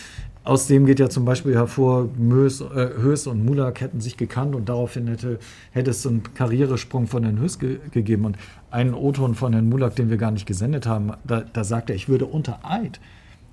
Aus 0.46 0.68
dem 0.68 0.86
geht 0.86 1.00
ja 1.00 1.08
zum 1.08 1.24
Beispiel 1.24 1.56
hervor, 1.56 2.08
Mös, 2.16 2.60
äh, 2.60 2.90
Höß 3.00 3.26
und 3.26 3.44
Mulak 3.44 3.80
hätten 3.80 4.00
sich 4.00 4.16
gekannt 4.16 4.54
und 4.54 4.68
daraufhin 4.68 5.08
hätte, 5.08 5.40
hätte 5.72 5.90
es 5.90 6.02
so 6.02 6.08
einen 6.08 6.22
Karrieresprung 6.34 7.08
von 7.08 7.24
Herrn 7.24 7.40
Höß 7.40 7.58
ge 7.58 7.78
gegeben. 7.90 8.26
Und 8.26 8.38
einen 8.70 8.94
O-Ton 8.94 9.34
von 9.34 9.52
Herrn 9.52 9.68
Mulak, 9.68 9.96
den 9.96 10.08
wir 10.08 10.18
gar 10.18 10.30
nicht 10.30 10.46
gesendet 10.46 10.86
haben, 10.86 11.10
da, 11.24 11.40
da 11.40 11.64
sagt 11.64 11.90
er, 11.90 11.96
ich 11.96 12.08
würde 12.08 12.26
unter 12.26 12.60
Eid, 12.62 13.00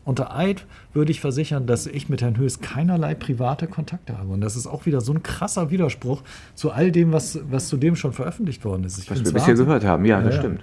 unter 0.06 0.38
Eid 0.38 0.68
würde 0.94 1.12
ich 1.12 1.20
versichern, 1.20 1.66
dass 1.66 1.88
ich 1.88 2.10
mit 2.10 2.22
Herrn 2.22 2.38
Höß 2.38 2.62
keinerlei 2.62 3.16
private 3.16 3.66
Kontakte 3.66 4.16
habe. 4.20 4.32
Und 4.32 4.42
das 4.42 4.56
ist 4.56 4.68
auch 4.68 4.86
wieder 4.86 5.02
so 5.02 5.14
ein 5.14 5.24
krasser 5.24 5.72
Widerspruch 5.72 6.22
zu 6.54 6.72
all 6.72 6.92
dem, 6.92 7.12
was, 7.12 7.40
was 7.50 7.70
zudem 7.70 7.96
schon 7.96 8.14
veröffentlicht 8.14 8.64
worden 8.66 8.84
ist. 8.84 9.00
Ich 9.00 9.10
was 9.10 9.26
wir 9.26 9.34
bisher 9.34 9.56
gehört 9.56 9.84
haben, 9.84 10.06
ja, 10.06 10.20
ja 10.20 10.26
das 10.26 10.36
ja. 10.36 10.42
stimmt. 10.42 10.62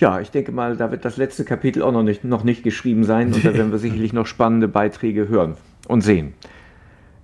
Ja, 0.00 0.18
ich 0.18 0.30
denke 0.30 0.50
mal, 0.50 0.78
da 0.78 0.90
wird 0.90 1.04
das 1.04 1.18
letzte 1.18 1.44
Kapitel 1.44 1.82
auch 1.82 1.92
noch 1.92 2.02
nicht, 2.02 2.24
noch 2.24 2.42
nicht 2.42 2.64
geschrieben 2.64 3.04
sein 3.04 3.34
und 3.34 3.44
da 3.44 3.52
werden 3.52 3.70
wir 3.70 3.78
sicherlich 3.78 4.14
noch 4.14 4.26
spannende 4.26 4.66
Beiträge 4.66 5.28
hören 5.28 5.56
und 5.88 6.00
sehen. 6.00 6.32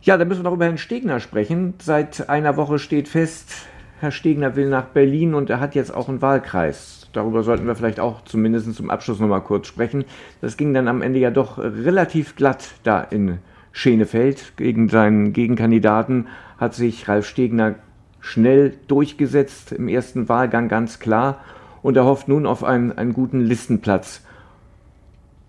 Ja, 0.03 0.19
dann 0.19 0.29
müssen 0.29 0.41
wir 0.41 0.51
noch 0.51 0.57
über 0.57 0.67
Herrn 0.67 0.77
Stegner 0.77 1.19
sprechen. 1.19 1.73
Seit 1.81 2.29
einer 2.29 2.59
Woche 2.59 2.79
steht 2.79 3.09
fest, 3.09 3.67
Herr 3.99 4.11
Stegner 4.11 4.57
will 4.57 4.69
nach 4.69 4.85
Berlin 4.85 5.33
und 5.33 5.49
er 5.49 5.59
hat 5.59 5.75
jetzt 5.75 5.93
auch 5.93 6.11
einen 6.11 6.21
Wahlkreis. 6.21 7.09
Darüber 7.15 7.43
sollten 7.43 7.67
wir 7.67 7.75
vielleicht 7.75 7.99
auch 7.99 8.23
zumindest 8.25 8.75
zum 8.75 8.91
Abschluss 8.91 9.21
noch 9.21 9.29
mal 9.29 9.41
kurz 9.41 9.69
sprechen. 9.69 10.05
Das 10.43 10.59
ging 10.59 10.75
dann 10.75 10.87
am 10.87 11.01
Ende 11.01 11.19
ja 11.19 11.31
doch 11.31 11.57
relativ 11.57 12.37
glatt 12.37 12.75
da 12.83 13.01
in 13.01 13.39
Schenefeld 13.73 14.53
gegen 14.59 14.91
seinen 14.91 15.33
Gegenkandidaten. 15.33 16.27
Hat 16.59 16.75
sich 16.75 17.09
Ralf 17.09 17.27
Stegner 17.27 17.77
schnell 18.21 18.75
durchgesetzt 18.87 19.73
im 19.73 19.89
ersten 19.89 20.29
Wahlgang 20.29 20.69
ganz 20.69 20.99
klar 20.99 21.41
und 21.87 21.97
er 21.97 22.05
hofft 22.05 22.27
nun 22.27 22.47
auf 22.47 22.65
einen, 22.65 22.99
einen 22.99 23.13
guten 23.13 23.39
Listenplatz. 23.39 24.21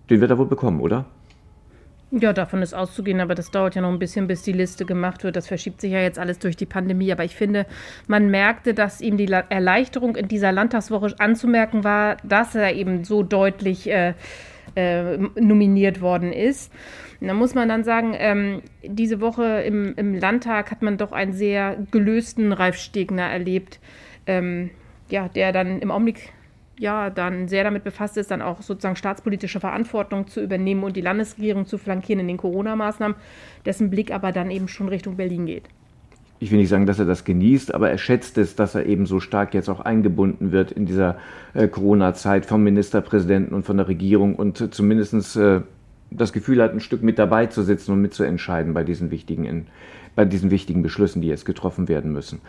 Den 0.08 0.20
wird 0.20 0.30
er 0.30 0.38
wohl 0.38 0.46
bekommen, 0.46 0.80
oder? 0.80 1.04
Ja, 2.12 2.32
davon 2.32 2.62
ist 2.62 2.74
auszugehen, 2.74 3.20
aber 3.20 3.34
das 3.34 3.50
dauert 3.50 3.74
ja 3.74 3.82
noch 3.82 3.90
ein 3.90 3.98
bisschen, 3.98 4.28
bis 4.28 4.42
die 4.42 4.52
Liste 4.52 4.84
gemacht 4.84 5.24
wird. 5.24 5.34
Das 5.34 5.48
verschiebt 5.48 5.80
sich 5.80 5.90
ja 5.90 5.98
jetzt 5.98 6.16
alles 6.16 6.38
durch 6.38 6.56
die 6.56 6.64
Pandemie. 6.64 7.10
Aber 7.10 7.24
ich 7.24 7.34
finde, 7.34 7.66
man 8.06 8.30
merkte, 8.30 8.72
dass 8.72 9.00
ihm 9.00 9.16
die 9.16 9.26
Erleichterung 9.26 10.14
in 10.14 10.28
dieser 10.28 10.52
Landtagswoche 10.52 11.12
anzumerken 11.18 11.82
war, 11.82 12.18
dass 12.22 12.54
er 12.54 12.72
eben 12.72 13.02
so 13.02 13.24
deutlich 13.24 13.90
äh, 13.90 14.14
äh, 14.76 15.18
nominiert 15.34 16.00
worden 16.00 16.32
ist. 16.32 16.72
da 17.20 17.34
muss 17.34 17.56
man 17.56 17.68
dann 17.68 17.82
sagen, 17.82 18.14
ähm, 18.16 18.62
diese 18.84 19.20
Woche 19.20 19.62
im, 19.62 19.92
im, 19.96 20.14
Landtag 20.14 20.70
hat 20.70 20.82
man 20.82 20.98
doch 20.98 21.10
einen 21.10 21.32
sehr 21.32 21.78
gelösten 21.90 22.52
Ralf 22.52 22.76
Stegner 22.76 23.24
erlebt. 23.24 23.80
Ähm, 24.28 24.70
ja, 25.10 25.28
der 25.28 25.52
dann 25.52 25.80
im 25.80 25.90
Augenblick 25.90 26.32
ja 26.78 27.10
dann 27.10 27.48
sehr 27.48 27.64
damit 27.64 27.84
befasst 27.84 28.16
ist, 28.16 28.30
dann 28.30 28.42
auch 28.42 28.62
sozusagen 28.62 28.96
staatspolitische 28.96 29.60
Verantwortung 29.60 30.28
zu 30.28 30.40
übernehmen 30.40 30.84
und 30.84 30.96
die 30.96 31.00
Landesregierung 31.00 31.66
zu 31.66 31.78
flankieren 31.78 32.20
in 32.20 32.28
den 32.28 32.36
Corona-Maßnahmen, 32.36 33.16
dessen 33.66 33.90
Blick 33.90 34.12
aber 34.12 34.32
dann 34.32 34.50
eben 34.50 34.68
schon 34.68 34.88
Richtung 34.88 35.16
Berlin 35.16 35.46
geht. 35.46 35.64
Ich 36.40 36.52
will 36.52 36.58
nicht 36.58 36.68
sagen, 36.68 36.86
dass 36.86 37.00
er 37.00 37.04
das 37.04 37.24
genießt, 37.24 37.74
aber 37.74 37.90
er 37.90 37.98
schätzt 37.98 38.38
es, 38.38 38.54
dass 38.54 38.76
er 38.76 38.86
eben 38.86 39.06
so 39.06 39.18
stark 39.18 39.54
jetzt 39.54 39.68
auch 39.68 39.80
eingebunden 39.80 40.52
wird 40.52 40.70
in 40.70 40.86
dieser 40.86 41.16
äh, 41.52 41.66
Corona-Zeit 41.66 42.46
vom 42.46 42.62
Ministerpräsidenten 42.62 43.54
und 43.54 43.64
von 43.64 43.76
der 43.76 43.88
Regierung 43.88 44.36
und 44.36 44.60
äh, 44.60 44.70
zumindest 44.70 45.36
äh, 45.36 45.62
das 46.10 46.32
Gefühl 46.32 46.62
hat, 46.62 46.72
ein 46.72 46.80
Stück 46.80 47.02
mit 47.02 47.18
dabei 47.18 47.46
zu 47.46 47.62
sitzen 47.62 47.92
und 47.92 48.00
mitzuentscheiden 48.00 48.72
bei 48.72 48.84
diesen 48.84 49.10
wichtigen, 49.10 49.66
bei 50.14 50.24
diesen 50.24 50.52
wichtigen 50.52 50.82
Beschlüssen, 50.82 51.22
die 51.22 51.28
jetzt 51.28 51.44
getroffen 51.44 51.88
werden 51.88 52.12
müssen. 52.12 52.40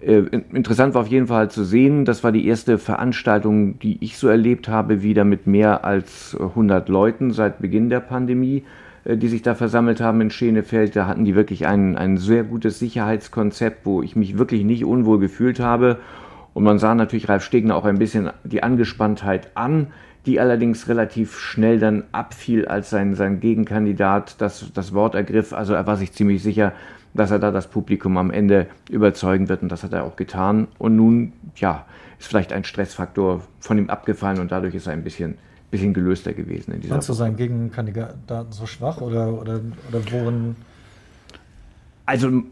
Äh, 0.00 0.22
interessant 0.52 0.94
war 0.94 1.02
auf 1.02 1.08
jeden 1.08 1.26
Fall 1.26 1.50
zu 1.50 1.64
sehen, 1.64 2.04
das 2.04 2.22
war 2.22 2.30
die 2.30 2.46
erste 2.46 2.78
Veranstaltung, 2.78 3.78
die 3.80 3.98
ich 4.00 4.16
so 4.16 4.28
erlebt 4.28 4.68
habe, 4.68 5.02
wieder 5.02 5.24
mit 5.24 5.46
mehr 5.46 5.84
als 5.84 6.36
100 6.38 6.88
Leuten 6.88 7.32
seit 7.32 7.58
Beginn 7.58 7.90
der 7.90 8.00
Pandemie, 8.00 8.64
äh, 9.04 9.16
die 9.16 9.28
sich 9.28 9.42
da 9.42 9.56
versammelt 9.56 10.00
haben 10.00 10.20
in 10.20 10.30
Schenefeld. 10.30 10.94
Da 10.94 11.06
hatten 11.06 11.24
die 11.24 11.34
wirklich 11.34 11.66
ein, 11.66 11.96
ein 11.96 12.16
sehr 12.16 12.44
gutes 12.44 12.78
Sicherheitskonzept, 12.78 13.84
wo 13.84 14.02
ich 14.02 14.14
mich 14.14 14.38
wirklich 14.38 14.64
nicht 14.64 14.84
unwohl 14.84 15.18
gefühlt 15.18 15.58
habe. 15.58 15.98
Und 16.54 16.62
man 16.62 16.78
sah 16.78 16.94
natürlich 16.94 17.28
Ralf 17.28 17.42
Stegner 17.42 17.74
auch 17.74 17.84
ein 17.84 17.98
bisschen 17.98 18.30
die 18.44 18.62
Angespanntheit 18.62 19.50
an, 19.54 19.88
die 20.26 20.40
allerdings 20.40 20.88
relativ 20.88 21.38
schnell 21.38 21.78
dann 21.78 22.04
abfiel, 22.12 22.66
als 22.66 22.90
sein, 22.90 23.14
sein 23.14 23.40
Gegenkandidat 23.40 24.40
das, 24.40 24.72
das 24.74 24.92
Wort 24.92 25.14
ergriff. 25.14 25.52
Also 25.52 25.74
er 25.74 25.86
war 25.86 25.96
sich 25.96 26.12
ziemlich 26.12 26.42
sicher, 26.42 26.72
dass 27.14 27.30
er 27.30 27.38
da 27.38 27.50
das 27.50 27.68
Publikum 27.68 28.16
am 28.16 28.30
Ende 28.30 28.66
überzeugen 28.90 29.48
wird 29.48 29.62
und 29.62 29.70
das 29.70 29.82
hat 29.82 29.92
er 29.92 30.04
auch 30.04 30.16
getan. 30.16 30.68
Und 30.78 30.96
nun, 30.96 31.32
ja, 31.56 31.86
ist 32.18 32.28
vielleicht 32.28 32.52
ein 32.52 32.64
Stressfaktor 32.64 33.42
von 33.60 33.78
ihm 33.78 33.90
abgefallen 33.90 34.40
und 34.40 34.52
dadurch 34.52 34.74
ist 34.74 34.86
er 34.86 34.92
ein 34.92 35.04
bisschen, 35.04 35.38
bisschen 35.70 35.94
gelöster 35.94 36.32
gewesen. 36.32 36.72
In 36.72 36.80
dieser 36.80 36.94
Fandst 36.94 37.08
du 37.08 37.12
seinen 37.12 37.36
Gegenkandidaten 37.36 38.52
so 38.52 38.66
schwach 38.66 39.00
oder, 39.00 39.32
oder, 39.32 39.60
oder 39.88 40.12
worin? 40.12 40.56
Also 42.06 42.42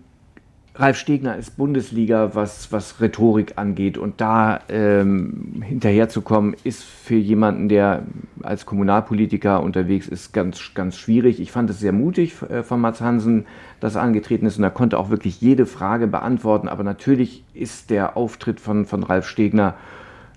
Ralf 0.78 0.98
Stegner 0.98 1.36
ist 1.36 1.56
Bundesliga, 1.56 2.34
was, 2.34 2.70
was 2.70 3.00
Rhetorik 3.00 3.54
angeht. 3.56 3.96
Und 3.96 4.20
da 4.20 4.60
ähm, 4.68 5.62
hinterherzukommen, 5.64 6.54
ist 6.64 6.84
für 6.84 7.14
jemanden, 7.14 7.70
der 7.70 8.02
als 8.42 8.66
Kommunalpolitiker 8.66 9.62
unterwegs 9.62 10.06
ist, 10.06 10.34
ganz, 10.34 10.74
ganz 10.74 10.98
schwierig. 10.98 11.40
Ich 11.40 11.50
fand 11.50 11.70
es 11.70 11.80
sehr 11.80 11.92
mutig 11.92 12.34
äh, 12.42 12.62
von 12.62 12.80
Mats 12.80 13.00
Hansen, 13.00 13.46
dass 13.80 13.94
er 13.94 14.02
angetreten 14.02 14.44
ist. 14.44 14.58
Und 14.58 14.64
er 14.64 14.70
konnte 14.70 14.98
auch 14.98 15.08
wirklich 15.08 15.40
jede 15.40 15.64
Frage 15.64 16.06
beantworten. 16.06 16.68
Aber 16.68 16.84
natürlich 16.84 17.42
ist 17.54 17.88
der 17.88 18.18
Auftritt 18.18 18.60
von, 18.60 18.84
von 18.84 19.02
Ralf 19.02 19.26
Stegner 19.26 19.74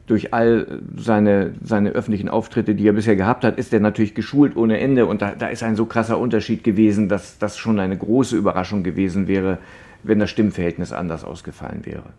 durch 0.07 0.33
all 0.33 0.79
seine, 0.95 1.53
seine 1.61 1.89
öffentlichen 1.89 2.29
Auftritte, 2.29 2.75
die 2.75 2.87
er 2.87 2.93
bisher 2.93 3.15
gehabt 3.15 3.43
hat, 3.43 3.59
ist 3.59 3.73
er 3.73 3.79
natürlich 3.79 4.15
geschult 4.15 4.55
ohne 4.55 4.79
Ende. 4.79 5.05
Und 5.05 5.21
da, 5.21 5.33
da 5.37 5.47
ist 5.47 5.63
ein 5.63 5.75
so 5.75 5.85
krasser 5.85 6.17
Unterschied 6.17 6.63
gewesen, 6.63 7.09
dass 7.09 7.37
das 7.39 7.57
schon 7.57 7.77
eine 7.79 7.97
große 7.97 8.37
Überraschung 8.37 8.83
gewesen 8.83 9.27
wäre, 9.27 9.59
wenn 10.03 10.19
das 10.19 10.29
Stimmverhältnis 10.29 10.91
anders 10.91 11.23
ausgefallen 11.23 11.85
wäre. 11.85 12.13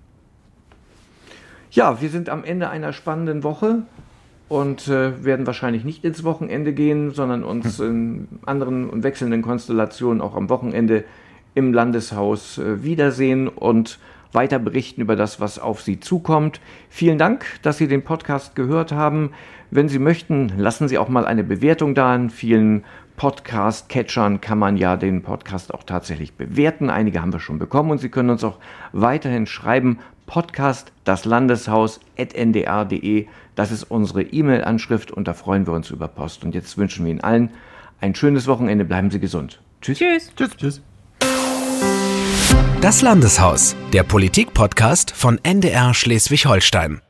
Ja, 1.70 2.00
wir 2.00 2.08
sind 2.08 2.28
am 2.28 2.44
Ende 2.44 2.68
einer 2.68 2.92
spannenden 2.92 3.44
Woche 3.44 3.82
und 4.48 4.88
äh, 4.88 5.24
werden 5.24 5.46
wahrscheinlich 5.46 5.84
nicht 5.84 6.04
ins 6.04 6.24
Wochenende 6.24 6.72
gehen, 6.72 7.12
sondern 7.12 7.44
uns 7.44 7.78
in 7.78 8.26
anderen 8.44 8.90
und 8.90 9.04
wechselnden 9.04 9.42
Konstellationen 9.42 10.20
auch 10.20 10.34
am 10.34 10.48
Wochenende 10.48 11.04
im 11.54 11.72
Landeshaus 11.72 12.58
äh, 12.58 12.82
wiedersehen 12.82 13.46
und 13.46 14.00
weiter 14.32 14.58
berichten 14.58 15.00
über 15.00 15.16
das, 15.16 15.40
was 15.40 15.58
auf 15.58 15.80
Sie 15.80 16.00
zukommt. 16.00 16.60
Vielen 16.88 17.18
Dank, 17.18 17.44
dass 17.62 17.78
Sie 17.78 17.88
den 17.88 18.02
Podcast 18.02 18.54
gehört 18.54 18.92
haben. 18.92 19.30
Wenn 19.70 19.88
Sie 19.88 19.98
möchten, 19.98 20.52
lassen 20.56 20.88
Sie 20.88 20.98
auch 20.98 21.08
mal 21.08 21.24
eine 21.24 21.44
Bewertung 21.44 21.94
da. 21.94 22.14
In 22.14 22.30
vielen 22.30 22.84
Podcast-Catchern 23.20 24.40
kann 24.40 24.58
man 24.58 24.78
ja 24.78 24.96
den 24.96 25.20
Podcast 25.20 25.74
auch 25.74 25.82
tatsächlich 25.82 26.32
bewerten. 26.32 26.88
Einige 26.88 27.20
haben 27.20 27.34
wir 27.34 27.38
schon 27.38 27.58
bekommen 27.58 27.90
und 27.90 27.98
Sie 27.98 28.08
können 28.08 28.30
uns 28.30 28.42
auch 28.42 28.56
weiterhin 28.92 29.46
schreiben. 29.46 29.98
Podcast 30.24 30.90
das 31.04 31.26
Landeshaus 31.26 32.00
ndr.de. 32.16 33.26
Das 33.56 33.72
ist 33.72 33.84
unsere 33.84 34.22
E-Mail-Anschrift 34.22 35.10
und 35.10 35.28
da 35.28 35.34
freuen 35.34 35.66
wir 35.66 35.74
uns 35.74 35.90
über 35.90 36.08
Post. 36.08 36.44
Und 36.44 36.54
jetzt 36.54 36.78
wünschen 36.78 37.04
wir 37.04 37.10
Ihnen 37.10 37.20
allen 37.20 37.50
ein 38.00 38.14
schönes 38.14 38.46
Wochenende. 38.46 38.86
Bleiben 38.86 39.10
Sie 39.10 39.20
gesund. 39.20 39.60
Tschüss. 39.82 39.98
Tschüss. 39.98 40.32
Tschüss. 40.34 40.56
Tschüss. 40.56 40.82
Das 42.80 43.02
Landeshaus, 43.02 43.76
der 43.92 44.02
Politik-Podcast 44.04 45.10
von 45.10 45.38
NDR 45.42 45.92
Schleswig-Holstein. 45.92 47.02